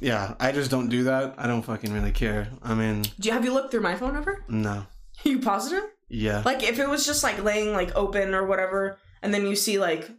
[0.00, 1.34] yeah, I just don't do that.
[1.38, 2.48] I don't fucking really care.
[2.62, 4.44] I mean, Do you have you looked through my phone ever?
[4.48, 4.86] no.
[5.24, 5.84] you positive?
[6.08, 6.42] Yeah.
[6.44, 9.78] Like if it was just like laying like open or whatever, and then you see
[9.78, 10.10] like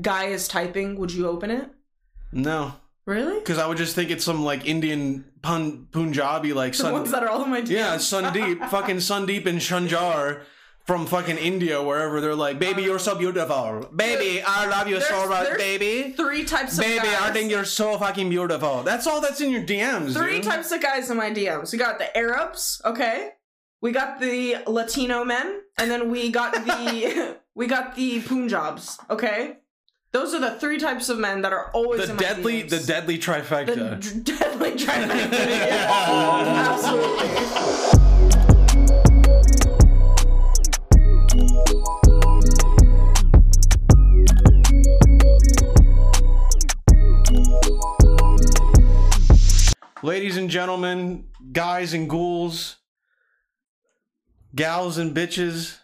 [0.00, 1.68] guy is typing, would you open it?
[2.32, 2.74] No.
[3.06, 3.38] Really?
[3.40, 6.92] Because I would just think it's some like Indian pun Punjabi like The sun.
[6.92, 7.68] ones that are all in my DMs.
[7.70, 10.42] yeah, Sundeep, fucking Sundeep and Shanjar
[10.90, 15.28] from fucking India, wherever they're like, baby, you're so beautiful, baby, I love you so
[15.28, 16.94] much, there's baby, Three types of guys.
[16.96, 17.22] baby, guys.
[17.22, 18.82] I think you're so fucking beautiful.
[18.82, 20.14] That's all that's in your DMs.
[20.14, 20.42] Three dude.
[20.42, 21.70] types of guys in my DMs.
[21.70, 23.30] We got the Arabs, okay.
[23.80, 29.58] We got the Latino men, and then we got the we got the Punjabs, okay.
[30.10, 32.70] Those are the three types of men that are always The in my deadly, DMs.
[32.70, 34.00] the deadly the trifecta.
[34.24, 35.30] d- deadly trifecta.
[35.68, 36.68] yeah.
[36.72, 38.09] Absolutely.
[50.02, 52.76] Ladies and gentlemen, guys and ghouls,
[54.54, 55.78] gals and bitches.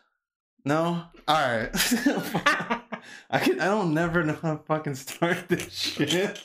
[0.65, 1.05] No?
[1.29, 1.71] Alright.
[3.31, 6.43] I can I don't never know how to fucking start this shit.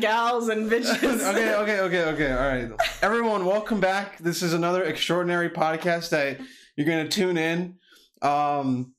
[0.00, 1.20] Gals and bitches.
[1.30, 2.32] okay, okay, okay, okay.
[2.32, 2.70] All right.
[3.02, 4.18] Everyone, welcome back.
[4.18, 6.40] This is another extraordinary podcast that
[6.76, 7.76] you're going to tune in.
[8.20, 8.94] Um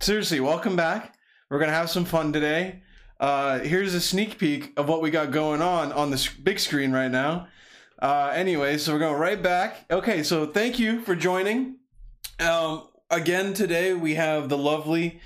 [0.00, 1.14] seriously, welcome back.
[1.48, 2.82] We're going to have some fun today.
[3.20, 6.92] Uh here's a sneak peek of what we got going on on the big screen
[6.92, 7.48] right now.
[8.00, 9.86] Uh anyway, so we're going right back.
[9.90, 11.76] Okay, so thank you for joining.
[12.40, 15.20] Um again today we have the lovely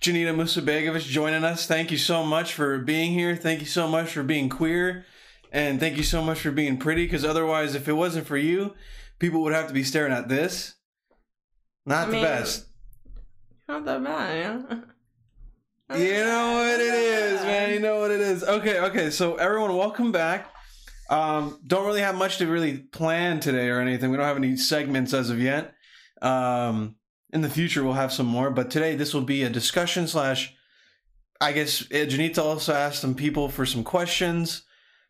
[0.00, 1.66] Janita Musabegovic joining us.
[1.66, 3.36] Thank you so much for being here.
[3.36, 5.04] Thank you so much for being queer.
[5.52, 8.74] And thank you so much for being pretty, because otherwise, if it wasn't for you,
[9.18, 10.76] people would have to be staring at this.
[11.90, 12.66] Not I the mean, best.
[13.68, 14.38] Not that bad,
[15.90, 15.98] yeah.
[15.98, 17.74] You know what it is, man.
[17.74, 18.44] You know what it is.
[18.44, 19.10] Okay, okay.
[19.10, 20.52] So everyone, welcome back.
[21.10, 24.12] Um, don't really have much to really plan today or anything.
[24.12, 25.74] We don't have any segments as of yet.
[26.22, 26.94] Um,
[27.32, 28.50] in the future, we'll have some more.
[28.50, 30.54] But today, this will be a discussion slash.
[31.40, 34.62] I guess uh, Janita also asked some people for some questions,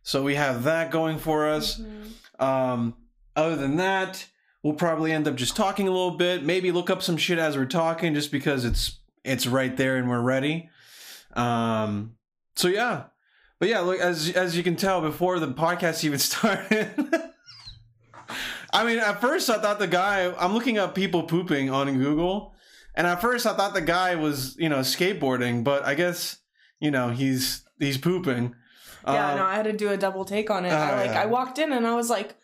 [0.02, 1.78] so we have that going for us.
[1.78, 2.42] Mhm.
[2.42, 2.96] Um,
[3.36, 4.24] other than that,
[4.62, 6.44] we'll probably end up just talking a little bit.
[6.44, 10.08] Maybe look up some shit as we're talking, just because it's it's right there and
[10.08, 10.68] we're ready.
[11.34, 12.16] Um,
[12.56, 13.04] so yeah,
[13.58, 16.88] but yeah, look as as you can tell before the podcast even started.
[18.72, 20.32] I mean, at first I thought the guy.
[20.38, 22.54] I'm looking up people pooping on Google,
[22.94, 26.38] and at first I thought the guy was you know skateboarding, but I guess
[26.78, 28.54] you know he's he's pooping.
[29.06, 30.70] Yeah, Um, no, I had to do a double take on it.
[30.72, 31.16] I Oh, like.
[31.16, 32.36] I walked in and I was like,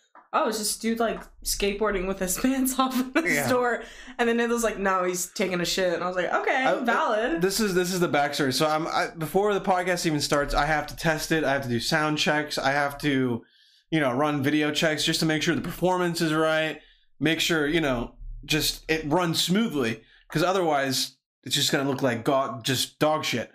[0.45, 3.47] oh, it's just dude like skateboarding with his pants off in the Yeah.
[3.47, 3.83] store.
[4.19, 5.93] And then it was like, no, he's taking a shit.
[5.95, 7.41] And I was like, okay, I- valid.
[7.43, 8.53] this is this is the backstory.
[8.53, 11.45] So I'm I, before the podcast even starts, I have to test it.
[11.45, 12.59] I have to do sound checks.
[12.59, 13.45] I have to,
[13.91, 16.81] you know, run video checks just to make sure the performance is right.
[17.19, 18.15] Make sure you know
[18.45, 23.51] just it runs smoothly because otherwise it's just gonna look like god just dog shit.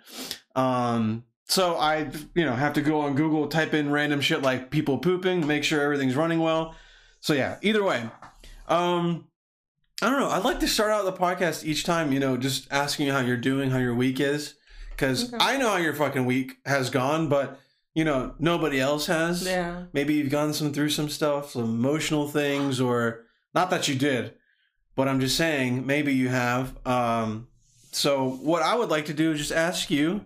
[0.56, 4.70] Um, so I you know have to go on Google, type in random shit like
[4.70, 6.74] people pooping, make sure everything's running well.
[7.20, 8.08] So yeah, either way,
[8.68, 9.28] um.
[10.00, 10.30] I don't know.
[10.30, 13.20] I'd like to start out the podcast each time, you know, just asking you how
[13.20, 14.56] you're doing, how your week is.
[14.90, 15.36] Because Okay.
[15.44, 17.60] I know how your fucking week has gone, but,
[17.94, 19.46] you know, nobody else has.
[19.46, 19.84] yeah.
[19.92, 23.20] Maybe you've gone some through some stuff, some emotional things, or
[23.54, 24.34] not that you did,
[24.96, 26.76] but I'm just saying maybe you have.
[26.84, 27.46] Um,
[27.92, 30.22] so, what I would like to do is just ask you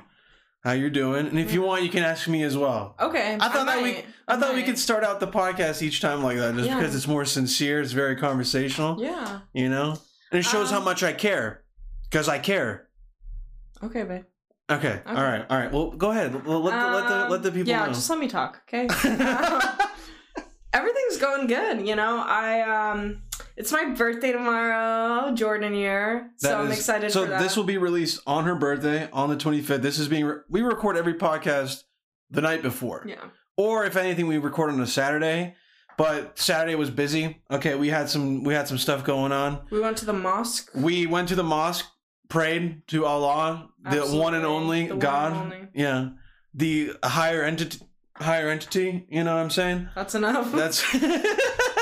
[0.66, 1.26] how you're doing.
[1.28, 2.96] And if you want, you can ask me as well.
[3.00, 3.38] Okay.
[3.40, 4.04] I thought that we-.
[4.28, 6.76] I thought we could start out the podcast each time like that just Yeah.
[6.78, 9.40] because it's more sincere, it's very conversational Yeah.
[9.54, 9.96] you know
[10.32, 11.62] and it shows how Um, much i care
[12.10, 12.88] because i care
[13.84, 14.24] Okay, babe.
[14.68, 17.42] okay, all right all right well go ahead let, let, the, let, the, Um, let
[17.44, 18.88] the people yeah, know just let me talk, okay?
[20.72, 22.18] Everything's going good, you know.
[22.26, 23.22] I um
[23.56, 26.30] it's my birthday tomorrow, Jordan year.
[26.36, 27.40] So That I'm excited so for that.
[27.42, 30.62] this will be released on her birthday on the 25th this is being re- we
[30.62, 31.84] record every podcast
[32.30, 33.16] the night before yeah.
[33.56, 35.54] or if anything we record on a saturday
[35.96, 39.80] but saturday was busy okay we had some we had some stuff going on We
[39.80, 40.70] went to the mosque.
[40.74, 41.86] we went to the mosque
[42.28, 45.68] prayed to allah the one and only The one and god only.
[45.72, 46.08] yeah
[46.52, 47.78] the higher entity
[48.16, 50.50] higher entity you know what i'm saying That's enough.
[50.52, 50.82] That's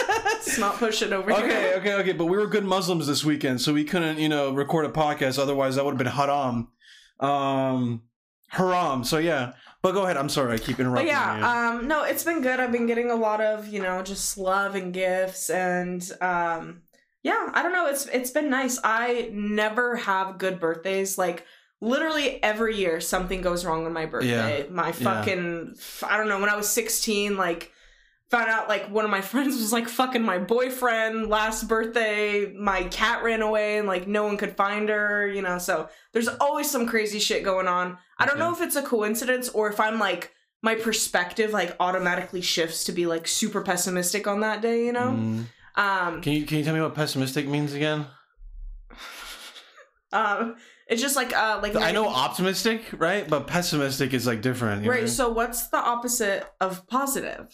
[0.59, 1.75] Let's not push it over okay, here.
[1.77, 2.13] okay, okay.
[2.13, 5.39] But we were good Muslims this weekend, so we couldn't, you know, record a podcast.
[5.39, 6.69] Otherwise, that would have been haram,
[7.21, 8.03] um,
[8.49, 9.05] haram.
[9.05, 9.53] So yeah.
[9.83, 10.17] But go ahead.
[10.17, 11.09] I'm sorry, I keep But interrupting.
[11.09, 11.13] you.
[11.13, 12.59] yeah, um, no, it's been good.
[12.59, 16.81] I've been getting a lot of, you know, just love and gifts and um
[17.23, 18.79] yeah, I don't know, it's it's been nice.
[18.83, 21.19] I never have good birthdays.
[21.19, 21.45] Like
[21.83, 24.67] literally every year something goes wrong on my birthday.
[24.71, 27.71] My fucking I don't know, when I was 16 like
[28.35, 32.53] found out like one of my friends was like fucking my boyfriend last birthday.
[32.53, 35.59] My cat ran away and like no one could find her, you know.
[35.59, 37.97] So there's always some crazy shit going on.
[38.19, 38.41] I don't Okay.
[38.45, 40.33] know if it's a coincidence or if I'm like
[40.63, 45.13] my perspective like automatically shifts to be like super pessimistic on that day, you know?
[45.13, 45.47] Mm.
[45.77, 48.07] Um Can you can you tell me what pessimistic means again?
[50.13, 50.57] um
[50.89, 53.29] it's just like uh like I know optimistic, right?
[53.29, 54.85] But pessimistic is like different.
[54.85, 55.07] you Right, know?
[55.07, 57.49] so what's the opposite of positive?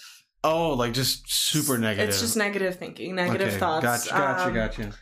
[0.44, 2.08] Oh, like just super negative.
[2.10, 3.84] It's just negative thinking, negative Okay, thoughts.
[3.84, 4.92] Gotcha, gotcha, Um, gotcha.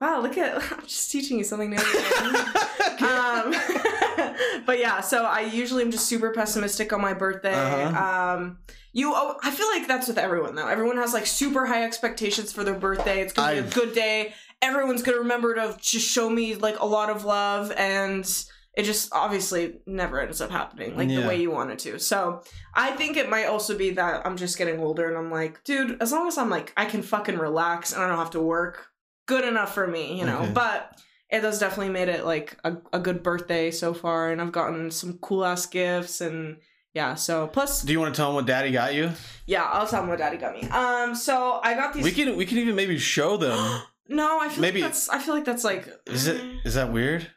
[0.00, 1.76] Wow, look at I'm just teaching you something new.
[3.06, 3.54] um,
[4.66, 7.54] but yeah, so I usually am just super pessimistic on my birthday.
[7.54, 8.34] Uh-huh.
[8.36, 8.58] Um,
[8.92, 10.68] you, oh, I feel like that's with everyone though.
[10.68, 13.20] Everyone has like super high expectations for their birthday.
[13.20, 14.34] It's gonna be I've- a good day.
[14.62, 18.26] Everyone's gonna remember to just show me like a lot of love, and
[18.76, 21.20] it just obviously never ends up happening like Yeah.
[21.20, 21.98] the way you want it to.
[21.98, 22.42] So
[22.74, 26.00] I think it might also be that I'm just getting older, and I'm like, dude,
[26.02, 28.88] as long as I'm like I can fucking relax and I don't have to work,
[29.26, 30.40] good enough for me, you know.
[30.40, 30.52] Okay.
[30.52, 31.00] But
[31.30, 34.90] it has definitely made it like a, a good birthday so far, and I've gotten
[34.90, 36.58] some cool ass gifts and.
[36.94, 39.10] Yeah, so plus Do you want to tell them what Daddy got you?
[39.46, 40.66] yeah, I'll tell them what daddy got me.
[40.70, 43.82] Um so I got these We can we can even maybe show them.
[44.08, 46.90] No, I feel Maybe- like that's I feel like that's like Is it is that
[46.92, 47.30] weird?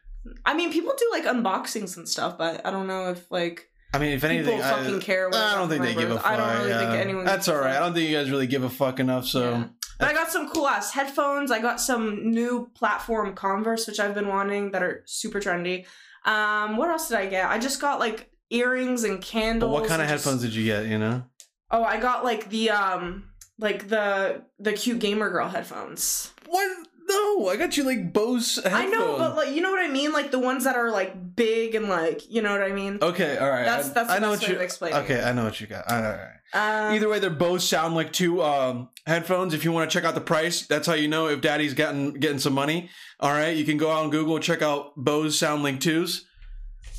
[0.45, 3.97] I mean people do like unboxings and stuff, but I don't know if like I
[3.97, 6.25] mean, if people anything, I, fucking care what I don't think they give a fuck.
[6.25, 6.79] I don't really yeah.
[6.79, 7.75] think anyone That's all right.
[7.75, 9.25] I don't think you guys really give a fuck enough.
[9.25, 9.63] So Yeah.
[9.97, 11.51] But I got some cool ass headphones.
[11.51, 15.85] I got some new platform Converse, which I've been wanting that are super trendy.
[16.23, 17.49] Um, what else did I get?
[17.49, 19.71] I just got like earrings and but candles.
[19.71, 20.85] what kind of just- headphones did you get?
[20.85, 21.23] You know.
[21.71, 23.25] Oh, I got like the um
[23.57, 26.31] like the the cute gamer girl headphones.
[26.45, 26.87] What?
[27.09, 28.75] No, I got you like Bose headphones.
[28.75, 30.11] I know, but like you know what I mean?
[30.13, 32.99] Like the ones that are like big and like you know what I mean?
[33.01, 33.65] okay, all right.
[33.65, 34.55] That's- I- that's the I know what way you.
[34.55, 35.21] of explaining Okay.
[35.21, 35.89] I know what you got.
[35.91, 36.35] All right.
[36.51, 39.53] Um, Either way, they're both sound like two um, headphones.
[39.53, 42.13] If you want to check out the price, that's how you know if Daddy's getting
[42.15, 42.89] getting some money.
[43.19, 46.25] All right, you can go out on Google, check out Bose SoundLink twos.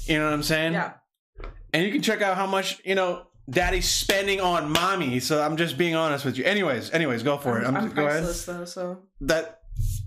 [0.06, 0.72] You know what I'm saying?
[0.74, 0.92] yeah.
[1.72, 5.18] And you can check out how much you know Daddy's spending on mommy.
[5.20, 6.44] So I'm just being honest with you.
[6.44, 7.66] Anyways, anyways, go for it.
[7.66, 8.24] I'm, I'm, go ahead.
[8.24, 9.59] though, so That,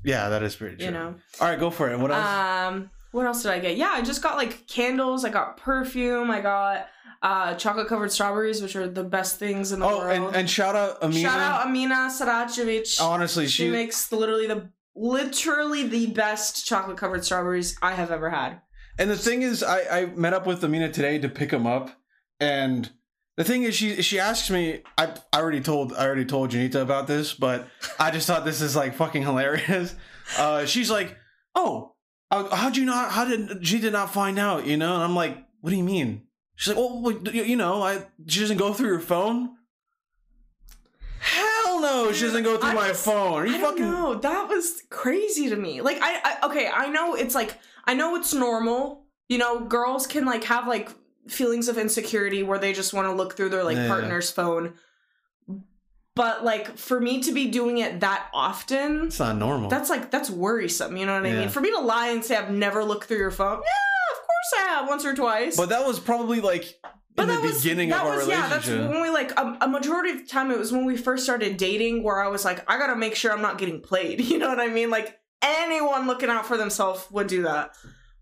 [0.04, 0.86] yeah, that is pretty true.
[0.86, 1.16] you know.
[1.40, 2.00] All right, go for it.
[2.00, 2.26] What else?
[2.26, 3.78] Um, what else did I get?
[3.78, 5.24] Yeah, I just got like candles.
[5.24, 6.32] I got perfume.
[6.32, 6.88] I got
[7.22, 10.28] uh chocolate covered strawberries, which are the best things in the oh, world.
[10.28, 11.30] and, and shout out Amina.
[11.30, 13.02] Shout out Amina Sarajevic.
[13.02, 18.30] Honestly, she she makes literally the literally the best chocolate covered strawberries I have ever
[18.30, 18.62] had.
[18.98, 21.92] And the thing is, I, I met up with Amina today to pick them up,
[22.40, 22.92] and
[23.38, 24.82] the thing is, she she asked me.
[24.98, 27.68] I I already told I already told Janita about this, but
[28.00, 29.96] I just thought this is like fucking hilarious.
[30.40, 31.18] Uh, she's like,
[31.54, 31.96] "Oh,
[32.32, 33.12] uh, how'd you not?
[33.12, 34.66] How did she did not find out?
[34.66, 36.22] You know?" And I'm like, "What do you mean?"
[36.56, 39.50] She's like, "Well, you know, I she doesn't go through your phone."
[41.20, 43.34] Hell no, she doesn't go through I my phone.
[43.34, 43.82] Are you I fucking?
[43.82, 44.16] know.
[44.16, 45.82] That was crazy to me.
[45.82, 49.06] Like I, I okay, I know it's like I know it's normal.
[49.30, 50.90] You know, girls can like have like
[51.28, 53.88] feelings of insecurity where they just want to look through their like Yeah.
[53.88, 54.74] partner's phone.
[56.16, 59.68] But like for me to be doing it that often, It's not normal.
[59.70, 60.96] that's like that's worrisome.
[60.96, 61.50] You know what I mean?
[61.50, 64.54] For me to lie and say I've never looked through your phone, yeah, of course
[64.60, 65.58] I have once or twice.
[65.58, 66.66] but that was probably like
[67.18, 69.58] in the that was- beginning that of our was, Yeah, that's when we like a,
[69.62, 72.46] a majority of the time it was when we first started dating where I was
[72.46, 74.22] like, I gotta make sure I'm not getting played.
[74.34, 74.92] You know what I mean?
[74.92, 77.72] Like anyone looking out for themselves would do that.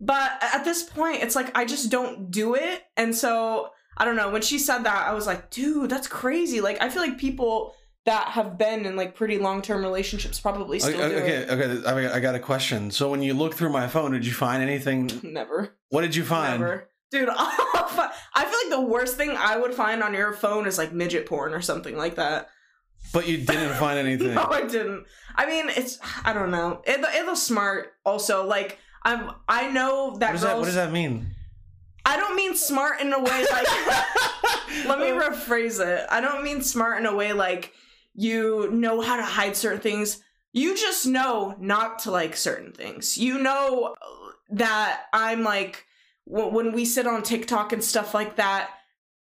[0.03, 2.81] But at this point, it's like I just don't do it.
[2.97, 4.31] And so I don't know.
[4.31, 6.59] When she said that, I was like, dude, that's crazy.
[6.59, 10.79] Like I feel like people that have been in like pretty long term relationships probably
[10.79, 11.49] still Okay, do okay, it.
[11.51, 11.87] okay.
[11.87, 12.89] I got- I got a question.
[12.89, 15.11] So when you look through my phone, did you find anything?
[15.23, 15.77] Never.
[15.89, 16.59] What did you find?
[16.59, 16.89] Never.
[17.11, 20.93] Dude, I feel like the worst thing I would find on your phone is like
[20.93, 22.47] midget porn or something like that.
[23.13, 24.33] But you didn't find anything.
[24.33, 25.05] No, I didn't.
[25.35, 26.81] I mean, it's I don't know.
[26.85, 27.91] It it was smart.
[28.05, 31.35] Also, like I'm I know that what, that, what does that mean?
[32.05, 33.67] I don't mean smart in a way like.
[34.85, 36.05] let me rephrase it.
[36.09, 37.73] I don't mean smart in a way like
[38.13, 40.21] you know how to hide certain things.
[40.53, 43.17] You just know not to like certain things.
[43.17, 43.95] You know
[44.49, 45.85] that I'm like
[46.25, 48.71] when we sit on TikTok and stuff like that.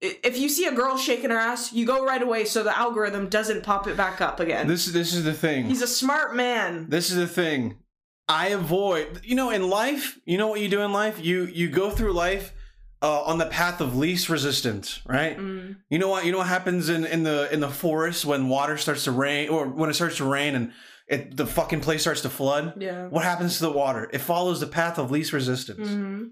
[0.01, 3.29] If you see a girl shaking her ass, you go right away so the algorithm
[3.29, 4.67] doesn't pop it back up again.
[4.67, 5.65] This this is the thing.
[5.65, 6.89] He's a smart man.
[6.89, 7.77] This is the thing.
[8.27, 9.21] I avoid.
[9.23, 11.23] You know, in life, you know what you do in life.
[11.23, 12.53] You you go through life
[13.01, 15.37] uh, on the path of least resistance, right?
[15.37, 15.77] Mm.
[15.89, 16.25] You know what?
[16.25, 19.49] You know what happens in, in the in the forest when water starts to rain,
[19.49, 20.71] or when it starts to rain and
[21.07, 22.81] it, the fucking place starts to flood.
[22.81, 23.07] Yeah.
[23.07, 24.09] What happens to the water?
[24.11, 25.87] It follows the path of least resistance.
[25.87, 26.23] hmm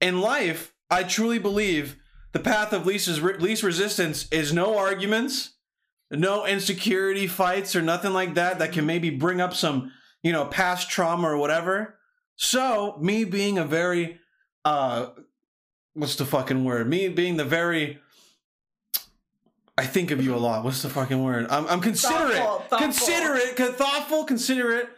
[0.00, 1.96] in life, I truly believe
[2.32, 5.54] the path of least, least resistance is no arguments,
[6.10, 10.44] no insecurity fights or nothing like that that can maybe bring up some, you know,
[10.46, 11.96] past trauma or whatever.
[12.36, 14.20] So, me being a very,
[14.64, 15.08] uh,
[15.94, 16.88] what's the fucking word?
[16.88, 17.98] Me being the very,
[19.76, 20.64] I think of you a lot.
[20.64, 21.46] What's the fucking word?
[21.50, 22.78] I'm, I'm considerate, Thoughtful, thoughtful.
[22.78, 24.88] considerate, con- thoughtful, considerate.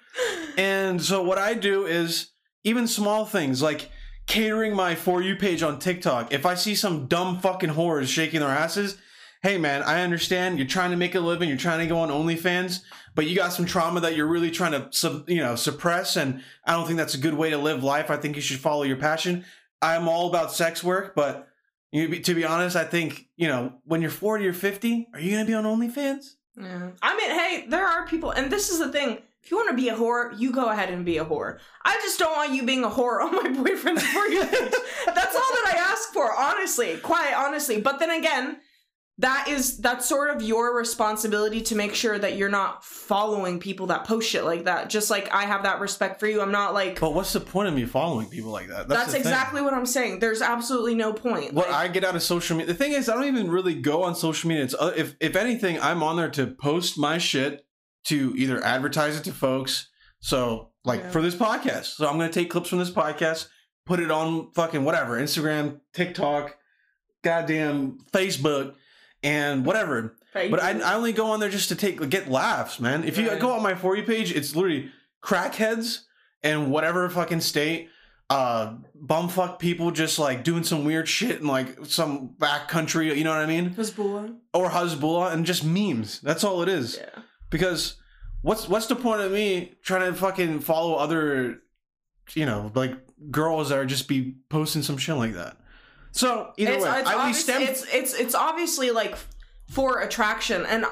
[0.57, 2.31] And so what I do is
[2.65, 3.91] even small things like
[4.27, 6.33] catering my for you page on TikTok.
[6.33, 8.97] If I see some dumb fucking whores shaking their asses,
[9.43, 12.11] hey man, I understand you're trying to make a living, you're trying to go on
[12.11, 12.83] OnlyFans,
[13.15, 16.43] but you got some trauma that you're really trying to sub, you know suppress, and
[16.65, 18.11] I don't think that's a good way to live life.
[18.11, 19.45] I think you should follow your passion.
[19.83, 21.49] I'm all about sex work, but
[21.91, 25.31] you, to be honest, I think you know when you're 40 or 50, are you
[25.33, 26.35] gonna be on OnlyFans?
[26.61, 26.91] Yeah.
[27.01, 29.19] I mean, hey, there are people, and this is the thing.
[29.43, 31.59] If you want to be a whore, you go ahead and be a whore.
[31.83, 34.29] I just don't want you being a whore on my boyfriend's for.
[34.29, 37.81] That's all that I ask for, honestly, quite honestly.
[37.81, 38.59] But then again,
[39.21, 43.87] that is that's sort of your responsibility to make sure that you're not following people
[43.89, 44.89] that post shit like that.
[44.89, 46.41] Just like I have that respect for you.
[46.41, 48.89] I'm not like But what's the point of me following people like that?
[48.89, 49.21] that's, thing.
[49.21, 50.21] exactly what I'm saying.
[50.21, 51.53] There's absolutely no point.
[51.53, 52.73] what Like, I get out of social media.
[52.73, 54.65] The thing is, I don't even really go on social media.
[54.65, 57.67] It's uh, if if anything, I'm on there to post my shit
[58.05, 59.89] to either advertise it to folks.
[60.21, 61.11] So like Yeah.
[61.11, 63.49] for this podcast, so I'm gonna take clips from this podcast,
[63.85, 66.57] put it on fucking whatever Instagram, TikTok,
[67.23, 68.75] goddamn Facebook,
[69.23, 70.17] and whatever.
[70.33, 73.05] But I, I only go on there just to take get laughs, man.
[73.05, 73.41] If you Right.
[73.41, 74.91] go on my for you page, it's literally
[75.23, 76.01] crackheads
[76.43, 77.89] and whatever fucking state,
[78.31, 78.75] uh,
[79.05, 83.13] bumfuck people just like doing some weird shit in like some back country.
[83.17, 83.71] You know what I mean?
[83.75, 84.37] Hezbollah.
[84.55, 86.21] Or Hezbollah and just memes.
[86.21, 86.97] That's all it is.
[87.01, 87.23] Yeah.
[87.51, 87.97] Because
[88.43, 91.59] what's what's the point of me trying to fucking follow other,
[92.35, 92.93] you know, like
[93.31, 95.57] girls that are just be posting some shit like that.
[96.13, 97.63] So either it's, way, it's, I stem.
[97.63, 99.17] it's it's it's obviously like
[99.69, 100.85] for attraction and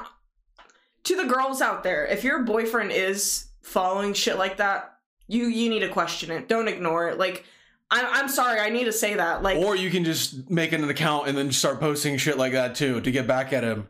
[1.03, 4.93] to the girls out there if your boyfriend is following shit like that
[5.27, 7.43] you you need to question it don't ignore it like
[7.91, 10.89] i'm, I'm sorry i need to say that like or you can just make an
[10.89, 13.89] account and then start posting shit like that too to get back at him.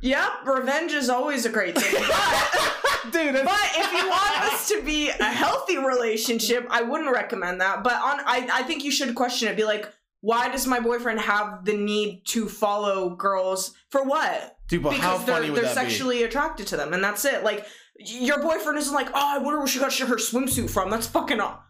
[0.00, 4.68] yep revenge is always a great thing but Dude, that's- But if you want this
[4.68, 7.82] to be a healthy relationship, I wouldn't recommend that.
[7.82, 9.56] But on, I, I think you should question it.
[9.56, 14.56] Be like, why does my boyfriend have the need to follow girls for what?
[14.70, 17.44] dude, but how because they're, would they're that sexually attracted to them, and that's it.
[17.44, 17.66] Like
[17.98, 20.90] your boyfriend isn't like, oh, I wonder where she got her swimsuit from.
[20.90, 21.66] That's fucking up.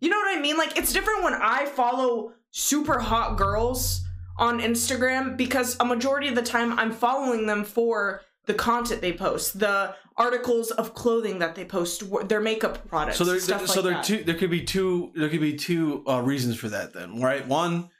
[0.00, 0.56] You know what I mean?
[0.56, 4.02] Like it's different when I follow super hot girls
[4.38, 9.12] on Instagram because a majority of the time I'm following them for the content they
[9.12, 13.80] post, the articles of clothing that they post, their makeup products, So there, stuff so
[13.80, 14.04] like there that.
[14.04, 14.24] two.
[14.24, 15.10] There could be two.
[15.14, 16.92] There could be two uh, reasons for that.
[16.92, 17.46] Then, right?
[17.46, 17.90] One,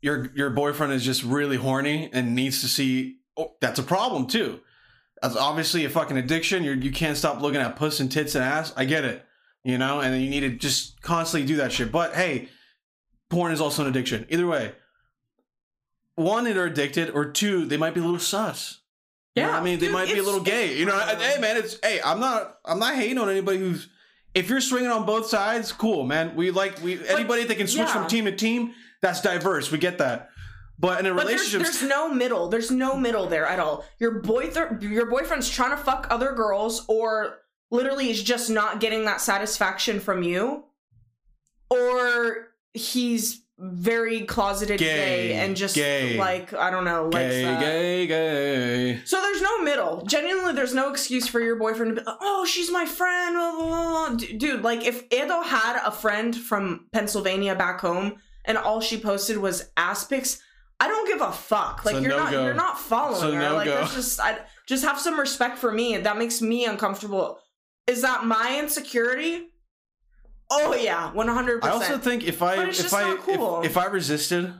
[0.00, 3.18] your your boyfriend is just really horny and needs to see.
[3.36, 4.60] Oh, that's a problem too.
[5.22, 6.64] That's obviously a fucking addiction.
[6.64, 8.72] You you can't stop looking at puss and tits and ass.
[8.76, 9.24] I get it,
[9.64, 11.90] you know, and you need to just constantly do that shit.
[11.90, 12.48] But hey,
[13.30, 14.26] porn is also an addiction.
[14.28, 14.72] Either way,
[16.16, 18.80] one, they're addicted, or two, they might be a little sus.
[19.34, 20.78] You know I mean, they might be a little gay.
[20.78, 23.88] You know, hey man, it's hey, I'm not, I'm not hating on anybody who's.
[24.34, 26.34] If you're swinging on both sides, cool, man.
[26.36, 27.92] We like we anybody that can switch yeah.
[27.92, 28.72] from team to team.
[29.02, 29.70] That's diverse.
[29.70, 30.30] We get that.
[30.78, 32.48] But in a But there's, relationship, there's no middle.
[32.48, 33.84] There's no middle there at all.
[33.98, 34.50] Your boy,
[34.80, 37.38] your boyfriend's trying to fuck other girls, or
[37.70, 40.64] literally is just not getting that satisfaction from you,
[41.70, 47.56] or he's very closeted Gay, gay, and just gay, like I don't know, likes gay,
[47.58, 49.00] gay, gay.
[49.06, 50.04] So there's no middle.
[50.04, 53.34] Genuinely, there's no excuse for your boyfriend to be like, oh, she's my friend.
[53.34, 58.16] Blah, blah, blah, blah." Dude, like if Edo had a friend from Pennsylvania back home
[58.46, 60.40] and all she posted was ass pics,
[60.80, 61.84] I don't give a fuck.
[61.84, 62.44] Like So you're no not go.
[62.44, 63.38] you're not following So her.
[63.38, 63.74] no like go.
[63.76, 65.96] that's just I just have some respect for me.
[65.98, 67.38] That makes me uncomfortable.
[67.86, 69.48] Is that my insecurity?
[70.50, 71.82] Oh yeah, one hundred percent.
[71.82, 73.60] I also think if I if I cool.
[73.60, 74.52] if, if I resisted,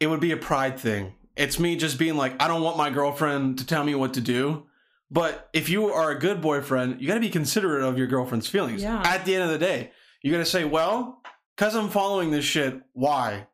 [0.00, 1.14] it would be a pride thing.
[1.36, 4.20] It's me just being like, I don't want my girlfriend to tell me what to
[4.20, 4.66] do.
[5.10, 8.46] But if you are a good boyfriend, you got to be considerate of your girlfriend's
[8.48, 8.82] feelings.
[8.82, 9.00] Yeah.
[9.04, 11.20] At the end of the day, you got to say, well,
[11.56, 13.46] because I'm following this shit, why?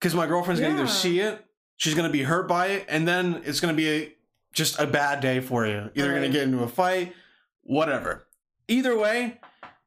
[0.00, 1.44] Because my girlfriend's gonna either see it,
[1.76, 4.12] she's gonna be hurt by it, and then it's gonna be a,
[4.52, 5.90] just a bad day for you.
[5.94, 7.14] Either gonna get into a fight,
[7.62, 8.26] whatever.
[8.68, 9.40] Either way,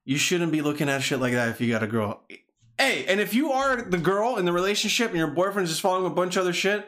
[0.06, 2.24] you shouldn't be looking at shit like that if you got a girl.
[2.78, 6.06] Hey, and if you are the girl in the relationship and your boyfriend's just following
[6.06, 6.88] a bunch of other shit,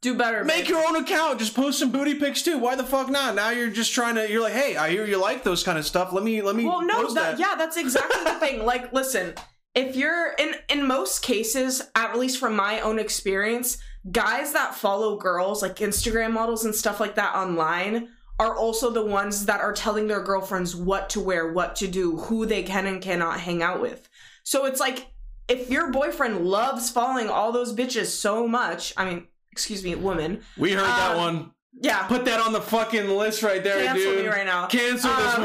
[0.00, 0.42] Do better.
[0.42, 0.68] make babe.
[0.68, 1.38] your own account.
[1.38, 2.56] Just post some booty pics too.
[2.58, 3.34] Why the fuck not?
[3.34, 4.30] Now you're just trying to.
[4.30, 6.12] You're like, hey, I hear you like those kind of stuff.
[6.14, 6.64] Let me let me.
[6.64, 7.38] Well, no, that, that.
[7.38, 8.64] yeah, that's exactly the thing.
[8.64, 9.34] Like, listen,
[9.76, 13.78] if you're in in most cases, at least from my own experience,
[14.10, 18.08] guys that follow girls like Instagram models and stuff like that online
[18.40, 22.16] are also the ones that are telling their girlfriends what to wear, what to do,
[22.16, 24.08] who they can and cannot hang out with.
[24.42, 25.06] So it's like
[25.48, 30.40] if your boyfriend loves following all those bitches so much, I mean, excuse me, woman.
[30.58, 31.50] We heard that Um, one.
[31.80, 32.06] Yeah.
[32.06, 34.24] Put that on the fucking list right there, Cancel dude.
[34.24, 34.66] me right now.
[34.66, 35.38] Cancel Um, this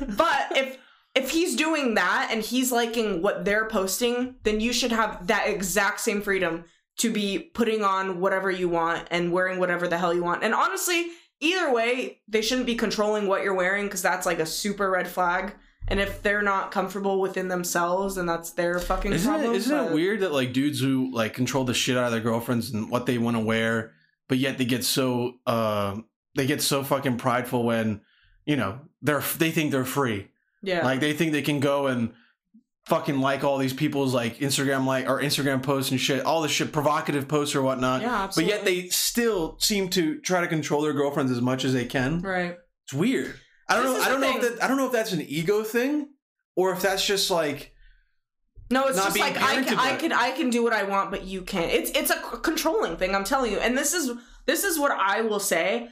[0.00, 0.16] woman.
[0.16, 0.78] but if
[1.14, 5.48] if he's doing that and he's liking what they're posting, then you should have that
[5.48, 6.64] exact same freedom
[6.98, 10.44] to be putting on whatever you want and wearing whatever the hell you want.
[10.44, 11.06] And honestly,
[11.40, 15.08] either way, they shouldn't be controlling what you're wearing because that's like a super red
[15.08, 15.54] flag.
[15.88, 19.54] And if they're not comfortable within themselves, then that's their fucking Isn't problem.
[19.54, 22.20] it, isn't it weird that like dudes who like control the shit out of their
[22.20, 23.92] girlfriends and what they want to wear,
[24.28, 25.96] but yet they get so uh
[26.36, 28.02] they get so fucking prideful when
[28.44, 30.28] you know they're they think they're free.
[30.62, 30.84] Yeah.
[30.84, 32.12] Like they think they can go and
[32.86, 36.52] fucking like all these people's like Instagram like or Instagram posts and shit, all this
[36.52, 38.02] shit, provocative posts or whatnot.
[38.02, 38.52] yeah, absolutely.
[38.52, 41.84] But yet they still seem to try to control their girlfriends as much as they
[41.84, 42.20] can.
[42.20, 42.56] Right.
[42.84, 43.34] It's weird.
[43.68, 44.02] I don't This know.
[44.02, 44.64] I don't know if that.
[44.64, 46.08] I don't know if that's an ego thing,
[46.56, 47.72] or if that's just like
[48.70, 51.10] No, it's Not just like I can, I can I can do what I want,
[51.12, 51.70] but you can't.
[51.70, 53.14] It's it's a controlling thing.
[53.14, 53.58] I'm telling you.
[53.58, 54.10] And this is
[54.46, 55.88] this is what I will say.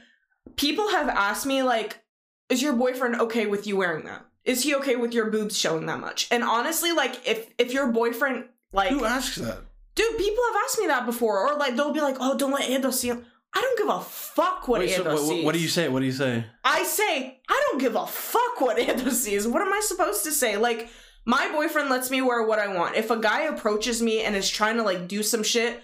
[0.57, 2.01] People have asked me like,
[2.49, 4.25] is your boyfriend okay with you wearing that?
[4.49, 6.27] Is he okay with your boobs showing that much?
[6.31, 9.59] And honestly, like if if your boyfriend like, who asks that?
[9.93, 12.69] dude, people have asked me that before, or like they'll be like, oh, don't let
[12.69, 13.25] Ando see him.
[13.53, 15.45] I don't give a fuck what Wait, so Ando what, sees.
[15.45, 15.87] what do you say?
[15.87, 16.45] What do you say?
[16.63, 19.47] I say, I don't give a fuck what Ando sees.
[19.47, 20.57] What am I supposed to say?
[20.57, 20.89] Like,
[21.25, 22.95] my boyfriend lets me wear what I want.
[22.95, 25.83] If a guy approaches me and is trying to like do some shit,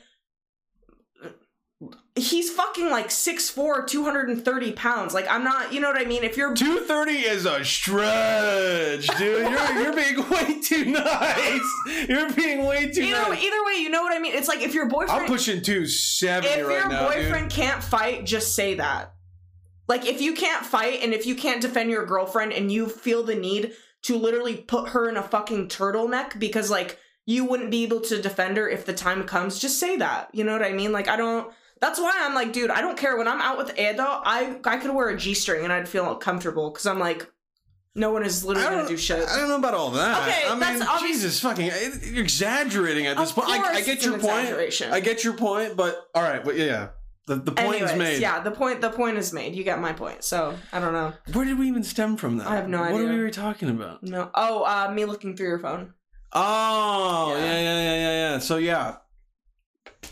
[2.15, 5.13] he's fucking like 6'4, 230 pounds.
[5.13, 6.23] Like, I'm not, you know what I mean?
[6.23, 9.49] If you're Two thirty is a stretch, dude.
[9.49, 12.07] You're you're being way too nice.
[12.07, 13.43] You're being way too either, nice.
[13.43, 14.33] either way, you know what I mean?
[14.33, 17.83] It's like if your boyfriend I'm pushing two seventy if right your now, boyfriend can't
[17.83, 19.13] fight, just say that.
[19.87, 23.23] Like if you can't fight and if you can't defend your girlfriend and you feel
[23.23, 23.73] the need
[24.03, 28.21] to literally put her in a fucking turtleneck because like you wouldn't be able to
[28.21, 30.29] defend her if the time comes, just say that.
[30.33, 30.91] You know what I mean?
[30.91, 33.77] Like I don't that's why I'm like, dude, I don't care when I'm out with
[33.77, 37.31] Edo, I I could wear a G-string and I'd feel comfortable cuz I'm like
[37.97, 39.25] no one is literally going to do shit.
[39.25, 40.21] I don't know about all that.
[40.27, 41.71] Okay, I mean, that's obvious- Jesus fucking,
[42.13, 43.47] you're exaggerating at this point.
[43.49, 44.49] I, I get your point.
[44.91, 46.89] I get your point, but all right, but yeah,
[47.27, 48.21] the the point Anyways, is made.
[48.21, 49.55] yeah, the point the point is made.
[49.55, 50.23] You get my point.
[50.25, 51.13] So, I don't know.
[51.31, 52.47] Where did we even stem from that?
[52.47, 53.01] I have no What idea.
[53.03, 54.03] What are we were talking about?
[54.03, 54.29] No.
[54.35, 55.93] Oh, uh me looking through your phone.
[56.33, 57.51] Oh, yeah, Yeah.
[57.61, 58.39] yeah, yeah, yeah, yeah.
[58.39, 58.97] So yeah,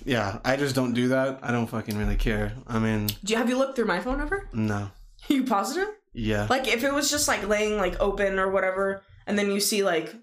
[0.05, 0.39] yeah.
[0.45, 1.39] I just don't do that.
[1.43, 2.53] I don't fucking really care.
[2.67, 4.47] I mean, Do you have you looked through my phone ever?
[4.53, 4.89] no.
[5.29, 5.87] you positive?
[6.13, 6.47] Yeah.
[6.49, 9.83] Like if it was just like laying like open or whatever, and then you see
[9.83, 10.13] like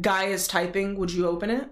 [0.00, 1.68] guy is typing, would you open it?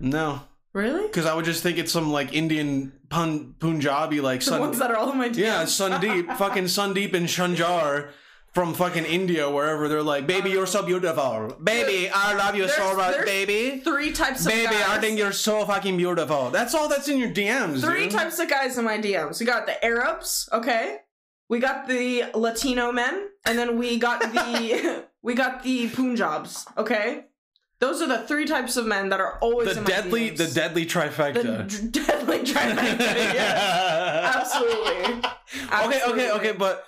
[0.00, 0.40] No.
[0.74, 1.06] Really?
[1.06, 4.60] Because I would just think it's some like Indian pun Punjabi like The Sun.
[4.60, 5.36] ones that are all in my DMs.
[5.38, 8.10] yeah, Sundeep, fucking Sundeep and Shanjar
[8.52, 11.56] from fucking India, wherever they're like, "Baby, you're so beautiful.
[11.62, 13.80] Baby, I love you so much, baby.
[13.84, 14.88] Three types of Baby, guys.
[14.88, 17.80] I think you're so fucking beautiful." That's all that's in your DMs.
[17.82, 18.12] Three dude.
[18.12, 19.38] types of guys in my DMs.
[19.40, 20.98] We got the Arabs, okay?
[21.48, 27.24] We got the Latino men, and then we got the we got the Punjabs, okay?
[27.80, 30.36] Those are the three types of men that are always The deadly, DMs.
[30.38, 31.68] the deadly trifecta.
[31.68, 32.98] the d- deadly trifecta.
[32.98, 35.30] yes, absolutely.
[35.84, 36.84] Okay, okay, okay, but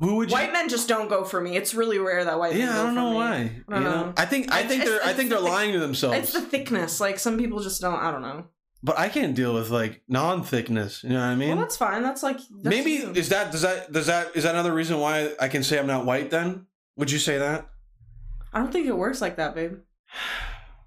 [0.00, 0.34] who would you?
[0.34, 1.56] White men just don't go for me.
[1.56, 3.16] It's really rare that white men yeah, go I don't know me.
[3.16, 3.34] why.
[3.34, 4.04] I don't you know?
[4.06, 4.12] know.
[4.16, 6.18] I think I think it's- they're I think the they're thick- lying to themselves.
[6.18, 7.00] It's the thickness.
[7.00, 7.94] Like some people just don't.
[7.98, 8.44] I don't know.
[8.82, 11.02] but I can't deal with like non-thickness.
[11.02, 11.48] You know what I mean?
[11.50, 12.02] well, that's fine.
[12.02, 13.10] That's like that's Maybe you.
[13.12, 15.86] is that does that does that is that another reason why I can say I'm
[15.88, 16.30] not white?
[16.30, 17.68] Then would you say that?
[18.52, 19.74] I don't think it works like that, babe.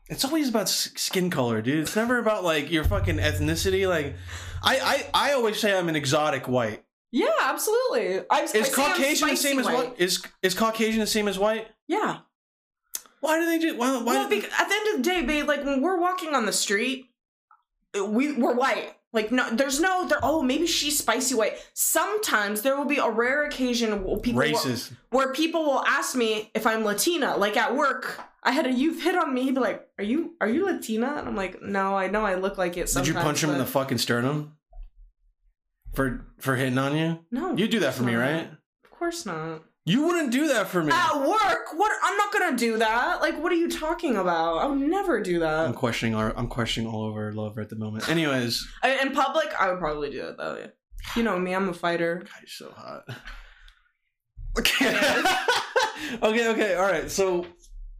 [0.09, 1.79] It's always about skin color, dude.
[1.79, 3.87] It's never about like your fucking ethnicity.
[3.87, 4.15] Like,
[4.61, 6.83] I I, I always say I'm an exotic white.
[7.11, 8.19] Yeah, absolutely.
[8.29, 9.93] I, I Is I'm Caucasian the same as white?
[9.97, 11.67] Is is Caucasian the same as white?
[11.87, 12.19] Yeah.
[13.19, 13.77] Why do they do?
[13.77, 13.91] Why?
[13.97, 16.45] why Well, because at the end of the day, babe, like when we're walking on
[16.45, 17.11] the street,
[17.93, 18.95] we we're white.
[19.13, 20.07] Like no, there's no.
[20.07, 21.57] There, oh, maybe she's spicy white.
[21.73, 24.93] Sometimes there will be a rare occasion where people will- racist?
[25.09, 27.35] where people will ask me if I'm Latina.
[27.35, 29.43] Like at work, I had a youth hit on me.
[29.43, 32.35] He'd be like, "Are you are you Latina?" And I'm like, "No, I know I
[32.35, 34.55] look like it." Did you punch him in the fucking sternum?
[35.93, 37.19] For for hitting on you?
[37.31, 38.19] No, You do that for me, not.
[38.21, 38.49] right?
[38.83, 39.63] Of course not.
[39.83, 40.91] You wouldn't do that for me.
[40.93, 41.91] At work, what?
[42.03, 43.19] I'm not gonna do that.
[43.19, 44.59] Like, what are you talking about?
[44.59, 45.65] I would never do that.
[45.67, 48.07] I'm questioning our I'm questioning all over Lover at the moment.
[48.07, 50.57] Anyways, I- In public, I would probably do it though.
[50.59, 50.67] yeah.
[51.15, 52.17] You know me, I'm a fighter.
[52.23, 53.03] God, you're so hot.
[54.59, 54.93] Okay.
[56.21, 57.09] okay, okay, all right.
[57.09, 57.45] So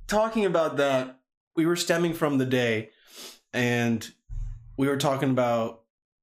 [0.07, 1.19] talking about that,
[1.55, 2.89] we were stemming from the day,
[3.53, 4.05] and
[4.77, 5.80] we were talking about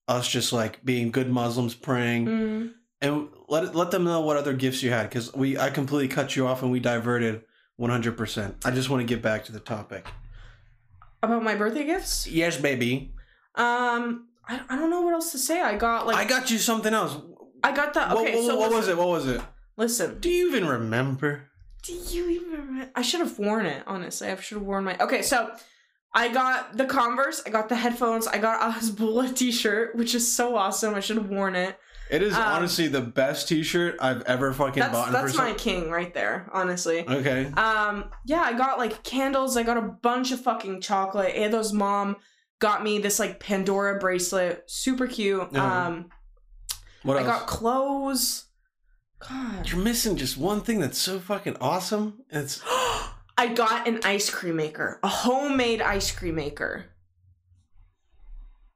[0.08, 2.72] us just like being good Muslims praying, Mm.
[3.00, 6.34] and let let them know what other gifts you had because we I completely cut
[6.34, 7.42] you off and we diverted
[7.76, 8.56] one hundred percent.
[8.64, 10.06] I just want to get back to the topic.
[11.22, 12.26] About my birthday gifts?
[12.26, 13.12] Yes, baby.
[13.54, 15.60] Um, I, I don't know what else to say.
[15.60, 17.16] I got like I got you something else.
[17.62, 18.14] I got that.
[18.14, 18.36] What- okay.
[18.36, 18.96] what, so what was it?
[18.96, 19.40] What was it?
[19.76, 21.44] Listen, Do you even remember?
[21.82, 22.50] do you even?
[22.50, 22.90] Remember?
[22.96, 23.82] I should have worn it.
[23.86, 24.96] Honestly, I should have worn my.
[24.98, 25.50] Okay, so
[26.14, 27.42] I got the Converse.
[27.46, 28.26] I got the headphones.
[28.26, 30.94] I got a Hezbollah T-shirt, which is so awesome.
[30.94, 31.78] I should have worn it.
[32.10, 35.12] It is Um, honestly the best T-shirt I've ever fucking That's bought.
[35.12, 36.48] that's my some- king right there.
[36.52, 37.06] Honestly.
[37.06, 37.52] Okay.
[37.52, 39.56] Um, yeah, I got like candles.
[39.58, 41.34] I got a bunch of fucking chocolate.
[41.36, 42.16] Ado's mom
[42.60, 45.48] got me this like Pandora bracelet, super cute.
[45.52, 45.86] Yeah.
[45.86, 46.08] Um,
[47.02, 47.24] What else?
[47.24, 48.46] I got clothes.
[49.28, 49.68] God.
[49.68, 52.20] You're missing just one thing that's so fucking awesome.
[52.30, 52.62] It's
[53.38, 56.87] I got an ice cream maker, a homemade ice cream maker.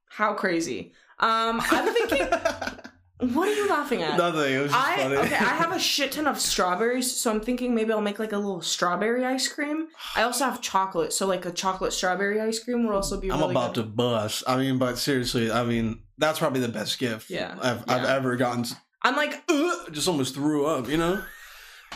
[0.09, 0.93] How crazy.
[1.19, 2.29] Um, I'm thinking,
[3.35, 4.17] what are you laughing at?
[4.17, 4.55] nothing.
[4.55, 5.17] It was just I funny.
[5.17, 8.33] okay, I have a shit ton of strawberries, so I'm thinking maybe I'll make like
[8.33, 9.89] a little strawberry ice cream.
[10.15, 13.33] I also have chocolate, so like a chocolate strawberry ice cream would also be.
[13.33, 13.83] I'm really about good.
[13.83, 14.45] to bust.
[14.47, 17.57] I mean, but seriously, I mean, that's probably the best gift Yeah.
[17.61, 18.65] I've, I've ever gotten.
[19.03, 20.89] I'm like, Ugh, just almost threw up.
[20.89, 21.25] You know.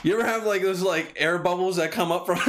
[0.02, 2.38] You ever have like those like air bubbles that come up from?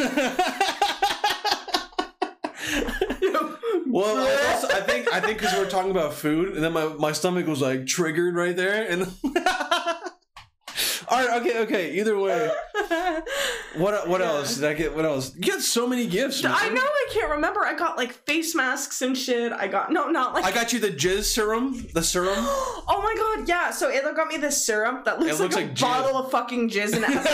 [3.87, 6.85] well, I, also- I think I think because we're talking about food, and then my,
[6.85, 9.11] my stomach was like triggered right there, and.
[11.09, 11.91] All right, okay, okay.
[11.99, 12.51] Either way,
[13.79, 14.27] what what Yeah.
[14.27, 14.95] else did I get?
[14.95, 15.33] What else?
[15.35, 16.43] You got so many gifts.
[16.43, 17.65] I know I can't remember.
[17.65, 19.51] I got like face masks and shit.
[19.51, 20.45] I got no, not like.
[20.45, 21.85] I got you the jizz serum.
[21.93, 22.33] The serum.
[22.37, 23.71] oh my god, yeah.
[23.71, 25.81] So Ayla got me this serum that looks, It looks like, like a jizz.
[25.81, 27.31] bottle of fucking jizz, and it has, it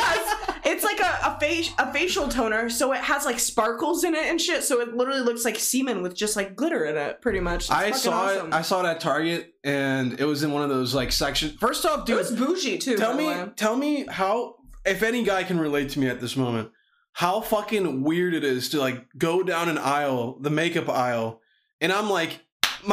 [0.00, 4.14] has it's like a a, face, a facial toner, so it has like sparkles in
[4.14, 4.62] it and shit.
[4.64, 7.64] So it literally looks like semen with just like glitter in it, pretty much.
[7.64, 8.46] It's I saw awesome.
[8.48, 8.54] it.
[8.54, 11.54] I saw it at Target, and it was in one of those like sections.
[11.58, 12.96] First off, it dude, was bougie too.
[12.96, 14.56] tell me, tell me how.
[14.84, 16.70] If any guy can relate to me at this moment,
[17.12, 21.40] how fucking weird it is to like go down an aisle, the makeup aisle,
[21.80, 22.40] and I'm like,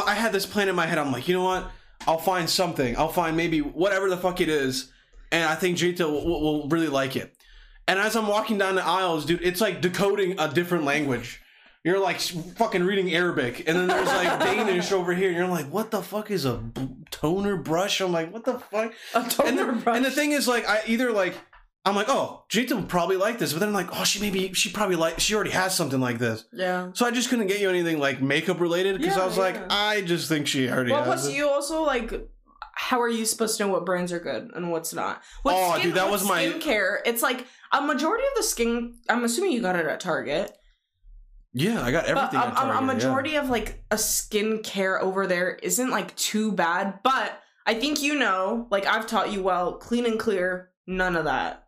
[0.06, 0.98] I had this plan in my head.
[0.98, 1.70] I'm like, you know what?
[2.06, 2.96] I'll find something.
[2.96, 4.92] I'll find maybe whatever the fuck it is,
[5.32, 7.36] and I think Jita will, will, really like it.
[7.88, 11.40] And as I'm walking down the aisles, dude, it's like decoding a different language.
[11.84, 15.28] You're like fucking reading Arabic, and then there's like Danish over here.
[15.28, 18.00] And you're like, what the fuck is a b- toner brush?
[18.00, 18.92] I'm like, what the fuck?
[19.14, 19.96] A And toner the, brush.
[19.96, 21.36] and the thing is, like, I either like,
[21.86, 24.52] I'm like, oh, Jita would probably like this, but then I'm like, oh, she maybe
[24.54, 26.44] she probably like she already has something like this.
[26.52, 26.90] yeah.
[26.94, 29.56] So I just couldn't get you anything like makeup related because Yeah, I was like.
[29.70, 31.36] I just think she already Well, has plus it.
[31.36, 32.28] you also like.
[32.78, 35.22] How are you supposed to know what brands are good and what's not?
[35.44, 36.98] With Oh, dude, that was my- skincare.
[37.06, 38.96] It's like a majority of the skin.
[39.08, 40.52] I'm assuming you got it at Target.
[41.54, 42.40] yeah, I got But everything.
[42.40, 42.80] a- Target, a yeah.
[42.80, 48.14] majority of like a skincare over there isn't like too bad, but I think you
[48.18, 51.62] know, like I've taught you well, clean and clear, none of that.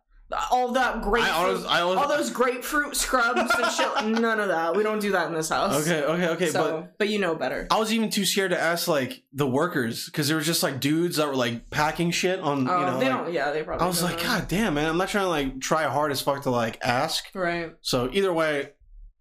[0.51, 4.49] All that grapefruit, I always, I always, all those grapefruit scrubs and shit, none of
[4.49, 4.75] that.
[4.75, 5.81] We don't do that in this house.
[5.87, 7.65] okay, okay, okay, so, but but you know better.
[7.71, 10.79] I was even too scared to ask like the workers because there was just like
[10.79, 12.99] dudes that were like packing shit on, Oh, you know.
[12.99, 13.33] they like- don't.
[13.33, 13.83] Yeah, they probably.
[13.83, 14.21] I was don't like.
[14.23, 14.87] God damn, man!
[14.87, 17.25] I'm not trying to like try hard as fuck to like ask.
[17.33, 17.71] Right.
[17.81, 18.69] So either way,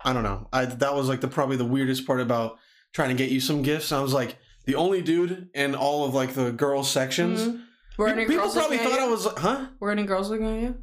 [0.04, 0.48] I don't know.
[0.52, 2.58] I that was like the probably the weirdest part about
[2.92, 3.92] trying to get you some gifts.
[3.92, 7.40] I was like the only dude in all of like the girls sections.
[7.40, 7.62] Mhm.
[7.96, 9.66] Were any People girls probably thought I was, huh?
[9.80, 10.74] Were any girls looking at you?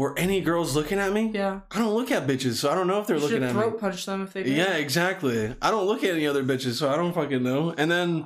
[0.00, 1.30] Were any girls looking at me?
[1.34, 1.60] Yeah.
[1.70, 3.52] I don't look at bitches, so I don't know if they're You looking should at
[3.52, 3.78] throat me.
[3.80, 4.56] punch them if they did.
[4.56, 5.54] Yeah, exactly.
[5.60, 7.74] I don't look at any other bitches, so I don't fucking know.
[7.76, 8.24] And then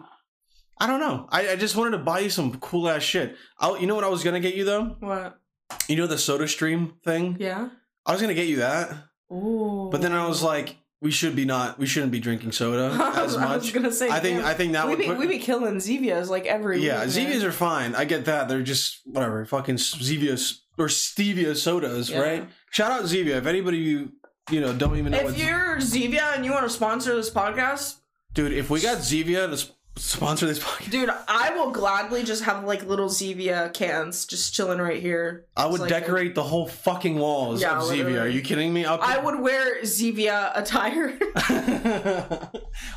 [0.79, 1.27] I don't know.
[1.31, 3.35] I, I just wanted to buy you some cool ass shit.
[3.59, 4.97] I, you know what I was gonna get you though?
[5.01, 5.41] What?
[5.89, 7.39] You know the Soda Stream thing?
[7.41, 7.71] Yeah.
[8.07, 8.93] I was gonna get you that,
[9.33, 9.89] Ooh.
[9.91, 11.81] but then I was like, we should be not.
[11.81, 13.49] We shouldn't be drinking soda as much.
[13.49, 14.11] I was gonna say.
[14.11, 14.39] I think.
[14.39, 14.47] damn.
[14.47, 14.99] I think that we would.
[15.01, 17.47] be put, we be killing Zevias like every yeah, week, Zevias man.
[17.47, 17.95] are fine.
[17.97, 18.49] I get that.
[18.49, 19.45] They're just whatever.
[19.45, 20.39] Fucking Zevia
[20.79, 22.21] or Stevia sodas, Yeah.
[22.21, 22.49] right?
[22.71, 23.37] Shout out Zevia.
[23.37, 24.13] If anybody you
[24.51, 27.31] you know don't even know If what, you're Zevia and you want to sponsor this
[27.31, 27.97] podcast,
[28.35, 28.53] dude.
[28.53, 32.65] If we got Zevia to sp- sponsor this podcast, dude, I will gladly just have
[32.65, 35.47] like little Zevia cans just chilling right here.
[35.57, 38.23] I would like decorate the whole fucking walls Yeah, of Zevia.
[38.23, 38.85] Are you kidding me?
[38.85, 41.17] I'll I would wear Zevia attire.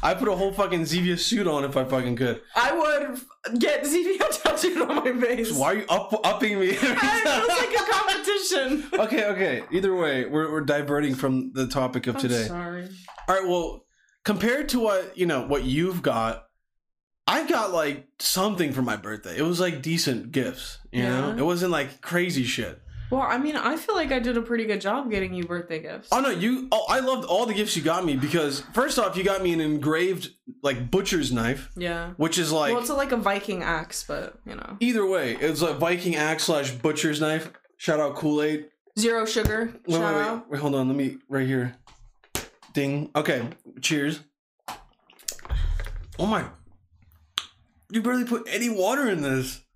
[0.01, 2.41] I put a whole fucking Zevia suit on if I fucking could.
[2.55, 5.51] I would get Zevia tattooed on my face.
[5.53, 6.71] Why are you up upping me?
[6.71, 8.99] every I feels like a competition.
[9.01, 9.63] okay, okay.
[9.71, 12.45] Either way, we're, we're diverting from the topic of I'm today.
[12.45, 12.89] sorry.
[13.27, 13.86] All right, well,
[14.25, 16.45] compared to what, you know, what you've got,
[17.28, 19.38] I got like something for my birthday.
[19.38, 21.36] It was like decent gifts, you know?
[21.38, 22.82] It wasn't like crazy shit.
[23.10, 25.80] Well, I mean, I feel like I did a pretty good job getting you birthday
[25.80, 26.10] gifts.
[26.12, 26.68] Oh no, you.
[26.72, 29.54] Oh, I loved all the gifts you got me because first off, you got me
[29.54, 32.12] an engraved like butcher's knife, yeah.
[32.18, 35.38] which is like well, it's a, like a Viking axe, but you know, either way,
[35.40, 37.50] it's a Viking axe slash butcher's knife.
[37.78, 38.66] Shout out Kool Aid.
[39.00, 39.74] zero sugar.
[39.88, 40.88] Wait, Shout wait, wait, wait, hold on.
[40.90, 41.76] Let me right here.
[42.74, 43.10] Ding.
[43.16, 43.48] Okay.
[43.82, 44.20] Cheers.
[46.20, 46.46] Oh my!
[47.91, 49.62] You barely put any water in this.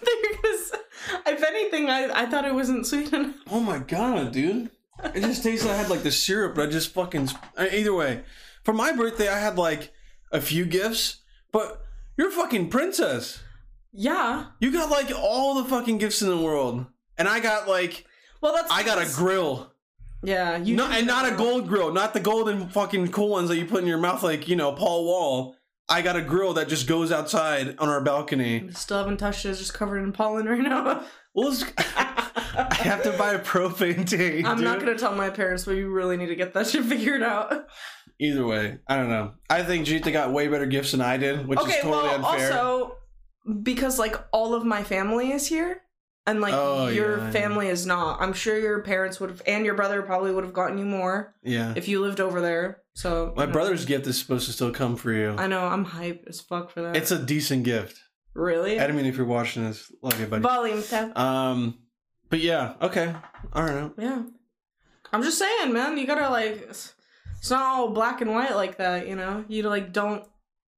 [0.00, 0.72] Because
[1.26, 3.34] if anything, I I thought it wasn't sweet enough.
[3.50, 4.70] Oh my god, dude!
[5.14, 7.28] It just tastes like I had like the syrup, but I just fucking.
[7.56, 8.22] uh, Either way,
[8.64, 9.92] for my birthday, I had like
[10.32, 11.22] a few gifts,
[11.52, 11.82] but
[12.16, 13.40] you're a fucking princess.
[13.92, 14.46] Yeah.
[14.60, 18.04] You got like all the fucking gifts in the world, and I got like
[18.40, 19.72] Well, that's I got a grill,
[20.22, 20.56] yeah.
[20.56, 23.66] You no, and not a gold grill, not the golden fucking cool ones that you
[23.66, 25.56] put in your mouth, like you know Paul Wall.
[25.88, 28.70] I got a grill that just goes outside on our balcony.
[28.72, 29.50] Still haven't touched it.
[29.50, 31.04] It's just covered in pollen right now.
[31.34, 34.46] Well, I have to buy a propane tank.
[34.46, 37.22] I'm not gonna tell my parents, but you really need to get that shit figured
[37.22, 37.66] out.
[38.20, 39.32] Either way, I don't know.
[39.48, 42.26] I think Jita got way better gifts than I did, which okay, is totally well,
[42.26, 42.52] unfair.
[42.52, 42.96] also
[43.62, 45.82] because like all of my family is here,
[46.28, 47.30] and like Oh, your yeah.
[47.30, 48.20] family is not.
[48.20, 51.34] I'm sure your parents would have, and your brother probably would have gotten you more
[51.42, 52.82] yeah, if you lived over there.
[52.94, 53.52] So my you know.
[53.52, 55.34] brother's gift is supposed to still come for you.
[55.38, 56.96] I know I'm hyped as fuck for that.
[56.96, 57.98] It's a decent gift.
[58.34, 60.42] really I mean, if you're watching this, love you, buddy.
[60.42, 61.16] volume tap.
[61.18, 61.78] Um,
[62.30, 63.14] but yeah, okay,
[63.52, 63.90] all right.
[63.98, 64.22] Yeah,
[65.12, 65.96] I'm just saying, man.
[65.98, 66.94] You gotta like, it's
[67.38, 69.06] it's not all black and white like that.
[69.08, 70.24] You know, you like don't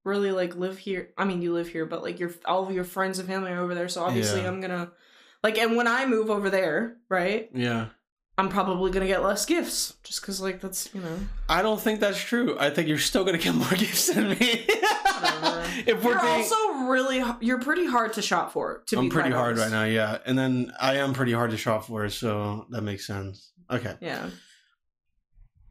[0.03, 1.09] really like live here.
[1.17, 3.59] I mean, you live here, but like your all of your friends and family are
[3.61, 3.89] over there.
[3.89, 4.47] So obviously, Yeah.
[4.47, 4.91] I'm gonna
[5.43, 7.87] like, and when I move over there, right, Yeah,
[8.37, 11.19] I'm probably gonna get less gifts just because like that's you know.
[11.49, 12.57] I don't think that's true.
[12.59, 14.65] I think you're still gonna get more gifts than me.
[15.85, 16.55] If we're You're being, also
[16.89, 18.83] really you're pretty hard to shop for.
[18.87, 19.71] To I'm be pretty hard honest.
[19.71, 19.85] right now.
[19.85, 23.51] Yeah, and then I am pretty hard to shop for, so that makes sense.
[23.69, 23.95] Okay.
[24.01, 24.29] Yeah.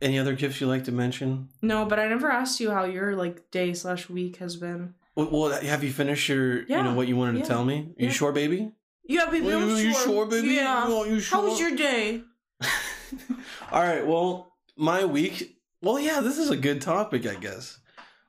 [0.01, 1.49] Any other gifts you like to mention?
[1.61, 4.95] No, but I never asked you how your like day slash week has been.
[5.15, 6.79] Well, have you finished your, yeah.
[6.79, 7.75] you know, what you wanted to tell me?
[7.75, 8.07] Are yeah.
[8.07, 8.73] you sure, baby?
[9.11, 9.47] Yeah, baby.
[9.47, 10.05] Well, I'm you, you sure.
[10.05, 10.49] sure, baby?
[10.51, 10.87] Yeah.
[10.87, 11.41] Well, you sure?
[11.41, 12.23] How was your day?
[13.73, 14.07] All right.
[14.07, 15.57] Well, my week.
[15.83, 17.81] Well, yeah, this is a good topic, I guess.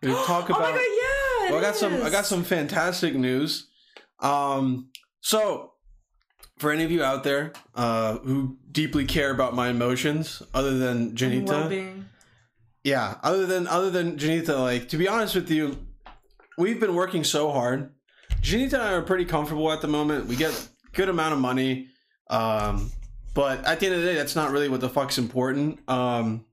[0.01, 0.61] We talk about.
[0.61, 1.51] oh my god, yeah.
[1.51, 2.01] well, I got some.
[2.01, 3.67] I got some fantastic news.
[4.21, 4.89] Um,
[5.19, 5.73] so
[6.57, 11.11] for any of you out there uh, who deeply care about my emotions, other than
[11.11, 12.05] Janita,
[12.83, 15.77] yeah, other than other than Janita, like to be honest with you,
[16.57, 17.91] we've been working so hard.
[18.41, 20.25] Janita and I are pretty comfortable at the moment.
[20.25, 21.87] We get good amount of money,
[22.29, 22.91] um,
[23.33, 25.79] but at the end of the day, that's not really what the fuck's important.
[25.89, 26.45] Um,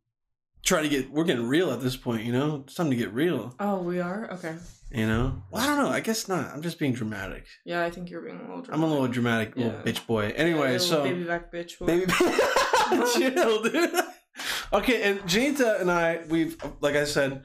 [0.64, 2.62] try to get we're getting real at this point, you know.
[2.66, 4.56] It's time to get real, Oh, we are okay.
[4.90, 5.42] you know.
[5.50, 5.90] Well, I don't know.
[5.90, 6.52] I guess not.
[6.52, 7.46] I'm just being dramatic.
[7.64, 8.62] Yeah, I think you're being a little.
[8.62, 8.74] Dramatic.
[8.74, 9.82] I'm a little dramatic little Yeah.
[9.92, 10.32] bitch boy.
[10.36, 11.78] Anyway, little so baby back bitch.
[11.78, 11.86] boy.
[11.86, 12.12] Baby,
[13.14, 13.94] chill, dude.
[14.72, 17.42] Okay, and Janita and I, we've like I said,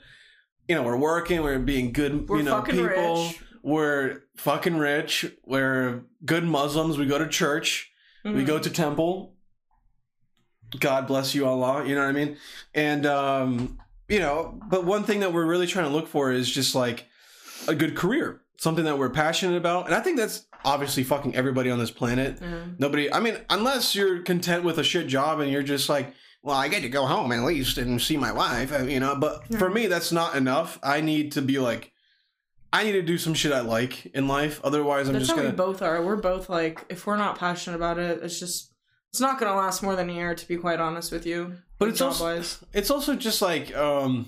[0.68, 3.26] you know, we're working, we're being good, We're you know, fucking people.
[3.28, 3.42] rich.
[3.64, 5.26] We're fucking rich.
[5.46, 6.98] We're good Muslims.
[6.98, 7.90] We go to church.
[8.26, 8.46] We Mhm.
[8.46, 9.36] go to temple.
[10.80, 11.86] God bless you, Allah.
[11.86, 12.38] You know what I mean?
[12.74, 16.50] And um, you know, but one thing that we're really trying to look for is
[16.52, 17.06] just like
[17.68, 21.70] a good career, something that we're passionate about, and I think that's obviously fucking everybody
[21.72, 22.40] on this planet.
[22.42, 22.66] Yeah.
[22.80, 26.56] Nobody, I mean, unless you're content with a shit job and you're just like, well,
[26.58, 29.16] I get to go home at least and see my wife, uh, you know.
[29.16, 30.80] But for me, that's not enough.
[30.84, 31.93] I need to be like,
[32.74, 34.60] I need to do some shit I like in life.
[34.64, 35.52] Otherwise, I'm That's just how gonna.
[35.52, 36.04] we both are.
[36.04, 38.74] We're both like, if we're not passionate about it, it's just,
[39.12, 40.34] it's not gonna last more than a year.
[40.34, 42.66] To be quite honest with you, But like, it's also-.
[42.74, 44.28] It's also just like, um,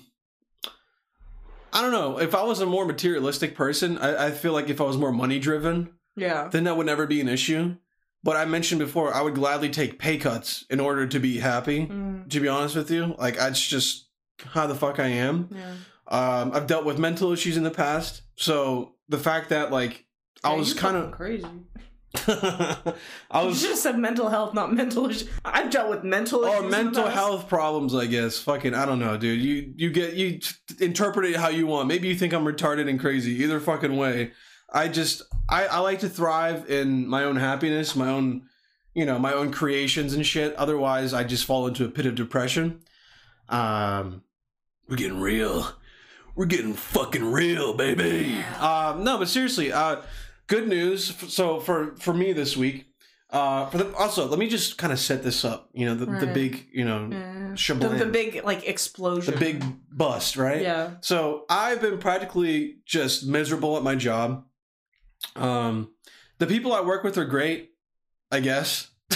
[1.72, 2.18] I don't know.
[2.20, 5.12] If I was a more materialistic person, I, I feel like if I was more
[5.12, 7.76] money driven, yeah, then that would never be an issue.
[8.22, 11.86] But I mentioned before, I would gladly take pay cuts in order to be happy.
[11.86, 14.06] Mm, To be honest with you, like that's just
[14.44, 15.48] how the fuck I am.
[15.52, 15.74] yeah.
[16.08, 20.06] Um, I've dealt with mental issues in the past, so the fact that like
[20.44, 21.46] I Yeah, was kind of, crazy.
[22.28, 25.28] I was should have said mental health, not mental issues.
[25.44, 26.54] I've dealt with mental issues.
[26.56, 27.94] oh in the mental health problems.
[27.94, 29.40] I guess fucking I don't know, dude.
[29.40, 31.88] You you get you t- interpret it how you want.
[31.88, 33.32] Maybe you think I'm retarded and crazy.
[33.42, 34.32] Either fucking way,
[34.72, 38.48] I just I I like to thrive in my own happiness, my own
[38.94, 40.54] you know my own creations and shit.
[40.54, 42.80] Otherwise, I just fall into a pit of depression.
[43.48, 44.22] Um,
[44.88, 45.68] we're getting real.
[46.36, 48.38] We're getting fucking real, baby.
[48.60, 50.02] Um, no, but seriously, uh,
[50.46, 51.14] good news.
[51.32, 52.86] So for for me this week,
[53.30, 55.70] uh, for the also let me just kind of set this up.
[55.72, 57.54] You know, the, the big, you know, Yeah.
[57.54, 59.32] The, the big like explosion.
[59.32, 60.60] the big bust, right?
[60.60, 60.96] Yeah.
[61.00, 64.44] So I've been practically just miserable at my job.
[65.34, 65.92] Um,
[66.38, 67.70] the people I work with are great,
[68.30, 68.90] I guess.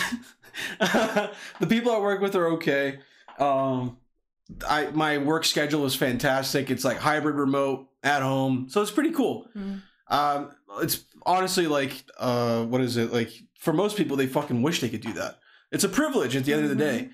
[0.80, 3.00] the people I work with are okay.
[3.38, 3.98] Um,
[4.68, 6.70] I my work schedule is fantastic.
[6.70, 9.48] It's like hybrid, remote, at home, so it's pretty cool.
[9.56, 9.82] Mm.
[10.08, 13.30] Um, it's honestly like, uh, what is it like?
[13.58, 15.38] For most people, they fucking wish they could do that.
[15.70, 17.10] It's a privilege at the end of the day,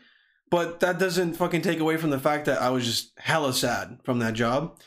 [0.51, 3.99] but that doesn't fucking take away from the fact that I was just hella sad
[4.05, 4.79] from that job.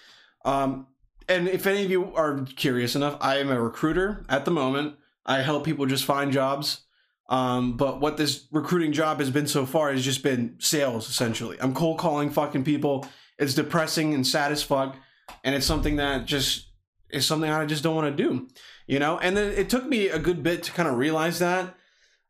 [0.46, 0.88] Um,
[1.28, 4.96] and if any of you are curious enough, I am a recruiter at the moment.
[5.26, 6.82] I help people just find jobs.
[7.30, 11.58] Um, but what this recruiting job has been so far has just been sales, essentially.
[11.62, 13.08] I'm cold calling fucking people.
[13.38, 14.98] It's depressing and sad as fuck.
[15.44, 16.70] And it's something that just
[17.12, 18.48] is something I just don't want to do,
[18.88, 19.20] you know?
[19.20, 21.76] And then it took me a good bit to kind of realize that.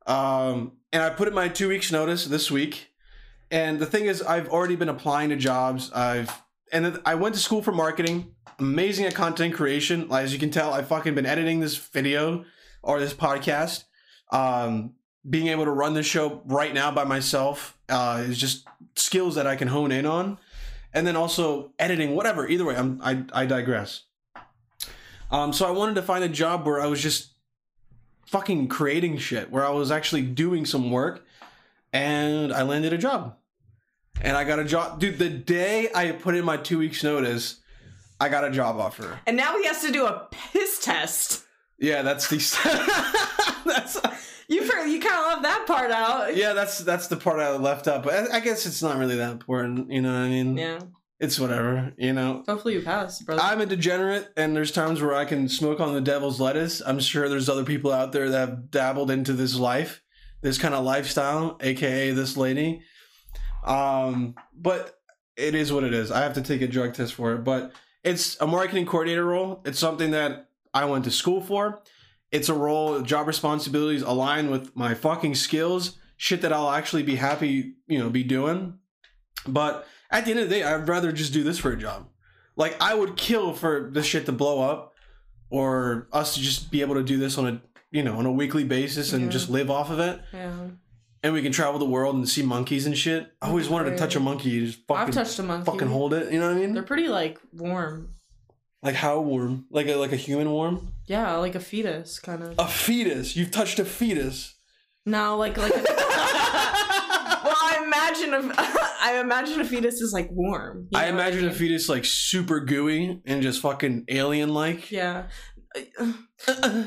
[0.05, 2.89] Um, and I put in my two weeks notice this week.
[3.51, 5.91] And the thing is, I've already been applying to jobs.
[5.93, 6.41] I've,
[6.73, 10.07] and I went to school for marketing, amazing at content creation.
[10.11, 12.43] As you can tell, I've fucking been editing this video
[12.83, 13.85] or this podcast
[14.29, 14.93] um,
[15.29, 19.47] being able to run the show right now by myself uh, is just skills that
[19.47, 20.37] I can hone in on,
[20.93, 22.47] and then also editing, whatever.
[22.47, 24.03] Either way, I'm, I I digress.
[25.31, 27.33] Um, so I wanted to find a job where I was just
[28.25, 31.25] fucking creating shit, where I was actually doing some work,
[31.93, 33.35] and I landed a job,
[34.21, 35.19] and I got a job, dude.
[35.19, 37.59] The day I put in my two weeks notice,
[38.19, 39.19] I got a job offer.
[39.25, 41.45] And now he has to do a piss test.
[41.79, 42.37] Yeah, that's the
[43.65, 43.97] that's
[44.47, 46.35] You you kind of left that part out.
[46.35, 48.03] yeah, that's that's the part I left out.
[48.03, 49.91] But I, I guess it's not really that important.
[49.91, 50.57] You know what I mean?
[50.57, 50.79] Yeah.
[51.19, 51.93] It's whatever.
[51.97, 52.43] You know.
[52.47, 53.41] Hopefully you pass, brother.
[53.41, 56.81] I'm a degenerate, and there's times where I can smoke on the devil's lettuce.
[56.85, 60.01] I'm sure there's other people out there that have dabbled into this life,
[60.41, 62.81] this kind of lifestyle, aka this lady.
[63.65, 64.97] Um, but
[65.35, 66.11] it is what it is.
[66.11, 69.61] I have to take a drug test for it, but it's a marketing coordinator role.
[69.65, 71.81] It's something that I went to school for.
[72.31, 77.15] It's a role, job responsibilities align with my fucking skills, shit that I'll actually be
[77.15, 78.75] happy, you know, be doing.
[79.47, 82.07] But at the end of the day, I'd rather just do this for a job.
[82.55, 84.93] Like I would kill for this shit to blow up,
[85.49, 88.31] or us to just be able to do this on a you know on a
[88.31, 89.29] weekly basis and Yeah.
[89.29, 90.67] just live off of it, yeah.
[91.23, 93.31] and we can travel the world and see monkeys and shit.
[93.41, 95.71] I always wanted to touch a monkey, just fucking, I've touched a monkey.
[95.71, 96.31] fucking hold it.
[96.31, 96.73] You know what I mean?
[96.73, 98.13] They're pretty like warm.
[98.81, 99.65] Like how warm?
[99.69, 100.93] Like a like a human warm?
[101.07, 102.55] Yeah, like a fetus kind of.
[102.57, 103.35] A fetus.
[103.35, 104.55] You've touched a fetus.
[105.05, 105.71] No, like like.
[105.75, 105.83] A-
[107.43, 108.53] well, I imagine a,
[109.01, 110.87] I imagine a fetus is like warm.
[110.91, 111.57] you I know what imagine a mean?
[111.57, 114.91] fetus like super gooey and just fucking alien like.
[114.91, 115.27] Yeah.
[116.47, 116.85] Uh,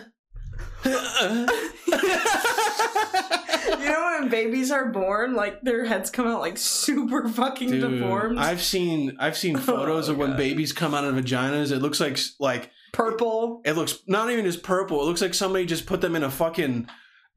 [3.78, 7.80] You know when babies are born, like their heads come out like super fucking Dude,
[8.00, 10.36] deformed, I've seen I've seen Oh, photos of when God.
[10.36, 11.72] babies come out of vaginas.
[11.72, 13.62] It looks like like purple.
[13.64, 15.00] it looks not even just purple.
[15.00, 16.86] It looks like somebody just put them in a fucking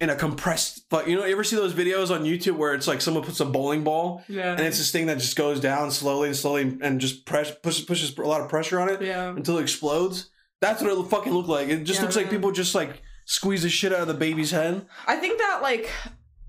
[0.01, 0.87] in a compressed.
[0.89, 3.39] But you know, you ever see those videos on YouTube where it's like someone puts
[3.39, 4.51] a bowling ball Yeah.
[4.51, 7.85] and it's this thing that just goes down slowly and slowly and just press pushes
[7.85, 9.29] pushes a lot of pressure on it yeah.
[9.29, 10.29] until it explodes.
[10.61, 11.69] That's what it fucking looked like.
[11.69, 14.51] It just Yeah, looks like people just like squeeze the shit out of the baby's
[14.51, 14.85] head.
[15.07, 15.89] I think that like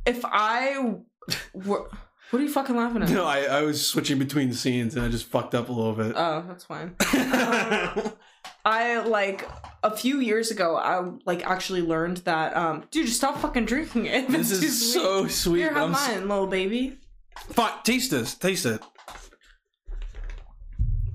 [0.07, 0.97] if I
[1.55, 1.89] were,
[2.31, 3.11] what are you fucking laughing at?
[3.11, 5.95] No, I, I was switching between the scenes and I just fucked up a little
[5.95, 6.13] bit.
[6.17, 6.95] Oh, that's fine.
[7.13, 8.11] Uh,
[8.65, 9.49] I like
[9.85, 10.77] a few years ago.
[10.77, 12.57] I like actually learned that.
[12.57, 14.29] Um, dude, just stop fucking drinking it.
[14.29, 15.03] this It's is sweet.
[15.03, 15.59] so sweet.
[15.61, 16.99] Here, have I'm s- mine, little baby.
[17.51, 18.35] Fuck, taste this.
[18.35, 18.81] Taste it.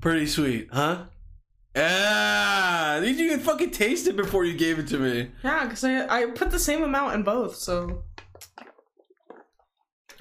[0.00, 1.04] Pretty sweet, huh?
[1.74, 5.30] Yeah, did you fucking taste it before you gave it to me?
[5.42, 7.56] Yeah, because I I put the same amount in both.
[7.56, 8.02] So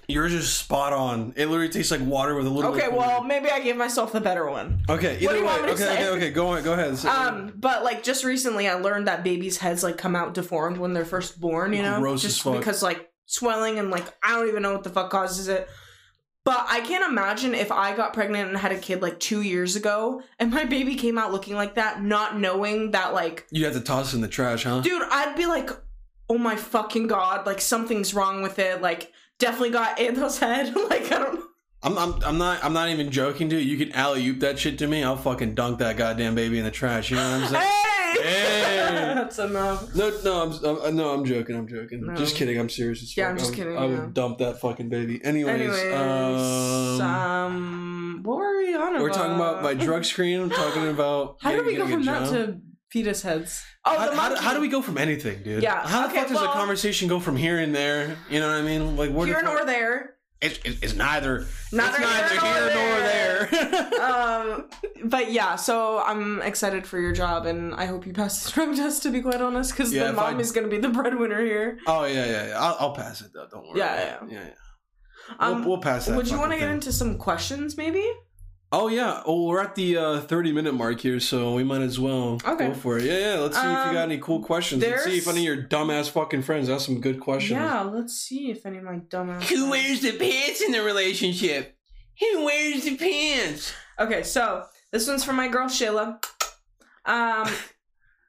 [0.07, 1.33] Yours is spot on.
[1.37, 2.71] It literally tastes like water with a little.
[2.71, 4.83] okay, bit of well maybe I gave myself the better one.
[4.89, 5.17] okay.
[5.17, 5.93] Either what do you way, want me to okay, say?
[5.93, 6.29] okay, okay.
[6.31, 6.97] Go on, go ahead.
[6.97, 10.77] So- Um, but like just recently, I learned that babies' heads like come out deformed
[10.77, 11.71] when they're first born.
[11.73, 12.57] You know, Gross as just fuck.
[12.57, 15.69] because like swelling and like I don't even know what the fuck causes it.
[16.43, 19.75] But I can't imagine if I got pregnant and had a kid like two years
[19.75, 23.73] ago, and my baby came out looking like that, not knowing that like, you have
[23.73, 24.81] to toss it in the trash, huh?
[24.81, 25.69] dude, I'd be like,
[26.29, 28.81] oh my fucking god, like something's wrong with it.
[28.81, 30.75] Like definitely got Anthos head.
[30.89, 31.41] like I don't.
[31.83, 33.65] I'm, I'm, I'm not, I'm not even joking, dude.
[33.65, 35.03] You can alley oop that shit to me.
[35.03, 37.09] I'll fucking dunk that goddamn baby in the trash.
[37.09, 37.63] You know what I'm saying?
[37.63, 38.21] Hey.
[38.21, 38.70] Hey!
[38.93, 39.95] That's enough.
[39.95, 41.55] No, no, I'm, I'm no, I'm joking.
[41.55, 42.05] I'm joking.
[42.05, 42.15] No.
[42.15, 42.59] Just kidding.
[42.59, 43.01] I'm serious.
[43.01, 43.29] As Yeah.
[43.29, 43.99] I'm just I would- kidding, I yeah.
[44.01, 45.23] would dump that fucking baby.
[45.23, 49.01] Anyways, Anyways, um, um, what were we on about?
[49.01, 50.41] we're talking about my drug screen.
[50.41, 52.59] I'm talking about How do we go from that to
[52.91, 53.63] fetus heads?
[53.83, 55.63] Oh, How, the how, how do we go from anything, dude?
[55.63, 58.15] Yeah, How the okay, fuck does a conversation go from here and there?
[58.29, 58.95] You know what I mean?
[58.97, 60.15] Like where here the and or there?
[60.41, 64.01] It's, it's, neither Neither it's neither here here nor nor there.
[64.01, 64.69] um,
[65.09, 68.75] but yeah, so I'm excited for your job, and I hope you pass the drug
[68.75, 69.03] test.
[69.03, 71.77] To be quite honest, because Yeah, the mom I- is gonna be the breadwinner here.
[71.87, 72.59] oh yeah, yeah, yeah.
[72.59, 73.47] I'll, I'll pass it though.
[73.51, 73.79] Don't worry.
[73.79, 74.43] Yeah, yeah, yeah.
[74.45, 74.53] yeah.
[75.39, 76.17] Um, we'll, we'll pass that.
[76.17, 78.05] would you want to get into some questions, maybe?
[78.73, 79.21] Oh yeah.
[79.25, 82.69] Oh, we're at the uh, thirty minute mark here, so we might as well Okay.
[82.69, 83.03] go for it.
[83.03, 83.39] Yeah, yeah.
[83.39, 84.81] Let's see if you Um, got any cool questions.
[84.81, 87.59] Let's see if any of your dumbass fucking friends ask some good questions.
[87.59, 89.43] Yeah, let's see if any of my dumbass.
[89.49, 91.77] Who wears the pants in the relationship?
[92.19, 93.73] Who wears the pants?
[93.99, 96.05] Okay, so this one's from my girl Shayla.
[96.07, 96.21] Um,
[97.05, 97.45] I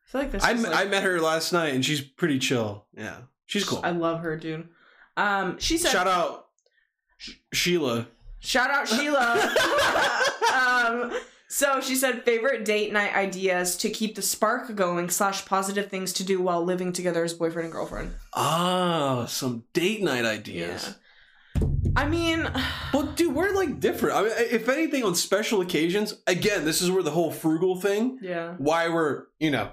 [0.06, 0.42] feel like this.
[0.42, 2.86] I, like, I met her last night and she's pretty chill.
[2.96, 3.16] Yeah,
[3.46, 3.80] she's cool.
[3.84, 4.68] I love her, dude.
[5.16, 6.46] Um, she said, Shout out
[7.18, 8.08] Sh- Sheila.
[8.44, 9.54] Shout out Sheila.
[10.54, 11.12] um,
[11.48, 16.12] so she said favorite date night ideas to keep the spark going slash positive things
[16.14, 18.14] to do while living together as boyfriend and girlfriend.
[18.34, 20.96] Ah, some date night ideas.
[21.94, 22.50] I mean,
[22.92, 24.16] Well, dude, we're like different.
[24.16, 28.18] I mean, if anything, on special occasions, again, this is where the whole frugal thing,
[28.22, 28.54] yeah.
[28.58, 29.70] why we're, you know,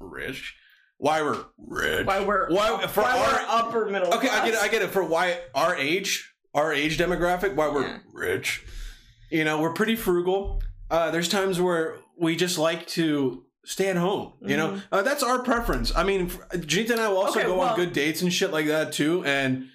[0.00, 0.56] rich,
[0.96, 2.06] why we're rich.
[2.06, 4.12] Why we're Why- for why our- we're upper middle.
[4.14, 4.60] Okay, I get it.
[4.62, 4.90] I get it.
[4.90, 7.98] For why our age, our age demographic, why we're Yeah.
[8.12, 8.64] rich.
[9.30, 10.62] You know, we're pretty frugal.
[10.90, 14.32] Uh, there's times where we just like to stay at home.
[14.40, 15.92] You know, uh, that's our preference.
[15.94, 17.50] I mean, Janita and I will also Mm-hmm.
[17.50, 19.68] Okay, go on good dates and shit like that too, and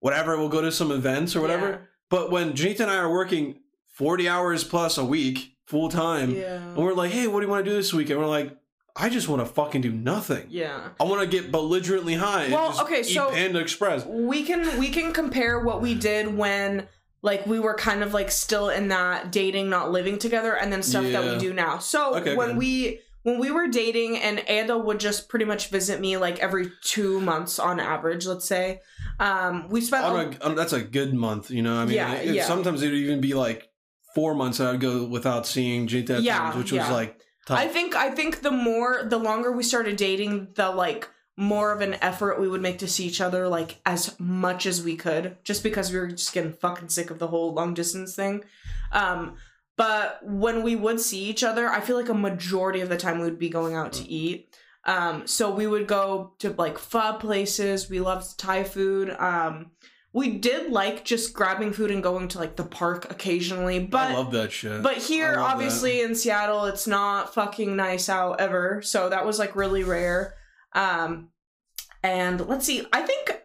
[0.00, 0.36] whatever.
[0.38, 1.88] We'll go to some events or whatever.
[2.10, 3.56] But when Janita and I are working
[3.96, 6.56] 40 hours plus a week, full time, Yeah.
[6.56, 8.18] and we're like, hey, what do you want to do this weekend?
[8.18, 8.56] We're like,
[8.96, 10.46] I just want to fucking do nothing.
[10.50, 10.90] Yeah.
[11.00, 12.48] I want to get belligerently high.
[12.50, 14.04] Well, okay, so- Panda Express.
[14.06, 16.86] we can we can compare what we did when
[17.22, 20.82] like we were kind of like still in that dating not living together and then
[20.82, 24.76] stuff that we do now so Okay, when we when we were dating and Ada
[24.76, 28.80] would just pretty much visit me like every two months on average let's say
[29.18, 31.74] um we spent On a, on, that's a good month, you know.
[31.76, 32.44] I mean, Yeah, it- yeah.
[32.46, 33.70] sometimes it would even be like
[34.14, 37.58] four months that I'd go without seeing at Yeah, times, which was like tough.
[37.58, 41.80] I think I think the more the longer we started dating the like more of
[41.80, 45.36] an effort we would make to see each other like as much as we could
[45.42, 48.44] just because we were just getting fucking sick of the whole long distance thing.
[48.92, 49.36] Um
[49.76, 53.18] but when we would see each other i feel like a majority of the time
[53.18, 54.56] we would be going out to eat.
[54.84, 57.90] Um so we would go to like pho places.
[57.90, 59.10] We loved thai food.
[59.10, 59.72] Um
[60.14, 64.14] we did like just grabbing food and going to like the park occasionally but I
[64.14, 64.82] love that shit.
[64.82, 68.80] but here, obviously in Seattle, it's not fucking nice out ever.
[68.80, 70.34] So that was like really rare.
[70.72, 71.30] Um,
[72.02, 73.42] and let's see, I think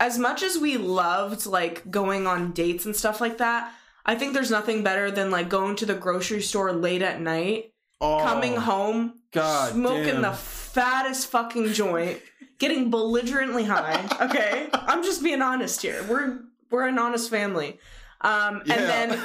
[0.00, 3.72] as much as we loved like going on dates and stuff like that,
[4.04, 7.72] I think there's nothing better than like going to the grocery store late at night,
[8.00, 10.22] oh, coming home, God smoking damn.
[10.22, 12.20] the fattest fucking joint,
[12.62, 14.00] getting belligerently high.
[14.20, 16.02] Okay, I'm just being honest here.
[16.08, 16.38] We're
[16.70, 17.78] we're an honest family.
[18.20, 18.74] Um, Yeah.
[18.74, 19.20] and then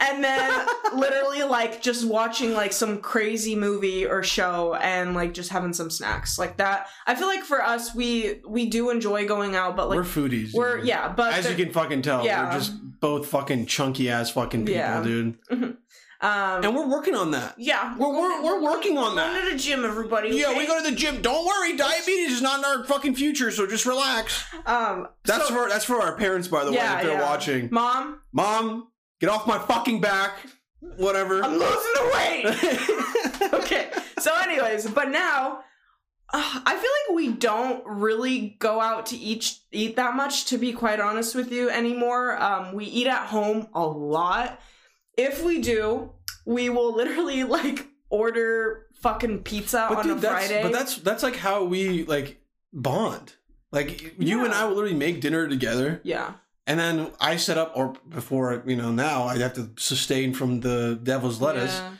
[0.00, 5.50] and then literally like just watching like some crazy movie or show and like just
[5.50, 6.86] having some snacks like that.
[7.06, 10.54] I feel like for us we we do enjoy going out, but like we're foodies.
[10.54, 10.86] we're, dude.
[10.86, 12.46] yeah, but As you can fucking tell, yeah.
[12.46, 15.02] we're just both fucking chunky ass fucking people, Yeah.
[15.02, 15.36] dude.
[16.20, 17.54] Um And we're working on that.
[17.58, 19.32] yeah, We're, we're, we're working on that.
[19.32, 20.30] going to the gym, everybody.
[20.30, 20.58] Yeah, okay?
[20.58, 21.22] we go to the gym.
[21.22, 24.44] Don't worry, diabetes is not in our fucking future, so just relax.
[24.66, 27.22] Um, That's so- for that's for our parents, by the way, if they're yeah.
[27.22, 27.68] watching.
[27.70, 28.20] mom.
[28.32, 28.88] Mom,
[29.20, 30.38] get off my fucking back.
[30.80, 31.42] Whatever.
[31.44, 33.52] I'm losing the weight.
[33.54, 33.90] okay.
[34.20, 35.60] So, anyways, but now
[36.32, 40.44] uh, I feel like we don't really go out to eat eat that much.
[40.46, 42.40] To be quite honest with you, anymore.
[42.40, 44.60] Um, we eat at home a lot.
[45.18, 46.12] If we do,
[46.46, 50.62] we will literally like order fucking pizza but on dude, a that's Friday.
[50.62, 52.40] but that's that's like how we like
[52.72, 53.34] bond.
[53.70, 56.32] Like you and I will literally make dinner together, yeah,
[56.66, 60.60] and then I set up, or before you know, now I'd have to sustain from
[60.60, 61.74] the devil's lettuce.
[61.74, 61.90] Yeah.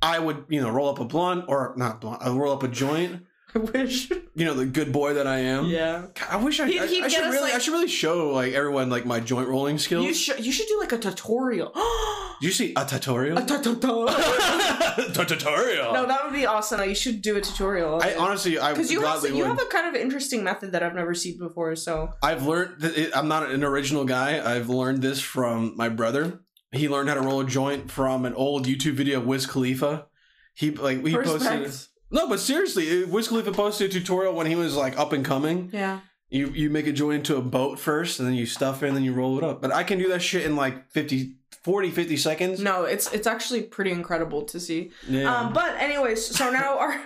[0.00, 2.22] I would you know roll up a blunt or not blunt.
[2.22, 3.26] I roll up a joint.
[3.54, 4.10] I wish.
[4.10, 5.66] You know the good boy that I am.
[5.66, 6.06] yeah.
[6.14, 6.66] God, I wish I.
[6.66, 7.52] He'd- he'd I get should really.
[7.52, 10.04] I should really show like everyone like my joint rolling skills.
[10.06, 11.72] You should you should do like a tutorial.
[12.40, 13.36] Do you see a tutorial?
[13.36, 14.06] a tutorial.
[15.14, 15.92] tutorial.
[15.92, 16.80] No, that would be awesome.
[16.88, 18.00] You should do a tutorial.
[18.02, 20.94] I honestly, I because you have you have a kind of interesting method that I've
[20.94, 21.76] never seen before.
[21.76, 24.40] So I've learned that it, I'm not an original guy.
[24.42, 26.40] I've learned this from my brother.
[26.72, 30.06] He learned how to roll a joint from an old YouTube video of Wiz Khalifa.
[30.54, 31.72] He like he posted.
[32.10, 35.70] No, but seriously, Wiz Khalifa posted a tutorial when he was like up and coming.
[35.72, 38.88] yeah, You you make a joint into a boat first, and then you stuff it,
[38.88, 39.60] and then you roll it up.
[39.62, 42.60] But I can do that shit in like 50, 40, 50 seconds.
[42.60, 44.90] no, it's it's actually pretty incredible to see.
[45.08, 45.32] Yeah.
[45.34, 47.00] Um, but anyways, so now our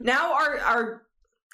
[0.00, 1.02] now our our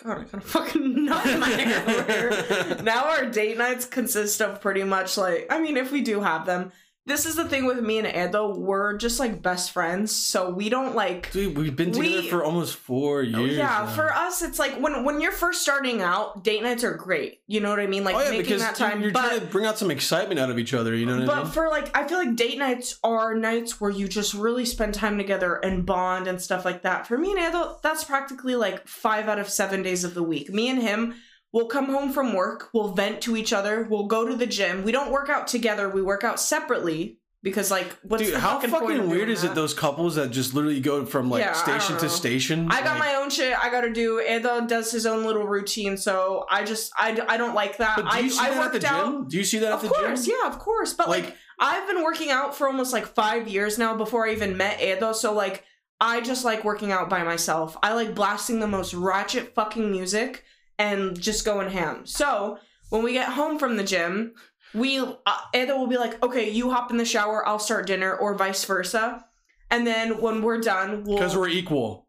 [0.03, 4.83] God, I kind of fucking knocked my hair now our date nights consist of pretty
[4.83, 6.73] much like I mean, if we do have them.
[7.07, 10.71] This is the thing with me and Ando, we're just like best friends, so we
[10.71, 13.59] don't like Dude, we've been together We- for almost four oh, years.
[13.59, 13.87] yeah, now.
[13.89, 17.43] for us, it's like when when you're first starting out, date nights are great.
[17.47, 18.05] You know what I mean?
[18.05, 19.03] Like oh yeah, making that time.
[19.03, 20.95] you're but trying to bring out some excitement out of each other.
[20.95, 21.45] You know what I mean?
[21.45, 24.95] but for like, I feel like date nights are nights where you just really spend
[24.95, 27.07] time together and bond and stuff like that.
[27.07, 30.49] For me and Ando, that's practically like five out of seven days of the week.
[30.49, 31.15] Me and him
[31.55, 34.83] will come home from work, we'll vent to each other, we'll go to the gym.
[34.85, 38.55] We don't work out together, we work out separately because like, what's Dude, the how
[38.57, 41.97] fucking, fucking weird is it those couples that just literally go from like Yeah, station
[41.99, 42.69] to station?
[42.71, 44.21] I got like- my own shit I gotta do.
[44.27, 47.97] Ando does his own little routine, so I just I, I don't like that.
[47.97, 49.05] But do I you see I that at the out.
[49.13, 49.29] gym?
[49.29, 49.97] Do you see that at the gym?
[49.97, 50.35] Of course, gym?
[50.43, 50.93] yeah, of course.
[50.95, 54.33] But like, Like, I've been working out for almost like five years now before I
[54.33, 55.15] even met Ando.
[55.15, 55.63] So like
[56.01, 57.77] I just like working out by myself.
[57.83, 60.43] I like blasting the most ratchet fucking music
[60.79, 62.07] and just going ham.
[62.07, 62.59] So
[62.91, 64.35] when we get home from the gym,
[64.75, 65.15] we uh,
[65.55, 69.25] will be like, okay, you hop in the shower, I'll start dinner, or vice versa.
[69.71, 71.17] And then when we're done, we'll.
[71.17, 72.09] because we're equal.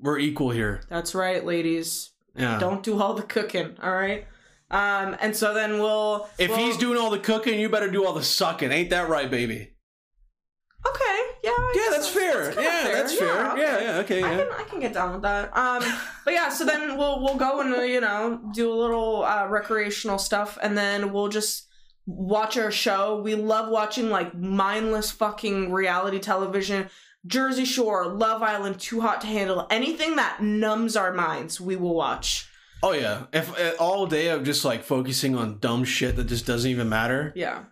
[0.00, 0.82] We're equal here.
[0.90, 2.10] That's right, ladies.
[2.34, 2.58] Yeah.
[2.58, 4.26] Don't do all the cooking, all right?
[4.70, 6.28] Um, and so then we'll.
[6.38, 8.72] if we'll- he's doing all the cooking, you better do all the sucking.
[8.72, 9.72] Ain't that right, baby?
[10.86, 11.15] Okay,
[11.46, 11.52] yeah.
[11.52, 12.46] I Yeah, that's fair.
[12.52, 13.50] kinda yeah, that's fair.
[13.52, 13.60] okay.
[13.62, 14.22] Yeah, yeah, okay.
[14.22, 15.56] I can I can get down with that.
[15.56, 15.82] Um,
[16.24, 20.18] but yeah, so then we'll we'll go and you know do a little uh, recreational
[20.18, 21.68] stuff, and then we'll just
[22.06, 23.20] watch our show.
[23.22, 26.88] We love watching like mindless fucking reality television.
[27.26, 31.94] Jersey Shore, Love Island, Too Hot to Handle, anything that numbs our minds, we will
[31.94, 32.48] watch.
[32.84, 33.24] Oh yeah.
[33.32, 36.88] If uh, all day I'm just like focusing on dumb shit that just doesn't even
[36.88, 37.64] matter, Yeah.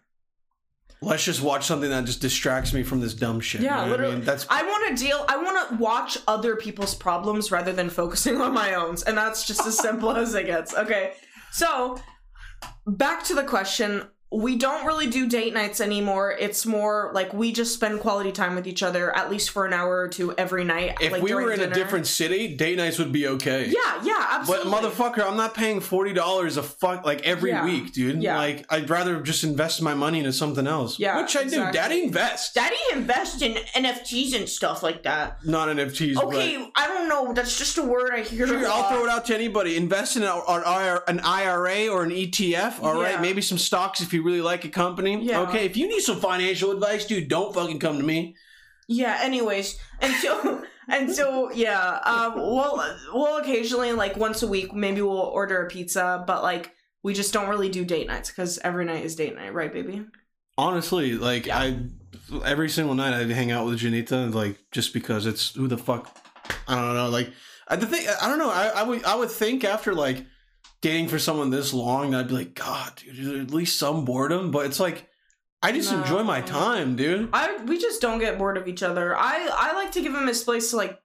[1.03, 3.61] Let's just watch something that just distracts me from this dumb shit.
[3.61, 4.17] you Yeah, know what I literally.
[4.17, 4.25] mean?
[4.25, 5.25] That's I want to deal.
[5.29, 9.47] I want to watch other people's problems rather than focusing on my own, and that's
[9.47, 10.75] just as simple as it gets.
[10.75, 11.13] Okay,
[11.53, 11.99] so
[12.87, 14.09] back to the question.
[14.35, 16.35] We don't really do date nights anymore.
[16.39, 19.73] It's more like we just spend quality time with each other, at least for an
[19.73, 20.97] hour or two every night.
[21.01, 23.67] if like, we were in a different city, date nights would be okay.
[23.67, 24.71] yeah, yeah, absolutely.
[24.71, 27.65] But motherfucker, I'm not paying forty dollars a fuck like every Yeah.
[27.65, 28.23] week, dude.
[28.23, 28.37] Yeah.
[28.39, 30.99] Like I'd rather just invest my money into something else.
[30.99, 31.67] Yeah, which I exactly.
[31.67, 31.73] do.
[31.73, 35.45] Daddy invest, Daddy invests in NFTs and stuff like that.
[35.45, 36.17] not NFTs.
[36.17, 37.33] Okay, I don't know.
[37.35, 38.47] That's just a word I hear.
[38.47, 39.77] but Sure, I'll throw it out to anybody.
[39.77, 42.83] Invest in an IRA an IRA or an ETF.
[42.83, 43.21] All right, Yeah.
[43.21, 45.23] maybe some stocks if you really like a company.
[45.25, 45.43] Yeah.
[45.43, 48.37] Okay, if you need some financial advice, dude, don't fucking come to me.
[48.89, 49.19] Yeah.
[49.23, 52.01] Anyways, and so and so yeah.
[52.05, 52.35] Um.
[52.37, 56.73] We'll we'll occasionally like once a week maybe we'll order a pizza, but like
[57.03, 60.07] we just don't really do date nights because every night is date night, right, baby?
[60.57, 61.59] Honestly, like Yeah.
[61.59, 61.79] I,
[62.45, 66.17] every single night I'd hang out with Janita, like just because it's who the fuck,
[66.67, 67.09] I don't know.
[67.09, 67.33] Like
[67.69, 68.51] I the thing, I don't know.
[68.51, 70.25] I, I would I would think after like
[70.85, 74.51] dating for someone this long, I'd be like, God, dude, at least some boredom.
[74.51, 75.09] But it's like
[75.63, 75.99] I just No.
[76.03, 77.31] enjoy my time, dude.
[77.33, 79.17] I we just don't get bored of each other.
[79.17, 81.01] I I like to give him his place to like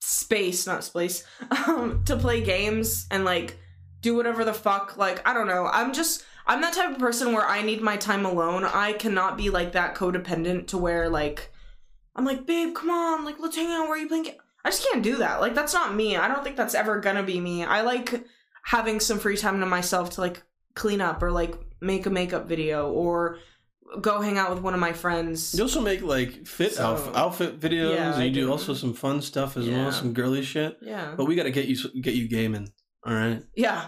[0.00, 1.24] space, not space,
[1.66, 3.56] um, to play games and like
[4.02, 4.96] do whatever the fuck.
[4.98, 5.66] Like I don't know.
[5.66, 8.64] I'm just I'm that type of person where I need my time alone.
[8.64, 11.50] I cannot be like that codependent to where like
[12.14, 13.84] I'm like, babe, come on, like let's hang out.
[13.88, 14.24] Where are you playing?
[14.24, 15.40] ga-" I just can't do that.
[15.40, 16.16] Like that's not me.
[16.16, 17.64] I don't think that's ever gonna be me.
[17.64, 18.24] I like
[18.64, 20.42] having some free time to myself to like
[20.74, 23.38] clean up or like make a makeup video or
[24.00, 25.54] go hang out with one of my friends.
[25.54, 28.50] You also make like fit So- outfit, outfit videos, Yeah, and you do do.
[28.52, 29.82] also some fun stuff as Yeah.
[29.84, 30.78] well, some girly shit.
[30.80, 31.14] Yeah.
[31.16, 32.70] But we got to get you get you gaming.
[33.04, 33.86] All right, Yeah.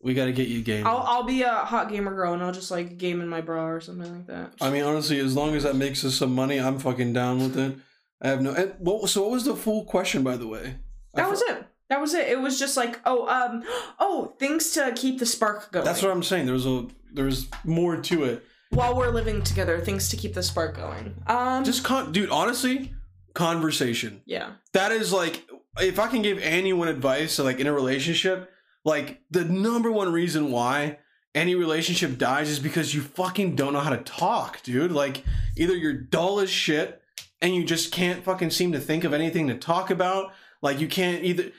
[0.00, 0.86] we got to get you gaming.
[0.86, 3.66] I'll I'll be a hot gamer girl and I'll just like game in my bra
[3.66, 4.54] or something like that.
[4.60, 7.58] I mean, honestly, as long as that makes us some money, I'm fucking down with
[7.58, 7.76] it.
[8.22, 8.52] I have no.
[8.52, 10.76] And what, so, what was the full question, by the way?
[11.14, 11.66] I that fo- was it.
[11.90, 12.28] That was it.
[12.28, 13.62] It was just like, oh, um,
[13.98, 15.84] oh, things to keep the spark going.
[15.84, 16.46] That's what I'm saying.
[16.46, 18.44] There was a there was more to it.
[18.70, 21.14] While we're living together, things to keep the spark going.
[21.28, 22.30] Um, Just con, dude.
[22.30, 22.92] Honestly,
[23.34, 24.22] conversation.
[24.26, 28.50] yeah, That is like, if I can give anyone advice, like in a relationship,
[28.84, 30.98] like the number one reason why
[31.34, 34.92] any relationship dies is because you fucking don't know how to talk, dude.
[34.92, 35.24] Like
[35.56, 37.00] either you're dull as shit
[37.40, 40.32] and you just can't fucking seem to think of anything to talk about.
[40.62, 41.50] Like you can't either.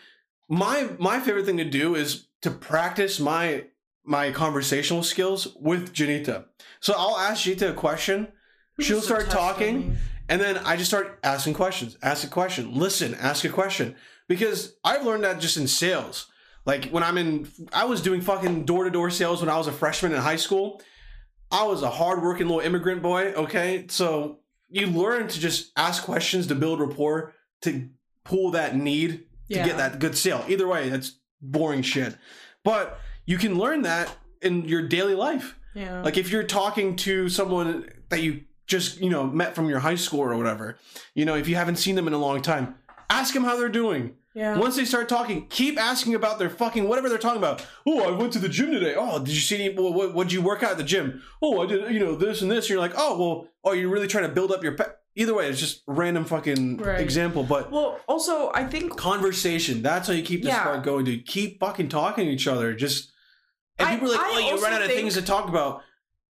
[0.48, 3.66] My my favorite thing to do is to practice my
[4.04, 6.46] my conversational skills with Janita.
[6.80, 8.28] So I'll ask Janita a question.
[8.80, 9.98] She'll start talking.
[10.28, 13.96] And then I just start asking questions, ask a question, listen, ask a question.
[14.28, 16.28] Because I've learned that just in sales.
[16.66, 19.68] Like when I'm in, I was doing fucking door to door sales when I was
[19.68, 20.82] a freshman in high school.
[21.52, 23.86] I was a hardworking little immigrant boy, okay?
[23.88, 27.90] So you learn to just ask questions to build rapport, to
[28.24, 30.44] pull that need to get that good sale.
[30.48, 32.16] Either way, that's boring shit.
[32.64, 35.58] But you can learn that in your daily life.
[35.74, 36.02] Yeah.
[36.02, 39.96] Like if you're talking to someone that you just, you know, met from your high
[39.96, 40.78] school or whatever,
[41.14, 42.76] you know, if you haven't seen them in a long time,
[43.10, 44.16] ask them how they're doing.
[44.34, 44.58] yeah.
[44.58, 47.66] Once they start talking, keep asking about their fucking whatever they're talking about.
[47.86, 48.96] Oh, I went to the gym today.
[48.98, 49.76] Oh, did you see any?
[49.76, 51.22] What, what would you work out at the gym?
[51.42, 51.92] Oh, I did.
[51.94, 52.66] You know this and this.
[52.66, 54.76] And you're like, oh, well, oh, you're really trying to build up your.
[54.76, 54.92] Pe-.
[55.18, 57.00] Either way, it's just random fucking Right.
[57.00, 59.82] example, but well, also I think conversation.
[59.82, 60.62] That's how you keep this Yeah.
[60.64, 61.06] spark going.
[61.06, 62.74] To keep fucking talking to each other.
[62.74, 63.12] Just
[63.80, 65.82] and I- people are like, I oh, you run out of things to talk about.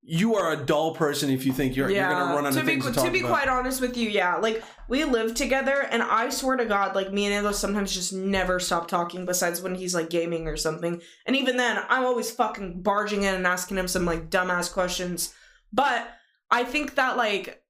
[0.08, 2.66] You are a dull person if you think you're you're gonna run out to of
[2.68, 3.14] be things to to, talk about.
[3.14, 6.66] To be quite honest with you, yeah, like we live together, and I swear to
[6.66, 9.26] God, like me and Ando sometimes just never stop talking.
[9.26, 13.34] Besides when he's like gaming or something, and even then, I'm always fucking barging in
[13.34, 15.34] and asking him some like dumbass questions.
[15.74, 16.08] But
[16.52, 17.64] I think that like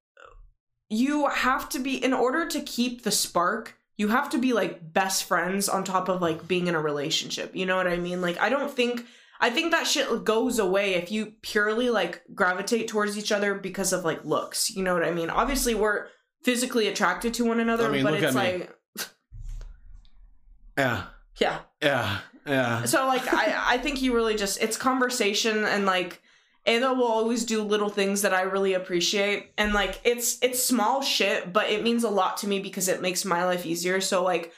[0.89, 3.77] you have to be in order to keep the spark.
[3.97, 7.55] You have to be like best friends on top of like being in a relationship.
[7.55, 8.21] You know what I mean?
[8.21, 9.05] Like I don't think
[9.39, 13.93] I think that shit goes away if you purely like gravitate towards each other because
[13.93, 14.69] of like looks.
[14.69, 15.29] You know what I mean?
[15.29, 16.07] Obviously, we're
[16.43, 18.71] physically attracted to one another, I mean, but it's like,
[20.77, 21.03] Yeah,
[21.39, 21.59] yeah.
[21.81, 22.85] yeah, yeah.
[22.85, 26.21] So like, I I think you really just it's conversation and like.
[26.65, 31.01] Ada will always do little things that I really appreciate, and like it's it's small
[31.01, 34.01] shit, but it means a lot to me because it makes my life easier.
[34.01, 34.51] So like,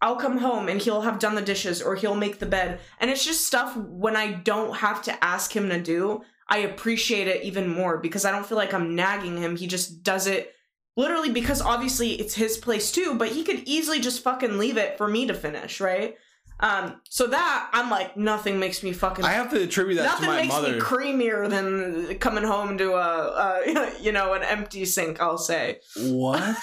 [0.00, 2.80] I'll come home and he'll have done the dishes or he'll make the bed.
[2.98, 7.28] And it's just stuff when I don't have to ask him to do, I appreciate
[7.28, 9.56] it even more because I don't feel like I'm nagging him.
[9.56, 10.52] He just does it
[10.96, 14.98] literally because obviously it's his place too, but he could easily just fucking leave it
[14.98, 16.16] for me to finish, right?
[16.62, 20.08] Um, so that I'm like nothing makes me fucking I have to attribute that to
[20.10, 20.72] nothing my makes mother.
[20.74, 25.20] me creamier than coming home to a, a you know an empty sink.
[25.20, 26.40] I'll say what?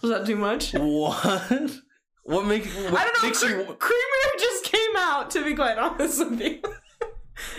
[0.00, 0.72] was that too much?
[0.72, 1.72] What?
[2.24, 2.64] What make?
[2.66, 3.28] What I don't know.
[3.28, 5.30] Makes Cre- you, creamier just came out.
[5.32, 6.60] To be quite honest with you,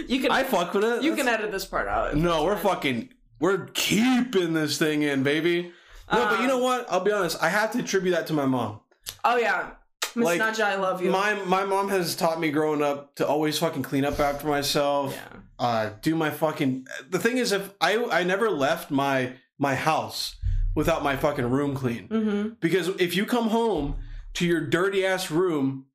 [0.08, 1.04] you can I fuck with it.
[1.04, 2.16] you That's- can edit this part out.
[2.16, 3.10] No, we're fucking.
[3.40, 5.74] We're keeping this thing in, baby.
[6.12, 6.86] No, but you know Um, what?
[6.90, 7.42] I'll be honest.
[7.44, 8.80] I have to attribute that to my mom.
[9.24, 9.72] Oh yeah,
[10.16, 11.10] Miss Like, Naja, I love you.
[11.12, 15.14] My my mom has taught me growing up to always fucking clean up after myself.
[15.16, 15.40] yeah.
[15.60, 16.86] Uh, do my fucking.
[17.10, 20.36] The thing is, if I I never left my my house
[20.76, 22.50] without my fucking room clean Mm-hmm.
[22.60, 23.96] because if you come home
[24.34, 25.86] to your dirty ass room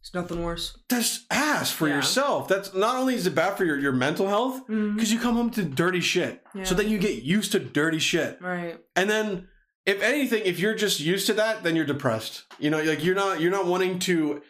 [0.00, 0.78] It's nothing worse.
[0.88, 1.96] that's ass for Yeah.
[1.96, 2.48] yourself.
[2.48, 5.50] That's not only is it bad for your, your mental health, because you come home
[5.50, 6.42] to dirty shit.
[6.54, 6.64] Yeah.
[6.64, 8.38] So then you get used to dirty shit.
[8.40, 8.80] Right.
[8.96, 9.48] And then
[9.86, 12.44] if anything, if you're just used to that, then you're depressed.
[12.58, 14.42] You know, like you're not you're not wanting to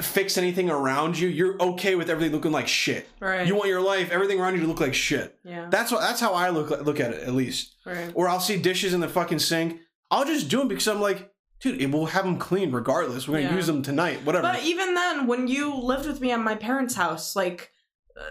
[0.00, 1.28] fix anything around you.
[1.28, 3.08] You're okay with everything looking like shit.
[3.20, 3.46] Right.
[3.46, 5.38] You want your life, everything around you to look like shit.
[5.44, 5.68] yeah.
[5.70, 7.76] That's what that's how I look look at it at least.
[7.86, 8.10] right.
[8.14, 9.80] Or I'll see dishes in the fucking sink.
[10.10, 13.26] I'll just do them because I'm like, dude, it- we'll have them clean regardless.
[13.28, 13.56] We're gonna Yeah.
[13.56, 14.42] use them tonight, whatever.
[14.42, 17.70] But even then, when you lived with me at my parents' house, like
[18.16, 18.22] uh,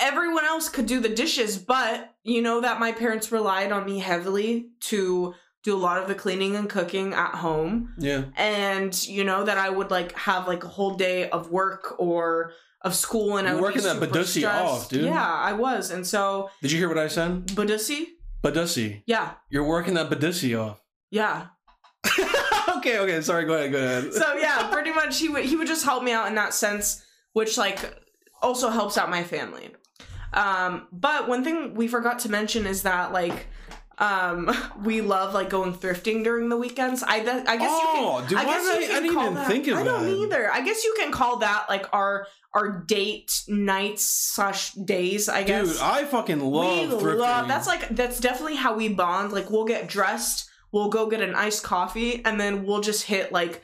[0.00, 3.98] everyone else could do the dishes, but you know that my parents relied on me
[3.98, 5.34] heavily to
[5.68, 8.24] do a lot of the cleaning and cooking at home, yeah.
[8.36, 12.52] and you know that I would like have like a whole day of work or
[12.82, 14.46] of school, and I You're would working that stressed.
[14.46, 15.04] off, dude.
[15.04, 17.46] Yeah, I was, and so Did you hear what I said?
[17.48, 18.06] Badusi?
[18.42, 19.02] Badusi.
[19.06, 20.80] yeah, You're working that Badusi off.
[21.10, 21.46] yeah.
[22.78, 24.14] okay, okay, sorry, go ahead, go ahead.
[24.14, 27.04] so yeah, pretty much he would he would just help me out in that sense,
[27.32, 27.78] which like
[28.40, 29.74] also helps out my family.
[30.32, 33.48] Um, but one thing we forgot to mention is that like
[34.00, 34.50] um
[34.84, 37.02] we love like going thrifting during the weekends.
[37.02, 39.20] I th- I guess you Oh, can dude, I guess I- you I can didn't
[39.20, 39.80] even that, think of it.
[39.80, 40.10] I don't that.
[40.16, 40.52] either.
[40.52, 45.28] I guess you can call that like our our date nights slash days.
[45.28, 47.18] I guess Dude, I fucking love we thrifting.
[47.18, 51.20] love that's like that's definitely how we bond like we'll get dressed we'll go get
[51.20, 53.62] an iced coffee and then we'll just hit like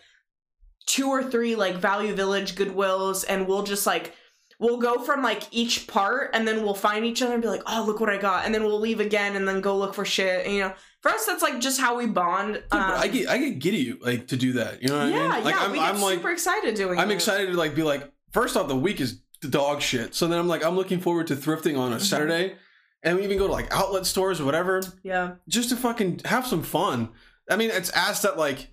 [0.87, 4.15] two or three like value village goodwills and we'll just like
[4.59, 7.63] we'll go from like each part and then we'll find each other and be like
[7.67, 10.05] oh look what i got and then we'll leave again and then go look for
[10.05, 13.11] shit and you know for us that's like just how we bond but I Um,
[13.13, 14.83] get I get giddy like to do that.
[14.83, 15.45] You know what yeah I mean?
[15.45, 17.15] Like yeah I'm, we get I'm like super excited doing I'm it.
[17.15, 20.15] excited to like be like first off the week is dog shit.
[20.15, 22.01] So then I'm like I'm looking forward to thrifting on a Mhm.
[22.01, 22.55] Saturday,
[23.03, 26.47] and we even go to like outlet stores or whatever yeah just to fucking have
[26.47, 27.11] some fun.
[27.51, 28.69] I mean, it's asked that like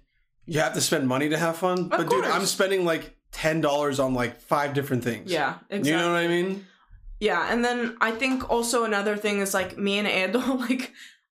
[0.45, 2.23] you have to spend money to have fun, but dude.
[2.23, 5.31] I'm spending like ten dollars on like five different things.
[5.31, 6.65] yeah exactly You know what I mean?
[7.19, 10.91] Yeah, and then I think also another thing is like me and Ando, like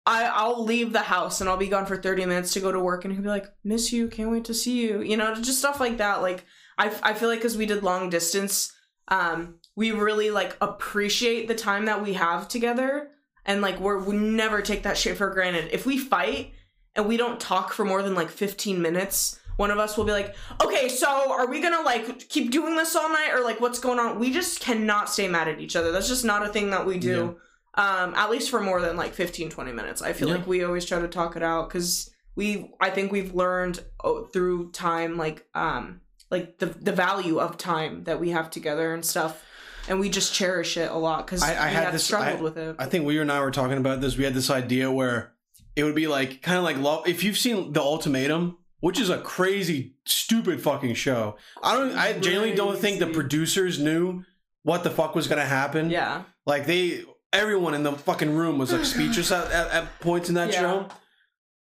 [0.05, 2.79] I I'll leave the house and I'll be gone for 30 minutes to go to
[2.79, 5.59] work and he'll be like, "Miss you, can't wait to see you." You know, just
[5.59, 6.21] stuff like that.
[6.21, 6.43] Like
[6.77, 8.73] I I feel like cuz we did long distance,
[9.09, 13.11] um we really like appreciate the time that we have together
[13.45, 15.69] and like we're we never take that shit for granted.
[15.71, 16.53] If we fight
[16.95, 20.11] and we don't talk for more than like 15 minutes, one of us will be
[20.11, 23.79] like, okay, so are we gonna like keep doing this all night or like what's
[23.79, 24.19] going on?
[24.19, 25.91] We just cannot stay mad at each other.
[25.91, 27.37] That's just not a thing that we do.
[27.77, 30.01] Um, at least for more than like 15, 20 minutes.
[30.01, 30.35] I feel Yeah.
[30.35, 34.23] like we always try to talk it out because we, I think we've learned oh,
[34.25, 35.99] through time, like, um,
[36.31, 39.43] like the the value of time that we have together and stuff,
[39.87, 42.57] and we just cherish it a lot because I- I had this- struggled I- with
[42.57, 42.75] it.
[42.79, 44.17] I think we and I were talking about this.
[44.17, 45.33] We had this idea where
[45.75, 47.07] it would be like kind of like love.
[47.07, 51.93] If you've seen The Ultimatum, which is a crazy, stupid fucking show, I don't.
[51.97, 54.23] I genuinely don't think the producers knew
[54.61, 55.89] what the fuck was gonna happen.
[55.89, 60.29] yeah, Like they, everyone in the fucking room was like speechless at, at, at points
[60.29, 60.61] in that Yeah.
[60.61, 60.87] show.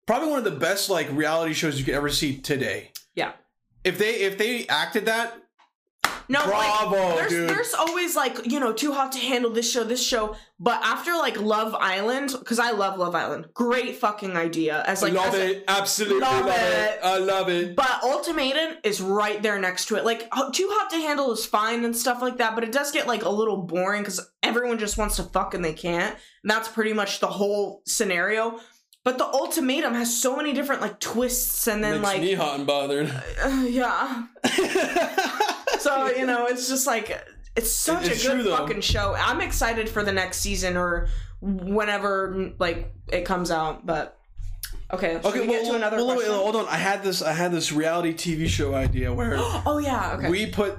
[0.05, 2.91] Probably one of the best like reality shows you could ever see today.
[3.15, 3.31] Yeah.
[3.83, 5.33] If they if they acted that,
[6.29, 7.49] no, like, there's dude.
[7.49, 11.11] there's always like you know too hot to handle this show this show but after
[11.13, 15.39] like love island because i love love island great fucking idea as like love as
[15.39, 16.61] a- it, absolutely Love love, it.
[16.95, 16.99] it.
[17.03, 17.75] I love it.
[17.75, 21.83] but ultimatum is right there next to it like too hot to handle is fine
[21.85, 24.97] and stuff like that but it does get like a little boring because everyone just
[24.97, 28.59] wants to fuck and they can't and that's pretty much the whole scenario
[29.05, 32.57] but the ultimatum has so many different like twists and then Makes like me hot
[32.57, 33.09] and bothered.
[33.41, 34.25] uh, yeah
[35.79, 37.17] so you know it's just like
[37.55, 38.57] it's such It's a good though.
[38.57, 41.07] fucking show i'm excited for the next season or
[41.41, 44.17] whenever like it comes out but
[44.91, 46.65] okay okay, we well, get to another well, wait, hold on.
[46.67, 47.21] I had this.
[47.21, 50.77] I had this reality TV show idea where oh yeah okay we put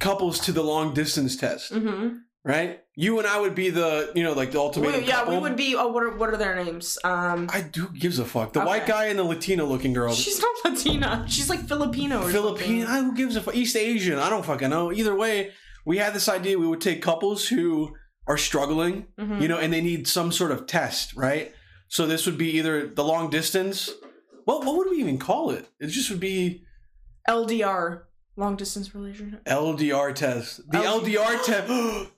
[0.00, 2.16] couples to the long distance test, mm-hmm.
[2.48, 2.80] Right?
[2.96, 5.04] You and I would be the, you know, like the ultimate.
[5.04, 5.34] yeah couple.
[5.34, 8.24] we would be oh what are, what are their names um I do gives a
[8.24, 8.52] fuck.
[8.54, 10.12] The white guy and the Latina looking girl.
[10.14, 12.86] she's not latina she's like filipino or Philippine.
[12.86, 13.04] something.
[13.04, 13.54] I, who gives a fuck?
[13.54, 14.18] East Asian.
[14.18, 14.90] I don't fucking know.
[14.90, 15.52] Either way,
[15.86, 16.58] we had this idea.
[16.58, 17.94] We would take couples who
[18.26, 19.40] are struggling, Mhm.
[19.40, 21.52] you know, and they need some sort of test, right?
[21.88, 23.90] So this would be either the long distance.
[24.44, 25.68] What what would we even call it?
[25.80, 26.64] It just would be
[27.28, 28.02] ldr
[28.36, 30.60] long distance relationship LDR test.
[30.70, 31.16] The LDR.
[31.26, 31.70] LDR test.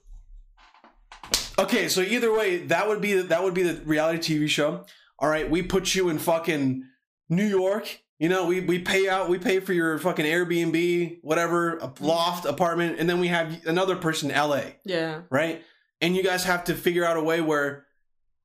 [1.59, 4.85] okay, so either way, that would be that would be the reality TV show.
[5.19, 6.85] All right, we put you in fucking
[7.29, 8.01] New York.
[8.19, 12.05] You know, we we pay out, we pay for your fucking Airbnb, whatever, a mm-hmm.
[12.05, 15.63] loft apartment, and then we have another person in LA, yeah right?
[16.01, 17.85] And you guys have to figure out a way where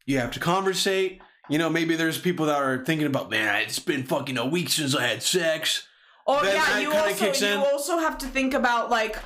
[0.05, 1.21] you have to conversate.
[1.49, 4.69] You know, maybe there's people that are thinking about, man, it's been fucking a week
[4.69, 5.87] since I had sex.
[6.27, 9.17] Oh Then yeah, you also you also have to think about like,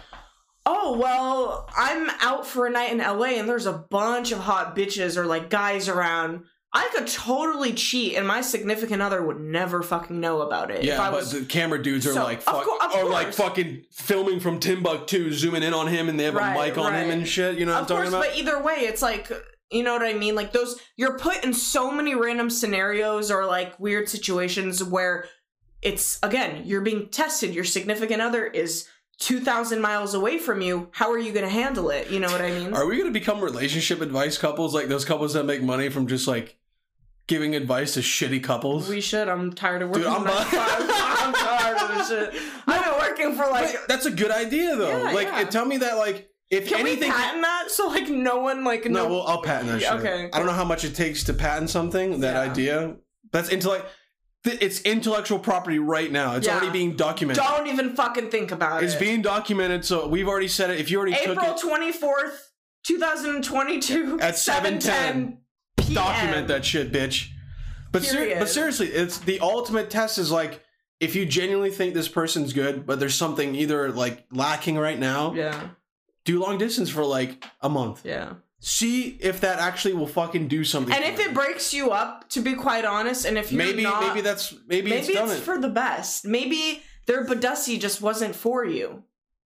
[0.73, 4.77] oh well, I'm out for a night in LA and there's a bunch of hot
[4.77, 6.45] bitches or like guys around.
[6.73, 10.85] I could totally cheat and my significant other would never fucking know about it.
[10.85, 13.33] Yeah, if I but was the camera dudes are So, like, fuck, of or like
[13.33, 16.95] fucking filming from Timbuktu, zooming in on him, and they have Right, a mic on
[16.95, 17.59] him and shit.
[17.59, 18.31] You know what of I'm course, talking about?
[18.31, 19.33] but either way, it's like
[19.73, 20.37] you know what I mean.
[20.37, 25.27] Like those, you're put in so many random scenarios or like weird situations where
[25.83, 27.53] it's again you're being tested.
[27.53, 28.87] Your significant other is
[29.21, 30.89] two thousand miles away from you.
[30.93, 32.11] How are you going to handle it?
[32.11, 32.75] You know what I mean?
[32.75, 36.27] Are we gonna become relationship advice couples, like those couples that make money from just
[36.27, 36.59] like
[37.27, 38.89] giving advice to shitty couples?
[38.89, 39.29] we should.
[39.29, 40.19] I'm tired of Dude, working.
[40.21, 40.93] I'm nine to bu-.
[40.93, 42.43] I'm tired of this shit.
[42.67, 43.73] I've been working for like.
[43.73, 44.89] But that's a good idea though.
[45.05, 45.45] Yeah, like, yeah.
[45.45, 47.11] tell me that like if Can anything.
[47.11, 49.09] we patent that so like no one like no, no?
[49.09, 49.93] well, I'll patent that shit.
[49.93, 52.21] Okay, I don't know how much it takes to patent something.
[52.21, 52.51] That Yeah.
[52.53, 52.97] idea.
[53.33, 53.85] That's intellect.
[53.85, 53.95] th-
[54.45, 56.37] It's intellectual property right now.
[56.37, 56.55] It's Yeah.
[56.57, 57.43] already being documented.
[57.45, 58.97] don't even fucking think about It's it.
[58.97, 60.81] It's being documented, so we've already said it.
[60.81, 62.51] If you already took April it, twenty fourth,
[62.83, 64.81] two thousand twenty two At seven 7:10.
[64.81, 65.39] ten
[65.77, 65.95] p.m.
[65.95, 67.29] document that shit, bitch.
[67.93, 70.63] But ser- but seriously, it's the ultimate test is like
[71.01, 75.35] if you genuinely think this person's good, but there's something either like lacking right now,
[75.35, 75.69] Yeah,
[76.25, 78.03] do long distance for like a month.
[78.05, 78.35] yeah.
[78.63, 80.95] See if that actually will fucking do something.
[80.95, 81.31] And if you.
[81.31, 84.55] it breaks you up, to be quite honest, and if you're maybe not, maybe that's
[84.67, 85.43] maybe, maybe it's done it's it.
[85.43, 86.27] for the best.
[86.27, 89.05] Maybe their Badussi just wasn't for you.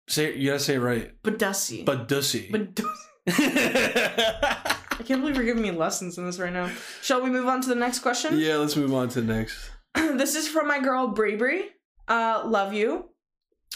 [0.07, 1.21] say you gotta say it right.
[1.21, 1.85] Badussi.
[1.85, 2.49] But dussy.
[2.49, 2.85] Badussi.
[3.27, 6.69] I can't believe you're giving me lessons in this right now.
[7.01, 8.37] Shall we move on to the next question?
[8.39, 9.69] yeah, let's move on to the next.
[9.95, 11.69] this is from my girl Brie.
[12.07, 13.09] Uh, love you.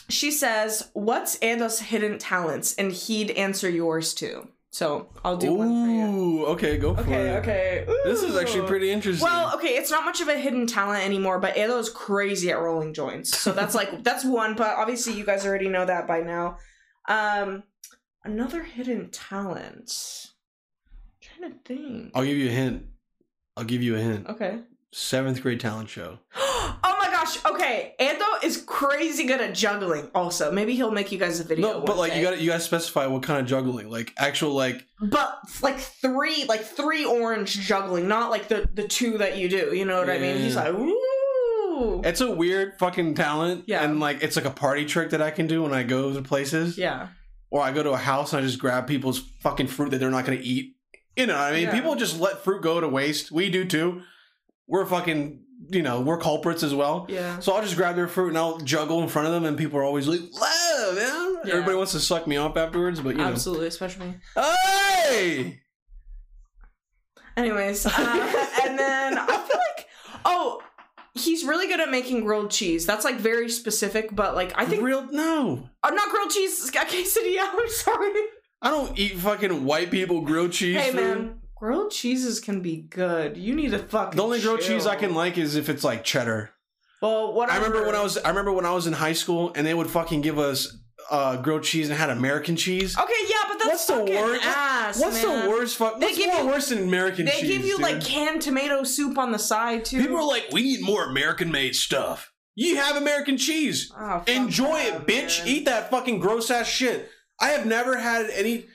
[0.09, 4.47] She says, "What's Ando's hidden talents?" And he'd answer yours too.
[4.78, 6.05] So I'll do one for you.
[6.05, 7.38] Ooh, okay, go for Okay, it.
[7.38, 7.84] okay.
[7.88, 7.95] Okay.
[8.05, 9.25] This is actually pretty interesting.
[9.25, 12.93] Well, okay, it's not much of a hidden talent anymore, but Ando's crazy at rolling
[12.93, 13.36] joints.
[13.39, 16.57] So that's like that's one, but obviously you guys already know that by now.
[17.07, 17.63] Um
[18.23, 19.91] another hidden talent.
[21.23, 22.11] I'm trying to think.
[22.13, 22.84] I'll give you a hint.
[23.55, 24.28] I'll give you a hint.
[24.28, 24.59] Okay.
[24.91, 26.19] Seventh grade talent show.
[26.36, 26.97] oh
[27.28, 27.45] gosh.
[27.45, 27.93] Okay.
[27.99, 30.51] Ando is crazy good at juggling also.
[30.51, 31.80] Maybe he'll make you guys a video.
[31.80, 33.89] No, but like you got to you got to specify what kind of juggling.
[33.89, 39.17] Like actual like But like three like three orange juggling, not like the the two
[39.19, 39.75] that you do.
[39.75, 40.38] You know what I mean?
[40.38, 42.01] He's like, ooh.
[42.03, 43.65] It's a weird fucking talent.
[43.67, 43.84] Yeah.
[43.84, 46.21] And like it's like a party trick that I can do when I go to
[46.21, 46.78] places.
[46.78, 47.09] Yeah.
[47.49, 50.11] Or I go to a house and I just grab people's fucking fruit that they're
[50.11, 50.75] not gonna eat.
[51.15, 51.63] You know what I mean?
[51.63, 51.73] Yeah.
[51.73, 53.32] People just let fruit go to waste.
[53.32, 54.01] We do too.
[54.67, 57.05] We're fucking you know, we're culprits as well.
[57.10, 57.39] Yeah.
[57.39, 59.80] So I'll just grab their fruit and I'll juggle in front of them and people
[59.80, 61.38] are always like, man.
[61.45, 61.53] Yeah.
[61.53, 63.26] Everybody wants to suck me off afterwards, but you know.
[63.26, 64.16] Absolutely, especially me.
[64.36, 65.62] Hey!
[67.36, 67.91] Anyways, uh,
[68.64, 69.86] and then I feel like,
[70.26, 70.62] oh,
[71.14, 72.86] he's really good at making grilled cheese.
[72.86, 75.70] That's like very specific, but like I think, real no.
[75.84, 77.49] I'm not grilled cheese, quesadilla.
[77.53, 78.12] I'm sorry.
[78.62, 80.78] I don't eat fucking white people grilled cheese.
[80.78, 80.95] Hey food.
[80.95, 83.38] man, grilled cheeses can be good.
[83.38, 84.18] You need to fucking.
[84.18, 84.76] The only grilled chill.
[84.78, 86.51] cheese I can like is if it's like cheddar.
[87.01, 89.51] Well, what I remember when I was I remember when I was in high school
[89.55, 90.76] and they would fucking give us
[91.12, 92.97] uh grilled cheese and had American cheese.
[92.97, 94.99] Okay, yeah, but that's What's the fucking wor- ass.
[94.99, 95.43] What's man.
[95.45, 95.99] the worst fuck?
[95.99, 97.36] They What's give more you- worse than American cheese?
[97.36, 97.49] They cheese?
[97.58, 97.82] give you dude?
[97.82, 100.01] like canned tomato soup on the side too.
[100.01, 102.32] people are like, we need more American made stuff.
[102.55, 103.91] You have American cheese.
[103.95, 105.39] Oh, Enjoy that, it, bitch.
[105.45, 105.47] man.
[105.47, 107.10] Eat that fucking gross ass shit.
[107.39, 108.66] I have never had any.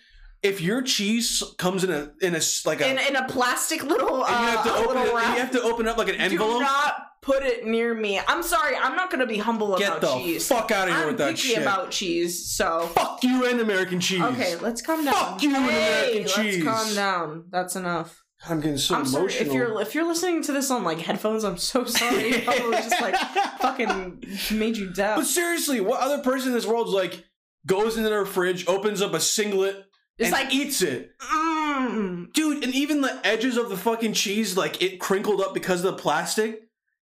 [0.43, 4.25] If your cheese comes in a in a like a in in a plastic little
[4.25, 6.55] uh, you have to open it, you have to open up like an envelope.
[6.55, 8.21] Do not put it near me.
[8.27, 8.77] I'm sorry.
[8.77, 10.49] I'm not gonna be humble Get about the cheese.
[10.49, 11.59] fuck out of here I'm with that picky shit.
[11.63, 12.53] about cheese.
[12.53, 14.21] So Fuck you and American cheese.
[14.21, 15.15] okay, let's calm down.
[15.15, 15.71] Fuck you and hey,
[16.11, 16.65] American let's cheese.
[16.65, 17.45] calm down.
[17.51, 18.25] That's enough.
[18.49, 19.49] I'm getting so I'm sorry emotional.
[19.49, 21.45] if you're if you're listening to this on like headphones.
[21.45, 22.33] I'm so sorry.
[22.45, 23.15] Probably just like
[23.61, 25.19] fucking made you deaf.
[25.19, 27.25] But seriously, what other person in this world is like
[27.65, 29.85] goes into their fridge, opens up a singlet,
[30.23, 32.65] It's and like eats it, mm, dude?
[32.65, 36.03] And even the edges of the fucking cheese, like it crinkled up because of the
[36.03, 36.63] plastic.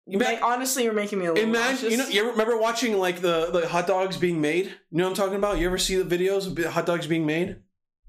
[0.09, 3.19] You like, honestly, you're making me a little Imagine, you know, you remember watching like
[3.19, 4.67] the the hot dogs being made?
[4.67, 5.57] You know what I'm talking about?
[5.59, 7.57] You ever see the videos of hot dogs being made?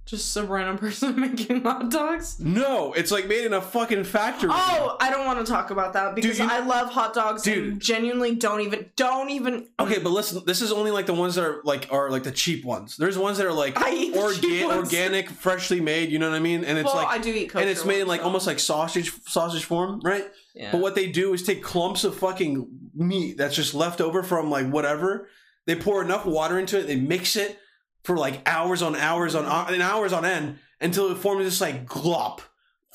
[0.08, 2.40] Just some random person making hot dogs.
[2.40, 4.48] No, it's like made in a fucking factory.
[4.52, 7.72] Oh, I don't want to talk about that because you- I love hot dogs Dude.
[7.72, 9.68] and genuinely don't even don't even.
[9.78, 12.32] Okay, but listen, this is only like the ones that are like are like the
[12.32, 12.96] cheap ones.
[12.96, 16.10] There's ones that are like orga- organic, freshly made.
[16.10, 16.64] You know what I mean?
[16.64, 18.58] And it's well, like I do eat and it's made in like so- almost like
[18.58, 20.26] sausage sausage form, right?
[20.54, 20.72] Yeah.
[20.72, 24.50] But what they do is take clumps of fucking meat that's just left over from
[24.50, 25.28] like whatever.
[25.66, 26.86] They pour enough water into it.
[26.86, 27.58] They mix it
[28.08, 31.60] for like hours on hours on uh, and hours on end until it forms this
[31.60, 32.40] like glop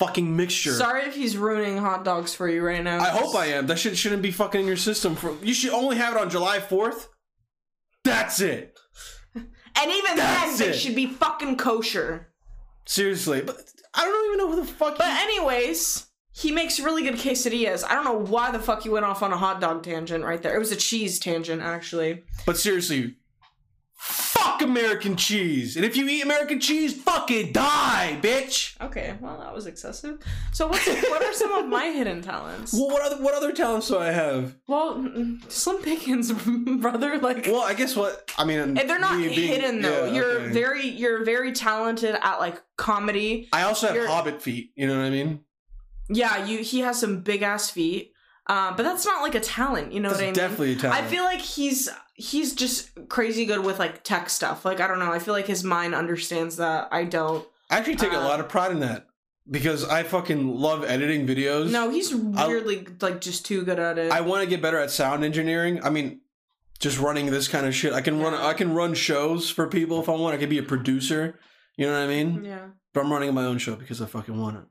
[0.00, 0.72] fucking mixture.
[0.72, 2.98] Sorry if he's ruining hot dogs for you right now.
[2.98, 3.68] I hope I am.
[3.68, 5.14] That shit shouldn't be fucking in your system.
[5.14, 7.08] For you should only have it on July fourth.
[8.02, 8.76] That's it.
[9.76, 10.72] And even That's then, it.
[10.72, 12.28] they should be fucking kosher.
[12.86, 13.56] Seriously, but
[13.92, 14.98] I don't even know who the fuck.
[14.98, 17.84] But he- anyways, he makes really good quesadillas.
[17.84, 20.40] I don't know why the fuck you went off on a hot dog tangent right
[20.40, 20.54] there.
[20.54, 22.22] It was a cheese tangent, actually.
[22.46, 23.16] But seriously,
[24.58, 25.76] fuck American cheese.
[25.76, 28.80] And if you eat American cheese, fucking die, bitch.
[28.80, 30.18] Okay, well that was excessive.
[30.52, 32.72] So what's what are some of my hidden talents?
[32.72, 34.56] Well, what other what other talents do I have?
[34.66, 35.06] Well,
[35.48, 36.32] Slim Pickens,
[36.80, 37.18] brother.
[37.18, 38.58] Like, Well, I guess what I mean.
[38.58, 40.06] and they're not being- hidden though.
[40.06, 40.52] yeah, you're okay.
[40.52, 43.48] very, you're very talented at like comedy.
[43.52, 44.72] I also have you're- hobbit feet.
[44.76, 45.40] You know what I mean?
[46.08, 46.58] Yeah, you.
[46.58, 48.12] He has some big ass feet.
[48.46, 49.92] Uh, but that's not like a talent.
[49.92, 50.34] You know That's what I mean?
[50.34, 51.02] definitely a talent.
[51.02, 54.64] I feel like he's he's just crazy good with like tech stuff.
[54.64, 55.12] Like I don't know.
[55.12, 56.88] I feel like his mind understands that.
[56.92, 57.46] I don't.
[57.70, 59.06] I actually take a uh, lot of pride in that
[59.50, 61.70] because I fucking love editing videos.
[61.70, 64.12] No, he's weirdly like just too good at it.
[64.12, 65.82] I want to get better at sound engineering.
[65.82, 66.20] I mean,
[66.78, 67.94] just running this kind of shit.
[67.94, 68.34] I can run.
[68.34, 70.34] I can run shows for people if I want.
[70.34, 71.38] I could be a producer.
[71.76, 72.44] You know what I mean?
[72.44, 74.64] yeah, But I'm running my own show because I fucking want it.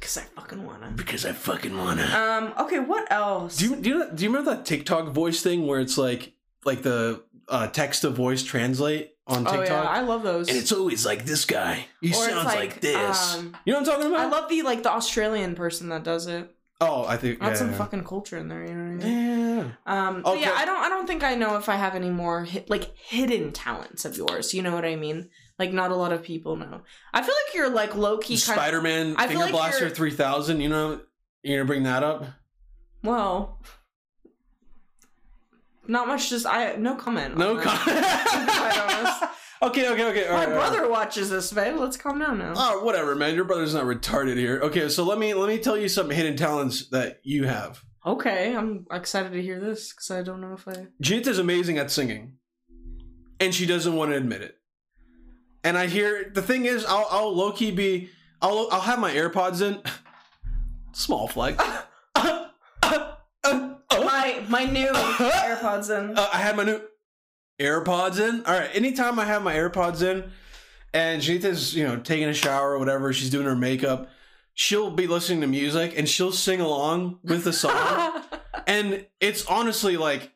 [0.00, 0.92] Because I fucking wanna.
[0.94, 2.10] Because I fucking want it.
[2.12, 2.52] Um.
[2.60, 2.78] Okay.
[2.78, 3.56] What else?
[3.56, 6.32] Do you do you do you remember that TikTok voice thing where it's like
[6.64, 9.54] like the uh, text to voice translate on TikTok?
[9.54, 9.84] oh TikTok?
[9.84, 10.48] yeah, I love those.
[10.48, 11.86] and it's always like this guy.
[12.00, 13.36] He Or sounds like, this.
[13.36, 14.20] um, you know what I'm talking about?
[14.26, 16.50] I love the like the Australian person that does it.
[16.80, 17.78] oh, I think That's yeah, some yeah.
[17.78, 18.64] fucking culture in there.
[18.66, 19.56] You know what I mean?
[19.56, 20.08] Yeah.
[20.08, 20.78] Um, but yeah, I don't.
[20.78, 24.16] I don't think I know if I have any more hi- like hidden talents of
[24.16, 24.52] yours.
[24.52, 25.30] You know what I mean?
[25.58, 26.82] Like not a lot of people know.
[27.14, 28.36] I feel like you're like low key.
[28.36, 30.60] Spider Man Finger like Blaster 3000.
[30.60, 31.00] You know,
[31.42, 32.26] you're gonna bring that up?
[33.02, 33.58] Well,
[35.86, 36.28] not much.
[36.30, 37.36] Just I no comment.
[37.38, 38.06] No comment.
[39.62, 40.26] okay, okay, okay.
[40.26, 40.70] all My right, all right.
[40.72, 41.76] brother watches this, babe.
[41.76, 42.52] Let's calm down now.
[42.56, 43.34] Oh, whatever, man.
[43.34, 44.60] Your brother's not retarded here.
[44.62, 47.82] Okay, so let me let me tell you some hidden talents that you have.
[48.04, 50.88] okay, I'm excited to hear this because I don't know if I.
[51.02, 52.34] Janita's amazing at singing,
[53.40, 54.56] and she doesn't want to admit it.
[55.66, 58.08] And I hear the thing is, I'll I'll low key be
[58.40, 59.82] I'll I'll have my AirPods in.
[60.92, 61.60] Small flag.
[63.92, 66.16] My my new AirPods in.
[66.16, 66.80] Uh, I had my new
[67.60, 68.44] AirPods in.
[68.44, 68.70] All right.
[68.74, 70.30] Anytime I have my AirPods in,
[70.94, 74.08] and Janita's you know taking a shower or whatever, she's doing her makeup.
[74.54, 78.22] She'll be listening to music and she'll sing along with the song.
[78.68, 80.30] and it's honestly like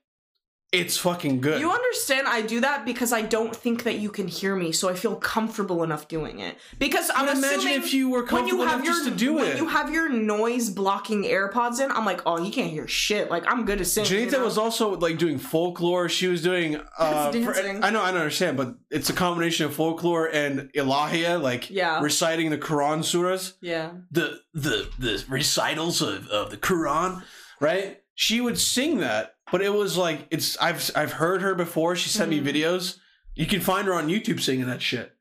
[0.73, 1.61] it's fucking good.
[1.61, 2.29] You understand?
[2.29, 5.17] I do that because I don't think that you can hear me, so I feel
[5.17, 6.59] comfortable enough doing it.
[6.79, 9.11] Because I'm But imagine assuming if you were when you have enough your just to
[9.15, 9.57] do when it.
[9.57, 13.31] you have your noise blocking AirPods in, I'm like, oh, he can't hear shit.
[13.33, 14.11] Like I'm good to singing.
[14.11, 14.45] Janita you know?
[14.45, 16.09] was also like doing folklore.
[16.09, 16.81] She was doing.
[17.01, 21.41] Uh, for- I know, I don't understand, but it's a combination of folklore and ilahia,
[21.41, 22.01] like Yeah.
[22.03, 23.93] reciting the Quran surahs, yeah.
[24.11, 27.23] the the the recitals of, of the Quran,
[27.59, 28.01] right?
[28.15, 30.57] She would sing that, but it was like it's.
[30.59, 31.97] I've I've heard her before.
[31.97, 32.43] She sent Mhm.
[32.45, 32.99] me videos.
[33.35, 35.13] You can find her on YouTube singing that shit.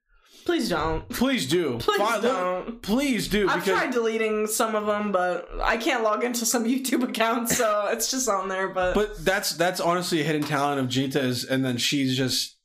[0.45, 1.07] Please don't.
[1.09, 1.77] Please do.
[1.79, 2.81] Please Fi- don't.
[2.81, 7.03] please do I've tried deleting some of them, but I can't log into some YouTube
[7.07, 8.69] accounts, so it's just on there.
[8.69, 12.55] But, But that's that's honestly a hidden talent of Jita's, and then she's just.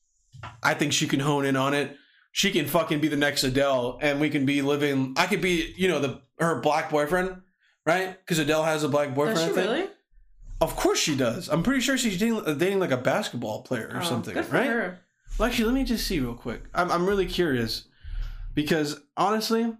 [0.62, 1.96] I think she can hone in on it.
[2.32, 5.14] She can fucking be the next Adele, and we can be living.
[5.16, 7.42] I could be, you know, the her black boyfriend,
[7.86, 8.18] right?
[8.18, 9.38] Because Adele has a black boyfriend.
[9.38, 9.86] does she really?
[10.60, 11.48] Of course she does.
[11.48, 14.46] I'm pretty sure she's dating, dating like a basketball player or Oh, something, right?
[14.48, 14.98] her.
[15.38, 16.62] Well, actually, let me just see real quick.
[16.74, 17.84] I'm I'm really curious
[18.54, 19.74] because honestly,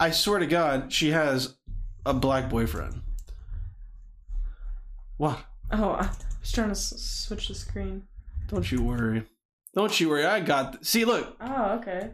[0.00, 1.54] I swear to God, she has
[2.04, 3.00] a black boyfriend.
[5.16, 5.38] What?
[5.70, 8.02] Oh, I was trying to s- switch the screen.
[8.48, 9.24] Don't you worry.
[9.74, 10.26] Don't you worry.
[10.26, 10.72] I got.
[10.72, 12.10] Th- See, look, Oh, okay.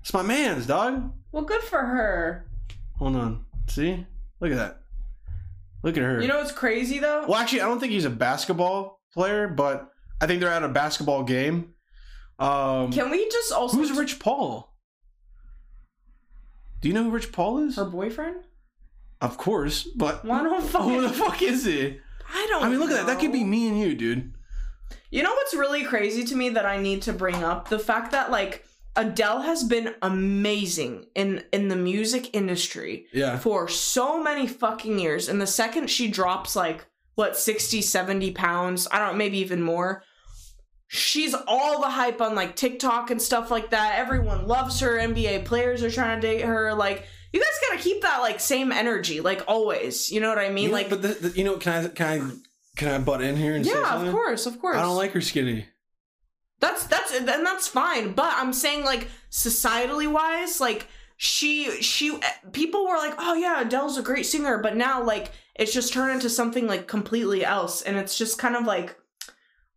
[0.00, 1.12] it's my man's dog.
[1.32, 2.46] Well, good for her.
[2.98, 3.44] Hold on.
[3.68, 4.06] See,
[4.38, 4.81] look at that.
[5.82, 6.20] Look at her.
[6.20, 7.26] You know what's crazy though?
[7.26, 9.88] well, actually, I don't think he's a basketball player, but
[10.20, 11.74] I think they're at a basketball game.
[12.38, 14.72] Um, Can we just also who's Rich Paul?
[16.80, 17.76] Do you know who Rich Paul is?
[17.76, 18.44] her boyfriend?
[19.20, 21.98] Of course, but Why don't who the fuck is he?
[22.34, 22.64] I don't.
[22.64, 23.06] I mean, look at that.
[23.06, 24.32] That could be me and you, dude.
[25.10, 27.68] You know what's really crazy to me that I need to bring up?
[27.68, 28.64] The fact that like
[28.94, 33.38] Adele has been amazing in in the music industry Yeah.
[33.38, 35.28] for so many fucking years.
[35.28, 39.62] And the second she drops like what 60, 70 pounds, I don't know, maybe even
[39.62, 40.02] more.
[40.88, 43.98] She's all the hype on like TikTok and stuff like that.
[43.98, 44.98] Everyone loves her.
[44.98, 46.74] NBA players are trying to date her.
[46.74, 50.10] Like, you guys gotta keep that like same energy, like always.
[50.12, 50.68] You know what I mean?
[50.68, 52.30] Know, like, but the, the, you know, can I can I
[52.76, 54.76] can I butt in here and yeah, of course, of course.
[54.76, 55.66] I don't like her skinny.
[56.62, 60.86] That's that's and that's fine, but I'm saying like societally wise, like
[61.16, 65.32] she she eh, people were like, "Oh yeah, Adele's a great singer," but now like
[65.56, 68.96] it's just turned into something like completely else and it's just kind of like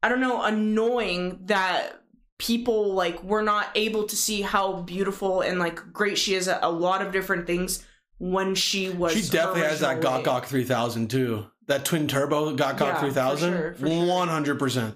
[0.03, 1.93] I don't know, annoying that
[2.37, 6.59] people like were not able to see how beautiful and like great she is at
[6.61, 7.83] a lot of different things
[8.19, 10.23] when she was She definitely has that Gok.
[10.23, 11.47] Gok 3000 too.
[11.65, 13.53] That twin turbo Gok Gok 3000.
[13.53, 13.95] sure, for sure.
[13.95, 14.95] 100%.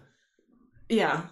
[0.89, 1.23] Yeah.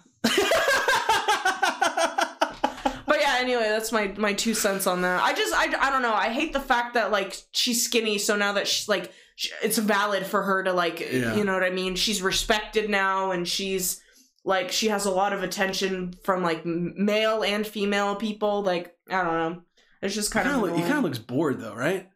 [3.06, 5.22] But yeah, anyway, that's my my two cents on that.
[5.22, 6.12] I just I, I don't know.
[6.12, 9.78] I hate the fact that like she's skinny, so now that she's like sh it's
[9.78, 11.34] valid for her to like Yeah.
[11.34, 11.94] you know what I mean.
[11.96, 14.02] She's respected now, and she's
[14.44, 18.62] like she has a lot of attention from like male and female people.
[18.62, 19.62] Like I don't know.
[20.02, 22.10] It's just kind of of he kind of looks bored though, right?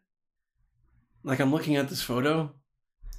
[1.23, 2.53] Like I'm looking at this photo.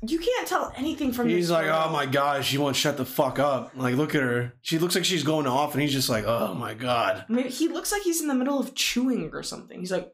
[0.07, 1.29] You can't tell anything from.
[1.29, 4.55] He's like, "Oh my god, she won't shut the fuck up." Like look at her.
[4.63, 7.69] She looks like she's going off and he's just like, "Oh my god." Maybe he
[7.69, 9.79] looks like he's in the middle of chewing or something.
[9.79, 10.13] He's like,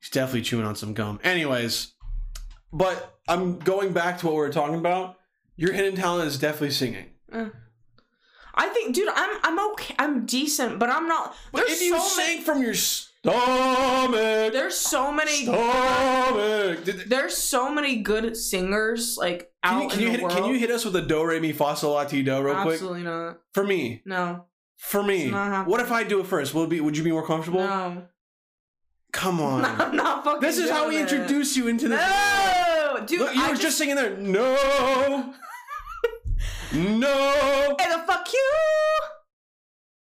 [0.00, 1.18] He's definitely chewing on some gum.
[1.24, 1.94] Anyways,
[2.72, 5.16] but I'm going back to what we were talking about.
[5.56, 7.06] Your hidden talent is definitely singing.
[7.32, 7.48] Eh.
[8.54, 9.94] I think, dude, I'm I'm okay.
[9.98, 11.34] I'm decent, but I'm not.
[11.52, 12.44] But if you so sing many.
[12.44, 12.74] from your
[13.32, 15.42] stomach, There's so many.
[15.44, 16.84] stomach.
[16.84, 20.22] Did- There's so many good singers like Can out you, can, in you the hit,
[20.22, 20.34] world.
[20.34, 22.54] can you hit us with a do re mi fa sol la ti do real
[22.62, 23.38] quick Absolutely not.
[23.52, 24.02] for me?
[24.04, 24.44] No.
[24.76, 25.70] For me, It's not happening.
[25.70, 26.52] what if I do it first?
[26.52, 26.80] Will it be?
[26.80, 27.60] Would you be more comfortable?
[27.60, 28.02] No.
[29.12, 29.64] Come on.
[29.64, 30.40] I'm not fucking.
[30.40, 31.12] this is how we doing it.
[31.12, 32.00] introduce you into this.
[32.00, 33.20] No, dude.
[33.20, 34.16] Look, you I were just, just singing there.
[34.16, 34.54] No,
[36.74, 37.76] no.
[37.80, 38.50] And the fuck you.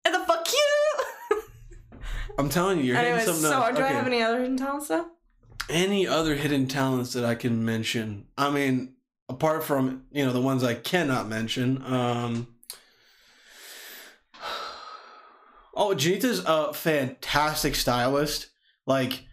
[0.07, 0.69] And the fuck you.
[2.39, 3.69] I'm telling you, you're Anyways, hitting so something.
[3.71, 3.77] else.
[3.77, 3.95] do I Okay.
[3.95, 5.07] have any other hidden talents though?
[5.69, 8.27] any other hidden talents that I can mention?
[8.37, 8.95] I mean,
[9.29, 11.83] apart from you know the ones I cannot mention.
[11.85, 12.49] Um,
[15.75, 18.49] oh, Janita's a fantastic stylist.
[18.87, 19.25] Like,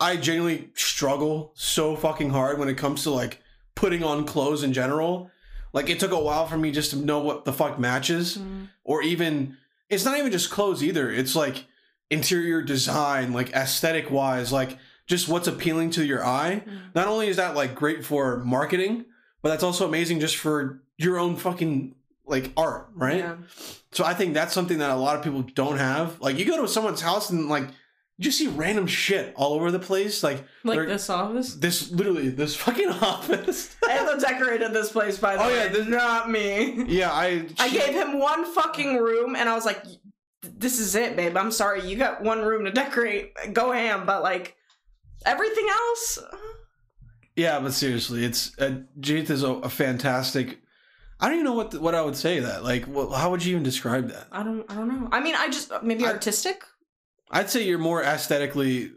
[0.00, 3.40] I genuinely struggle so fucking hard when it comes to like
[3.74, 5.30] putting on clothes in general.
[5.72, 8.38] Like, it took a while for me just to know what the fuck matches,
[8.84, 9.56] or even
[9.88, 11.10] it's not even just clothes either.
[11.10, 11.66] It's like
[12.10, 16.62] interior design, like aesthetic wise, like just what's appealing to your eye.
[16.66, 16.94] Mm.
[16.94, 19.04] Not only is that like great for marketing,
[19.42, 21.94] but that's also amazing just for your own fucking
[22.26, 23.18] like art, right?
[23.18, 23.36] Yeah.
[23.92, 26.20] So I think that's something that a lot of people don't have.
[26.20, 27.64] Like you go to someone's house and like
[28.18, 30.22] you just see random shit all over the place.
[30.22, 31.54] Like Like this office.
[31.54, 33.76] this literally this fucking office.
[33.88, 35.54] I have decorated this place by the Oh, way.
[35.56, 36.84] yeah, this- not me.
[36.88, 39.82] yeah, I I gave him one fucking room, and I was like,
[40.42, 41.36] "This is it, babe.
[41.36, 43.32] I'm sorry, you got one room to decorate.
[43.52, 44.56] Go ham." But like
[45.26, 46.18] everything else,
[47.36, 50.60] Yeah, but seriously, it's uh, is a, a fantastic.
[51.20, 52.84] I don't even know what the, what I would say that like.
[52.86, 54.28] Well, how would you even describe that?
[54.32, 54.70] I don't.
[54.70, 55.08] I don't know.
[55.12, 56.62] I mean, I just maybe I- artistic.
[57.30, 58.92] I'd say you're more aesthetically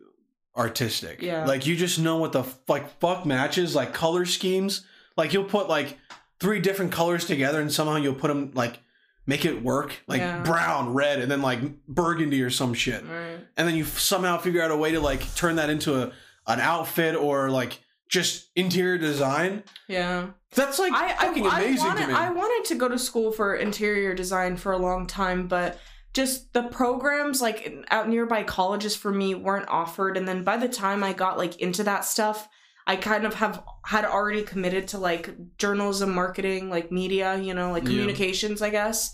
[0.55, 1.21] artistic.
[1.21, 1.45] Yeah.
[1.45, 4.85] Like you just know what the f- like fuck matches, like color schemes.
[5.17, 5.97] Like you'll put like
[6.39, 8.79] three different colors together and somehow you'll put them like
[9.25, 10.01] make it work.
[10.07, 10.41] Like Yeah.
[10.43, 13.03] brown, red, and then like burgundy or some shit.
[13.07, 13.39] Right.
[13.57, 16.11] And then you somehow figure out a way to like turn that into a
[16.47, 19.63] an outfit or like just interior design.
[19.87, 20.27] Yeah.
[20.55, 22.13] That's like I, fucking I, amazing I wanted, to me.
[22.13, 25.79] I wanted to go to school for interior design for a long time, but
[26.13, 30.17] just the programs like out nearby colleges for me weren't offered.
[30.17, 32.49] And then by the time I got like into that stuff,
[32.91, 35.25] I kind of have had already committed to like
[35.57, 37.89] journalism, marketing, like media, you know, like Yeah.
[37.91, 39.13] communications, I guess.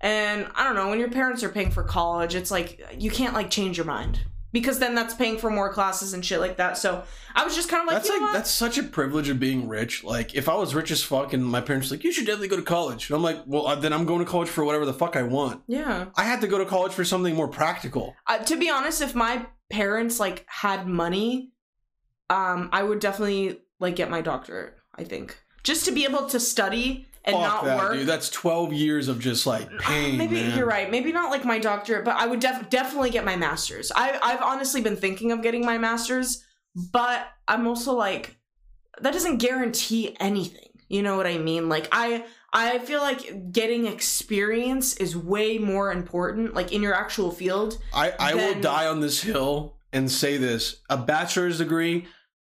[0.00, 3.34] And I don't know, when your parents are paying for college, it's like you can't
[3.34, 4.20] like change your mind
[4.52, 6.76] because then that's paying for more classes and shit like that.
[6.76, 7.02] So
[7.34, 10.04] I was just kind of like, that's like that's such a privilege of being rich.
[10.04, 12.56] Like if I was rich as fuck and my parents like you should definitely go
[12.56, 15.16] to college, and I'm like, well, then I'm going to college for whatever the fuck
[15.16, 15.62] I want.
[15.66, 16.06] yeah.
[16.14, 18.14] I had to go to college for something more practical.
[18.26, 21.52] uh, to be honest, if my parents like had money,
[22.30, 24.74] um, I would definitely like get my doctorate.
[24.94, 27.92] I think just to be able to study and fuck not that, work.
[27.94, 28.06] dude.
[28.06, 30.16] That's 12 years of just like pain.
[30.16, 30.56] Maybe man.
[30.56, 30.90] you're right.
[30.90, 33.92] Maybe not like my doctorate, but I would def- definitely get my master's.
[33.94, 36.44] I I've honestly been thinking of getting my master's,
[36.92, 38.36] but I'm also like
[39.00, 40.62] that doesn't guarantee anything.
[40.88, 41.68] You know what I mean?
[41.68, 47.30] Like I I feel like getting experience is way more important like in your actual
[47.30, 47.78] field.
[47.92, 52.06] I, I will die on this hill and say this: a bachelor's degree,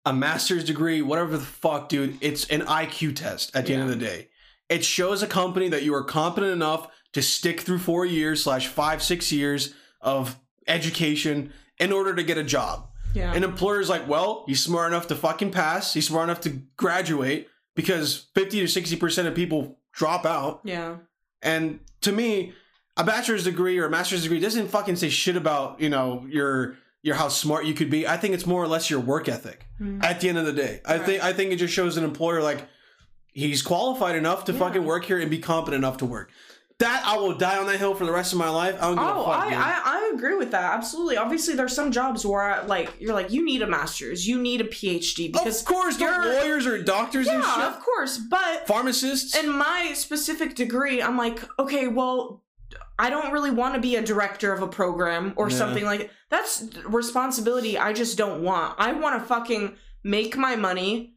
[0.06, 2.18] a master's degree, whatever the fuck, dude.
[2.22, 3.56] It's an IQ test.
[3.56, 4.30] At the end of the day,
[4.70, 8.68] it shows a company that you are competent enough to stick through four years slash
[8.68, 12.90] five six years of education in order to get a job.
[13.14, 13.34] Yeah.
[13.34, 15.94] An employer's like, well, he's smart enough to fucking pass.
[15.94, 20.62] He's smart enough to graduate because 50 to 60% of people drop out.
[20.64, 20.98] yeah.
[21.42, 22.54] And to me,
[22.98, 26.76] a bachelor's degree or a master's degree doesn't fucking say shit about, you know, your
[27.06, 28.08] your how smart you could be.
[28.08, 30.04] I think it's more or less your work ethic Mm.
[30.04, 30.82] at the end of the day.
[30.86, 31.06] I Right.
[31.06, 32.68] think I think it just shows an employer like
[33.32, 34.60] he's qualified enough to Yeah.
[34.60, 36.32] fucking work here and be competent enough to work.
[36.80, 38.76] That I will die on that hill for the rest of my life.
[38.82, 39.44] I don't give Oh, a fuck.
[39.46, 39.56] I.
[39.56, 40.74] I I agree with that.
[40.74, 41.16] Absolutely.
[41.18, 44.66] Obviously, there's some jobs where like you're like you need a master's, you need a
[44.66, 47.64] PhD because of course, you're- lawyers or doctors and yeah, shit.
[47.66, 48.18] of course.
[48.18, 49.36] But Pharmacists.
[49.36, 52.42] in my specific degree, I'm like, okay, well,
[52.98, 55.58] I don't really want to be a director of a program or Yeah.
[55.58, 58.76] something like that's responsibility I just don't want.
[58.80, 61.16] I want to fucking make my money,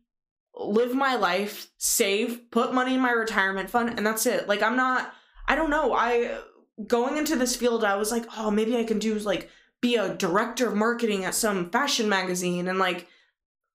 [0.54, 4.48] live my life, save, put money in my retirement fund, and that's it.
[4.48, 5.12] Like I'm not
[5.46, 5.92] I don't know.
[5.94, 6.38] I
[6.86, 9.50] going into this field, I was like, oh, maybe I can do like
[9.80, 13.06] be a director of marketing at some fashion magazine and like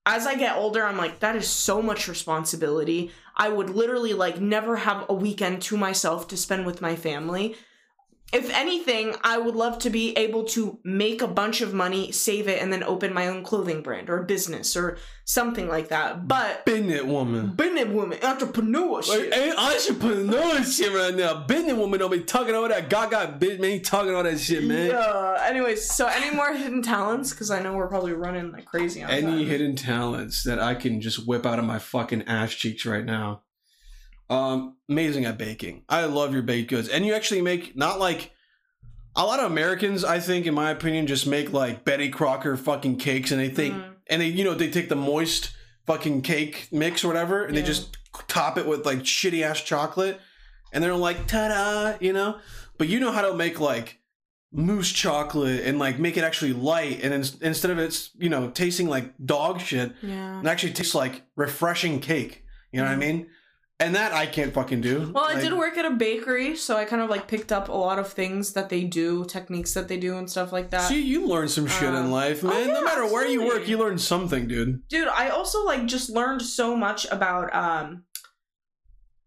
[0.05, 3.11] as I get older, I'm like, that is so much responsibility.
[3.37, 7.55] I would literally like never have a weekend to myself to spend with my family.
[8.33, 12.47] If anything, I would love to be able to make a bunch of money, save
[12.47, 16.27] it, and then open my own clothing brand or business or something like that.
[16.27, 17.49] But Business woman.
[17.55, 19.09] business woman, entrepreneurship.
[19.29, 21.45] Like, hey, entrepreneur shit right now.
[21.45, 23.81] Business woman don't be talking all that gaga bitch, man.
[23.81, 24.87] Talking all that shit, man.
[24.89, 25.37] Yeah.
[25.45, 27.31] Anyways, so any more hidden talents?
[27.31, 29.45] Because I know we're probably running like crazy on Any time.
[29.45, 33.41] hidden talents that I can just whip out of my fucking ass cheeks right now.
[34.33, 35.83] Um, amazing at baking.
[35.89, 38.31] I love your baked goods, and you actually make not like
[39.15, 40.03] a lot of Americans.
[40.03, 43.75] I think, in my opinion, just make like Betty Crocker fucking cakes, and they think,
[43.75, 43.93] Mm.
[44.07, 45.51] and they you know they take the moist
[45.85, 47.97] fucking cake mix or whatever, and they just
[48.27, 50.19] top it with like shitty ass chocolate,
[50.71, 52.39] and they're like ta da, you know.
[52.77, 53.99] But you know how to make like
[54.51, 58.49] mousse chocolate and like make it actually light, and then instead of it's you know
[58.49, 60.39] tasting like dog shit, Yeah.
[60.41, 62.43] it actually tastes like refreshing cake.
[62.71, 63.27] You know what I mean?
[63.83, 65.11] And that I can't fucking do.
[65.13, 67.67] Well, I Like, did work at a bakery, so I kind of like picked up
[67.67, 70.87] a lot of things that they do, techniques that they do, and stuff like that.
[70.87, 72.67] See, you learn some shit in Uh, life, oh, man.
[72.67, 74.87] yeah, no matter where you work, you learn something, dude.
[74.87, 78.03] Dude, I also like just learned so much about um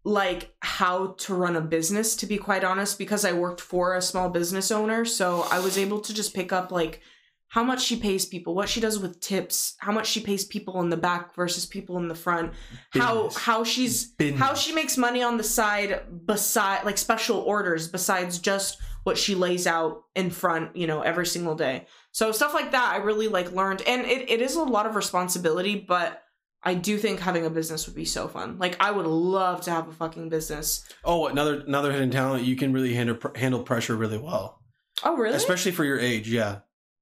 [0.03, 4.01] like how to run a business to be quite honest because I worked for a
[4.01, 7.01] small business owner, so I was able to just pick up like
[7.49, 10.81] how much she pays people, what she does with tips, how much she pays people
[10.81, 12.51] in the back versus people in the front,
[12.91, 14.39] how how she's Business.
[14.39, 19.35] how she makes money on the side beside like special orders besides just what she
[19.35, 21.87] lays out in front, you know, every single day.
[22.11, 24.95] So stuff like that I really like learned and it, it is a lot of
[24.95, 26.21] responsibility, but
[26.63, 28.57] I do think having a business would be so fun.
[28.59, 30.83] Like I would love to have a fucking business.
[31.05, 32.43] Oh, another another hidden talent.
[32.43, 34.61] You can really handle handle pressure really well,
[35.03, 35.35] Oh really?
[35.37, 36.29] especially for your age.
[36.29, 36.59] Yeah,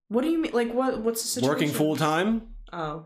[0.10, 0.52] what do you mean?
[0.53, 1.02] Like what?
[1.02, 1.49] What's the situation?
[1.49, 2.41] working full time
[2.72, 3.06] Oh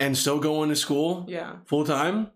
[0.00, 1.56] and still going to school yeah.
[1.66, 2.30] full time,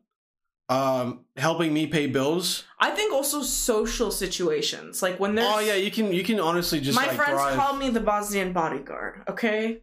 [0.69, 2.65] um, helping me pay bills.
[2.79, 5.49] I think also social situations like when there's.
[5.49, 7.57] Oh yeah, you can you can honestly just my like friends thrive.
[7.57, 9.23] call me the Bosnian bodyguard.
[9.29, 9.83] Okay.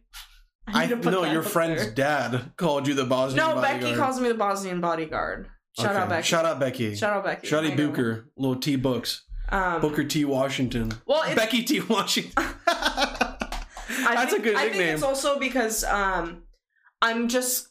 [0.68, 1.92] I put no, your friend's there.
[1.92, 3.38] dad called you the Bosnian.
[3.38, 3.56] Bodyguard.
[3.56, 3.82] No, bodyguard.
[3.82, 5.48] Becky calls me the Bosnian bodyguard.
[5.78, 5.98] Shout Okay.
[5.98, 6.26] out Becky.
[6.26, 6.94] Shout out Becky.
[6.96, 7.54] Shout out Becky.
[7.54, 7.76] I know.
[7.76, 12.32] Booker, little T Books, Um, Booker T Washington, Well, Becky T Washington.
[13.88, 16.42] I That's think, a good I think it's also because um,
[17.02, 17.68] I'm just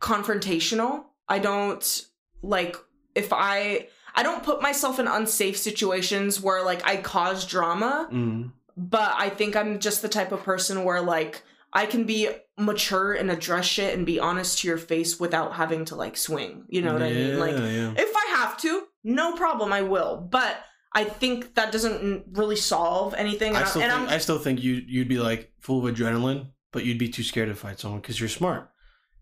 [0.00, 1.04] confrontational.
[1.28, 2.06] I don't
[2.42, 2.76] like
[3.14, 8.52] if I I don't put myself in unsafe situations where like I cause drama, Mm.
[8.76, 11.42] but I think I'm just the type of person where like
[11.72, 15.84] I can be mature and address shit and be honest to your face without having
[15.86, 16.64] to like swing.
[16.68, 17.38] You know what I mean?
[17.40, 17.94] Like yeah.
[17.96, 20.16] if I have to, no problem, I will.
[20.30, 20.56] But
[20.94, 23.56] I think that doesn't really solve anything.
[23.56, 25.94] I still I, and think I'm I still think you you'd be like full of
[25.94, 28.70] adrenaline, but you'd be too scared to fight someone because you're smart.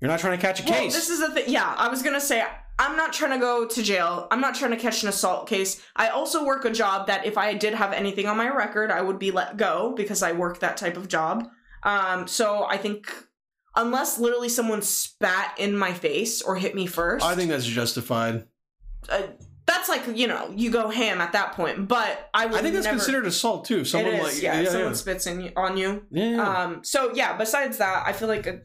[0.00, 0.94] You're not trying to catch a well, case.
[0.94, 1.44] this is the thing.
[1.46, 2.44] Yeah, I was gonna say
[2.78, 4.26] I'm not trying to go to jail.
[4.30, 5.80] I'm not trying to catch an assault case.
[5.94, 9.00] I also work a job that if I did have anything on my record, I
[9.00, 11.48] would be let go because I work that type of job.
[11.84, 13.14] Um, so I think
[13.76, 18.46] unless literally someone spat in my face or hit me first, I think that's justified.
[19.08, 19.22] uh,
[19.72, 21.88] that's like you know you go ham at that point.
[21.88, 22.58] But I would.
[22.58, 23.84] I think that's never, considered assault too.
[23.84, 24.94] Someone is, like yeah, yeah, someone yeah.
[24.94, 26.04] spits in on you.
[26.10, 26.42] Yeah.
[26.42, 26.84] Um.
[26.84, 27.36] So yeah.
[27.36, 28.60] Besides that, I feel like a,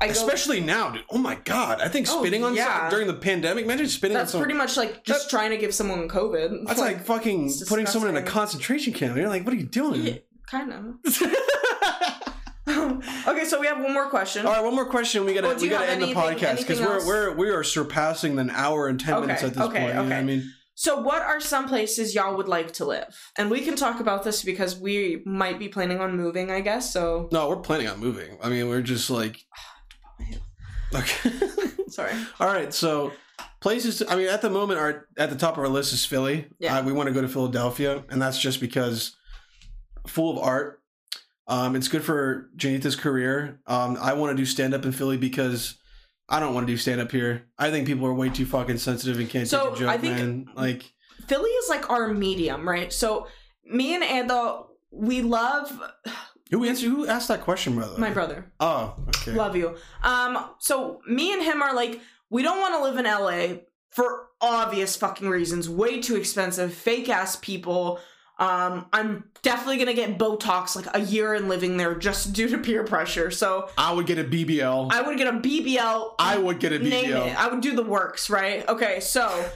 [0.00, 1.04] I go, Especially now, dude.
[1.10, 1.80] Oh my god!
[1.80, 2.66] I think Oh, spitting on yeah.
[2.66, 3.64] someone during the pandemic.
[3.64, 4.44] Imagine spitting that's on someone.
[4.46, 6.66] pretty much like just trying to give someone COVID.
[6.66, 9.16] That's like, fucking putting someone in a concentration camp.
[9.16, 10.02] You're like, what are you doing?
[10.02, 10.18] Yeah,
[10.50, 11.22] kind of.
[13.28, 14.44] okay, so we have one more question.
[14.44, 15.24] All right, one more question.
[15.24, 18.50] We gotta Well, we gotta end the podcast because we're we're we are surpassing an
[18.50, 19.88] hour and ten Okay, minutes at this okay, point.
[19.88, 23.16] You know what I mean, So, what are some places y'all would like to live?
[23.36, 26.92] And we can talk about this because we might be planning on moving, I guess.
[26.92, 28.36] So, no, we're planning on moving.
[28.42, 29.44] I mean, we're just like,
[30.94, 31.30] okay.
[31.88, 32.12] sorry.
[32.40, 33.12] All right, so
[33.60, 34.02] places.
[34.08, 36.48] I mean, at the moment, our at the top of our list is Philly.
[36.58, 36.78] Yeah.
[36.78, 39.14] Uh, we want to go to Philadelphia, and that's just because
[40.06, 40.80] full of art.
[41.48, 43.60] Um, it's good for Janita's career.
[43.66, 45.76] Um, I want to do stand up in Philly because
[46.28, 47.46] I don't want to do stand up here.
[47.58, 49.98] I think people are way too fucking sensitive and can't So, take a joke, I
[49.98, 50.46] think- man.
[50.54, 50.92] Like,
[51.28, 52.92] Philly is like our medium, right?
[52.92, 53.26] So,
[53.64, 55.80] me and Anda, we love
[56.50, 56.88] who answered?
[56.90, 57.98] Who asked that question, brother?
[57.98, 58.52] my brother.
[58.60, 59.32] Oh, okay.
[59.32, 59.76] Love you.
[60.02, 62.00] Um, so me and him are like,
[62.30, 65.68] we don't want to live in LA for obvious fucking reasons.
[65.68, 68.00] Way too expensive, fake ass people.
[68.38, 72.58] Um, I'm definitely gonna get Botox like a year in living there just due to
[72.58, 73.30] peer pressure.
[73.30, 74.92] So I would get a BBL.
[74.92, 76.14] I, would get a BBL.
[76.18, 77.34] I would get a BBL.
[77.34, 78.68] I would do the works, right?
[78.68, 79.50] Okay, so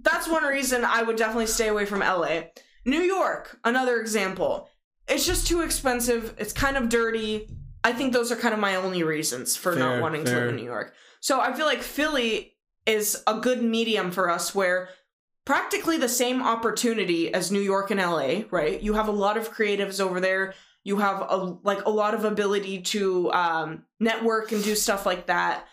[0.00, 2.42] that's one reason I would definitely stay away from LA.
[2.84, 4.68] New York, another example.
[5.08, 6.34] It's just too expensive.
[6.38, 7.48] It's kind of dirty.
[7.84, 10.48] I think those are kind of my only reasons for Fair, not wanting to live
[10.50, 10.94] in New York.
[11.20, 12.54] So I feel like Philly
[12.86, 14.88] is a good medium for us where
[15.44, 18.80] practically the same opportunity as New York and LA, right?
[18.80, 20.54] You have a lot of creatives over there.
[20.84, 25.26] You have a like a lot of ability to um, network and do stuff like
[25.26, 25.66] that.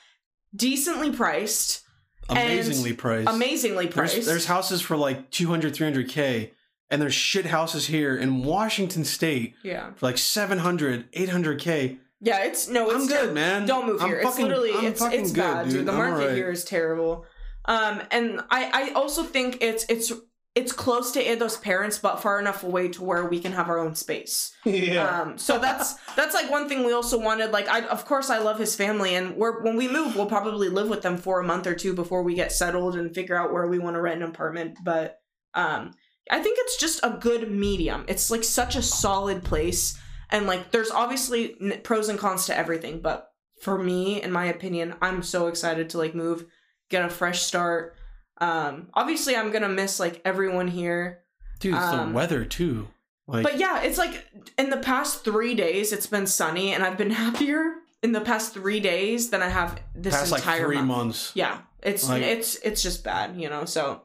[0.56, 1.84] Decently priced,
[2.28, 3.30] Amazingly priced.
[3.30, 4.14] amazingly priced.
[4.14, 6.52] There's, there's houses for like 200, 300K,
[6.90, 11.98] and there's shit houses here in Washington State yeah, for like 700, 800K.
[12.22, 12.44] yeah.
[12.46, 13.66] It's no, it's I'm good, ter- man.
[13.68, 14.22] Don't move I'm here.
[14.24, 15.74] fucking- it's literally I'm it's it's good, bad, dude.
[15.74, 15.86] dude.
[15.88, 16.36] The I'm market alright.
[16.36, 17.26] here is terrible.
[17.70, 20.12] Um, and I I also think it's it's
[20.56, 23.78] it's close to Edo's parents, but far enough away to where we can have our
[23.78, 24.52] own space.
[24.66, 25.22] Yeah.
[25.22, 27.52] Um, so that's that's like one thing we also wanted.
[27.52, 30.68] Like, I of course I love his family, and we're when we move, we'll probably
[30.68, 33.54] live with them for a month or two before we get settled and figure out
[33.54, 34.80] where we want to rent an apartment.
[34.84, 35.22] But
[35.54, 35.92] um,
[36.32, 38.04] I think it's just a good medium.
[38.08, 39.96] It's like such a solid place,
[40.32, 43.02] and like there's obviously pros and cons to everything.
[43.02, 43.28] But
[43.62, 46.46] for me, in my opinion, I'm so excited to like move,
[46.90, 47.96] get a fresh start.
[48.40, 51.20] Um, obviously, I'm gonna miss like everyone here.
[51.60, 52.88] Dude, it's um, the weather too.
[53.28, 54.26] Like, But yeah, it's like
[54.58, 58.54] in the past three days, it's been sunny, and I've been happier in the past
[58.54, 60.88] three days than I have this past like entire three month.
[60.88, 61.32] months.
[61.36, 63.66] Yeah, it's Like- it's it's just bad, you know.
[63.66, 64.02] So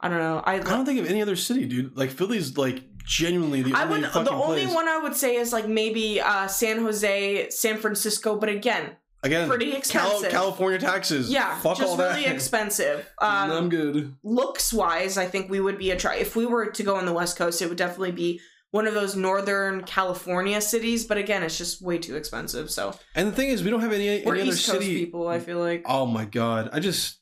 [0.00, 0.42] I don't know.
[0.44, 1.96] I I don't think of any other city, dude.
[1.96, 4.74] Like Philly's like genuinely the I only would the only place.
[4.74, 9.48] one I would say is like maybe uh, San Jose, San Francisco, but again, again,
[9.48, 10.30] pretty Cal- expensive.
[10.30, 11.30] California taxes.
[11.30, 12.16] yeah, fuck just all that.
[12.16, 13.08] really expensive.
[13.22, 14.14] Um, I'm good.
[14.22, 16.16] looks wise, I think we would be a try.
[16.16, 18.40] If we were to go on the West Coast, it would definitely be
[18.70, 21.04] one of those northern California cities.
[21.04, 22.70] But again, it's just way too expensive.
[22.70, 25.04] So And the thing is, we don't have any, any other Coast city.
[25.04, 25.28] people.
[25.28, 25.82] I feel like.
[25.86, 27.18] Oh my god, I just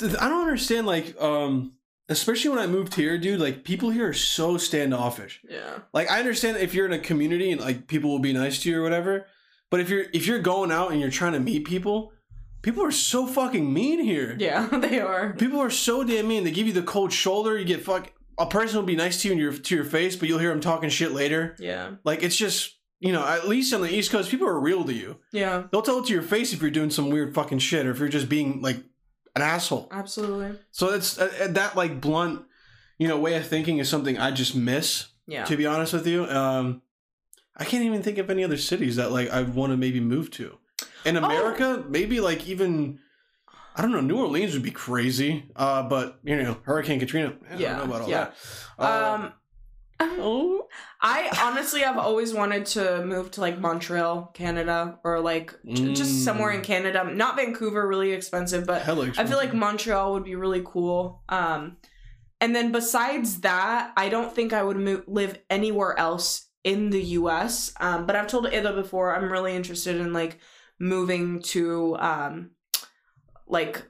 [0.00, 0.86] I don't understand.
[0.86, 1.74] Like, um,
[2.08, 3.40] especially when I moved here, dude.
[3.40, 5.40] Like, people here are so standoffish.
[5.48, 5.78] Yeah.
[5.92, 8.70] Like, I understand if you're in a community and like people will be nice to
[8.70, 9.26] you or whatever.
[9.70, 12.12] But if you're if you're going out and you're trying to meet people,
[12.62, 14.36] people are so fucking mean here.
[14.38, 15.32] Yeah, they are.
[15.34, 16.44] People are so damn mean.
[16.44, 17.58] They give you the cold shoulder.
[17.58, 18.12] You get fuck.
[18.38, 20.50] A person will be nice to you in your to your face, but you'll hear
[20.50, 21.56] them talking shit later.
[21.58, 21.92] Yeah.
[22.04, 24.92] Like it's just you know, at least on the East Coast, people are real to
[24.92, 25.16] you.
[25.32, 25.64] Yeah.
[25.72, 27.98] They'll tell it to your face if you're doing some weird fucking shit or if
[27.98, 28.76] you're just being like
[29.34, 29.88] an asshole.
[29.90, 30.58] Absolutely.
[30.70, 32.42] So it's uh, uh, that like blunt,
[32.98, 35.08] you know, way of thinking is something I just miss.
[35.26, 35.44] Yeah.
[35.44, 36.82] To be honest with you, um,
[37.60, 40.30] I can't even think of any other cities that like I want to maybe move
[40.32, 40.58] to.
[41.04, 41.24] In Oh.
[41.24, 42.98] America, maybe like even.
[43.76, 44.00] I don't know.
[44.00, 47.34] New Orleans would be crazy, uh, but you know, Hurricane Katrina.
[47.50, 48.30] I Yeah, don't know about all yeah.
[48.78, 48.84] that.
[48.84, 49.32] Uh, Um.
[50.02, 50.66] Oh,
[51.02, 56.12] I honestly have always wanted to move to like Montreal, Canada, or like j- just
[56.14, 56.24] Mm.
[56.24, 57.04] somewhere in Canada.
[57.04, 59.52] Not Vancouver, really expensive, but hella I feel like.
[59.52, 61.22] Montreal would be really cool.
[61.28, 61.76] Um,
[62.40, 67.02] and then besides that, I don't think I would move, live anywhere else in the
[67.02, 67.72] U.S.
[67.80, 70.38] Um, but I've told Ida before I'm really interested in like
[70.78, 72.50] moving to um,
[73.46, 73.82] like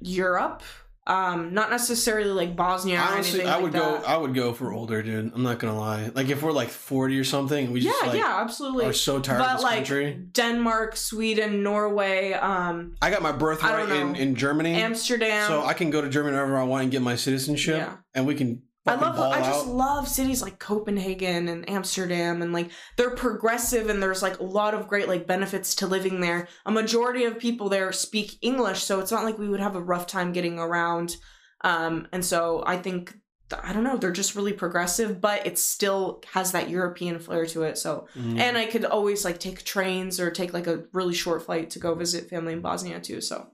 [0.00, 0.62] Europe.
[1.08, 4.02] Um, not necessarily like Bosnia or Honestly, anything I like would that.
[4.02, 4.08] go.
[4.08, 5.32] I would go for older, dude.
[5.36, 6.10] I'm not gonna lie.
[6.12, 8.86] Like if we're like 40 or something, we yeah, just like yeah, absolutely.
[8.86, 10.20] are so tired but of this like country.
[10.32, 15.46] Denmark, Sweden, Norway, um, I got my birthright in in Germany, Amsterdam.
[15.46, 17.96] so I can go to Germany whenever I want and get my citizenship, Yeah.
[18.12, 18.62] and we can.
[18.86, 19.72] I love I just out.
[19.74, 24.74] love cities like Copenhagen and Amsterdam and like they're progressive and there's like a lot
[24.74, 26.48] of great like benefits to living there.
[26.64, 29.80] A majority of people there speak English, so it's not like we would have a
[29.82, 31.16] rough time getting around.
[31.62, 33.16] Um and so I think
[33.62, 37.62] I don't know, they're just really progressive, but it still has that European flair to
[37.62, 37.78] it.
[37.78, 38.38] So Mm.
[38.38, 41.78] and I could always like take trains or take like a really short flight to
[41.78, 43.20] go visit family in Bosnia too.
[43.20, 43.46] So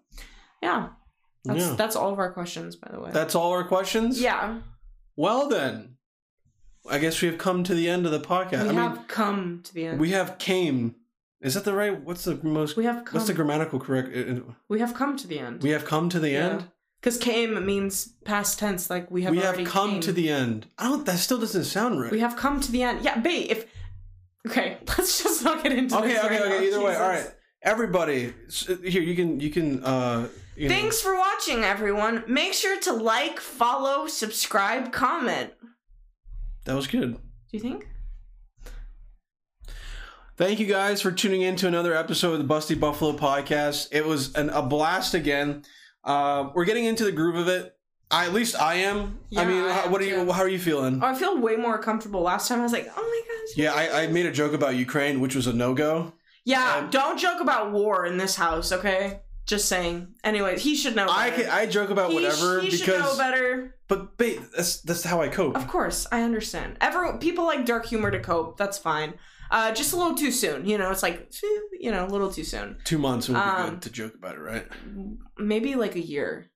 [0.63, 0.89] yeah.
[1.45, 1.75] That's Yeah.
[1.75, 3.11] that's all of our questions by the way.
[3.13, 4.21] That's all our questions.
[4.21, 4.61] yeah.
[5.17, 5.97] Well then,
[6.89, 8.65] I guess we have come to the end of the podcast.
[8.65, 10.01] We I have come to the end.
[10.01, 10.97] we have came.
[11.41, 12.01] Is that the right?
[12.01, 12.77] What's the most?
[12.77, 13.19] We have come.
[13.19, 14.17] What's the grammatical correct?
[14.17, 15.63] uh, uh, we have come to the end.
[15.63, 16.65] We have come to the end.
[17.01, 19.33] Because came means past tense, like we have.
[19.33, 20.01] we have come came.
[20.03, 20.67] to the end.
[20.79, 21.05] I don't.
[21.05, 22.13] That still doesn't sound right.
[22.13, 23.05] We have come to the end.
[23.05, 23.51] Yeah, bait.
[23.51, 23.67] If
[24.49, 26.25] okay, let's just not get into okay, this.
[26.25, 26.59] okay, right okay.
[26.59, 26.65] now.
[26.65, 27.27] Either way, all right.
[27.61, 28.33] Everybody,
[28.85, 29.85] here you can you can.
[29.85, 32.25] uh you know, Thanks for watching, everyone.
[32.27, 35.53] Make sure to like, follow, subscribe, comment.
[36.65, 37.15] That was good.
[37.15, 37.19] Do
[37.51, 37.89] you think?
[40.37, 43.89] Thank you guys for tuning in to another episode of the Busty Buffalo podcast.
[43.93, 45.63] It was an, a blast again.
[46.05, 47.77] Uh, we're getting into the groove of it.
[48.11, 49.19] I, at least I am.
[49.37, 50.31] I mean, I how, what are you?
[50.31, 51.01] How are you feeling?
[51.03, 52.21] Oh, I feel way more comfortable.
[52.23, 53.57] Last time I was like, oh my gosh.
[53.57, 56.13] Yeah, I, I made a joke about Ukraine, which was a no go.
[56.45, 59.21] Yeah, Um, don't joke about war in this house, okay?
[59.47, 60.15] Just saying.
[60.23, 61.07] Anyway, he should know.
[61.09, 61.43] I better.
[61.43, 63.77] can, I joke about he, whatever he should know because, better.
[63.89, 65.57] but that's that's how I cope.
[65.57, 66.77] Of course, I understand.
[66.81, 68.57] Everyone, people like dark humor to cope.
[68.57, 69.15] That's fine.
[69.51, 70.65] Uh, just a little too soon.
[70.65, 71.31] You know, it's like,
[71.79, 72.79] you know, a little too soon.
[72.85, 74.67] Two months would be Um, good to joke about it, right?
[75.39, 76.51] Maybe like a year.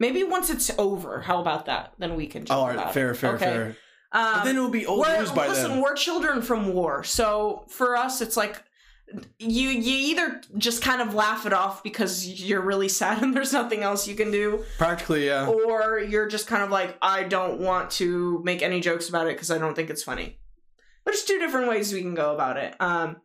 [0.00, 1.20] Maybe once it's over.
[1.20, 1.92] How about that?
[1.98, 2.44] Then we can.
[2.44, 3.16] Joke all right, about fair, it.
[3.16, 3.44] fair, Okay.
[3.44, 3.76] fair.
[4.12, 5.80] Um, But then it will be old we're, news by listen, then.
[5.82, 8.62] we're children from war, so for us, it's like
[9.38, 13.52] you you either just kind of laugh it off because you're really sad and there's
[13.52, 15.46] nothing else you can do, Practically, yeah.
[15.46, 19.34] or you're just kind of like I don't want to make any jokes about it
[19.36, 20.38] because I don't think it's funny.
[21.04, 22.74] There's two different ways we can go about it.
[22.80, 23.16] Um,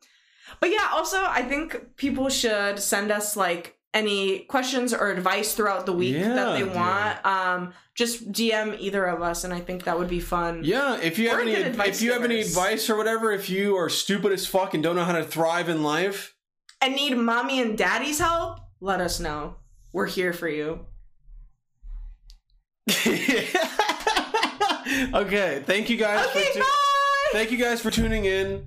[0.59, 5.85] but yeah, also I think people should send us like any questions or advice throughout
[5.85, 7.25] the week Yeah, that they want.
[7.25, 10.61] Um, just DM either of us, and I think that would be fun.
[10.63, 13.49] Yeah, if you have We're any advice if you have any advice or whatever, if
[13.49, 16.35] you are stupid as fuck and don't know how to thrive in life,
[16.81, 19.57] and need mommy and daddy's help, let us know.
[19.91, 20.87] We're here for you.
[25.13, 26.25] okay, thank you guys.
[26.27, 26.65] Okay, for tu- bye.
[27.31, 28.65] thank you guys for tuning in.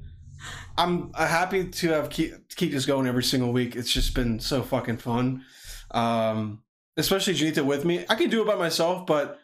[0.79, 3.77] I'm uh, happy to have keep keep this going every single week.
[3.77, 5.45] It's just been so fucking fun.
[5.91, 6.63] Um,
[6.97, 8.05] especially Janita with me.
[8.09, 9.39] I can do it by myself, but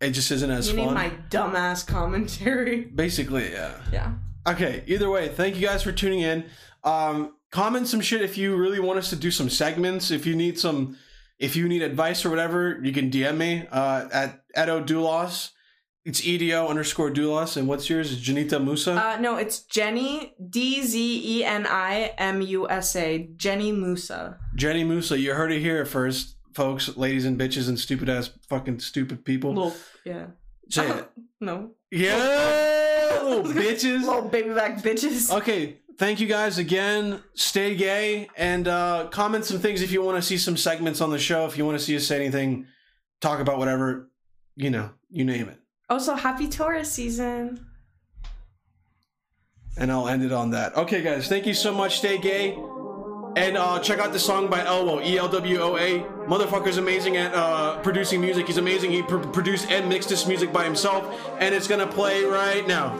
[0.00, 0.86] it just isn't as you fun.
[0.88, 2.80] need my dumbass commentary.
[2.94, 3.74] Basically, yeah.
[3.92, 4.12] Yeah.
[4.46, 6.44] Okay, either way, thank you guys for tuning in.
[6.84, 10.10] Um, comment some shit if you really want us to do some segments.
[10.10, 10.96] If you need some,
[11.38, 15.50] if you need advice or whatever, you can DM me uh, at Edo Doulos.
[16.04, 17.56] It's EDO underscore doulas.
[17.56, 18.12] And what's yours?
[18.12, 18.92] Is Janita Musa?
[18.92, 23.28] Uh, no, it's Jenny D Z E N I M U S A.
[23.36, 24.38] Jenny Musa.
[24.54, 25.18] Jenny Musa.
[25.18, 29.52] You heard it here first, folks, ladies and bitches, and stupid ass fucking stupid people.
[29.52, 30.26] Little, yeah.
[30.70, 31.10] Say it.
[31.40, 31.70] No.
[31.92, 34.00] Yeah, little bitches.
[34.00, 35.30] Little baby back bitches.
[35.30, 37.22] Okay, thank you guys again.
[37.34, 41.10] Stay gay and uh, comment some things if you want to see some segments on
[41.10, 41.46] the show.
[41.46, 42.66] If you want to see us say anything,
[43.20, 44.10] talk about whatever,
[44.56, 45.58] you know, you name it.
[45.90, 47.64] Also, happy Taurus season.
[49.76, 50.76] And I'll end it on that.
[50.76, 51.98] Okay, guys, thank you so much.
[51.98, 52.58] Stay gay.
[53.36, 56.00] And uh, check out the song by Elwo, E L W O A.
[56.26, 58.46] Motherfucker's amazing at uh, producing music.
[58.48, 58.90] He's amazing.
[58.90, 61.06] He pr- produced and mixed this music by himself,
[61.38, 62.98] and it's gonna play right now.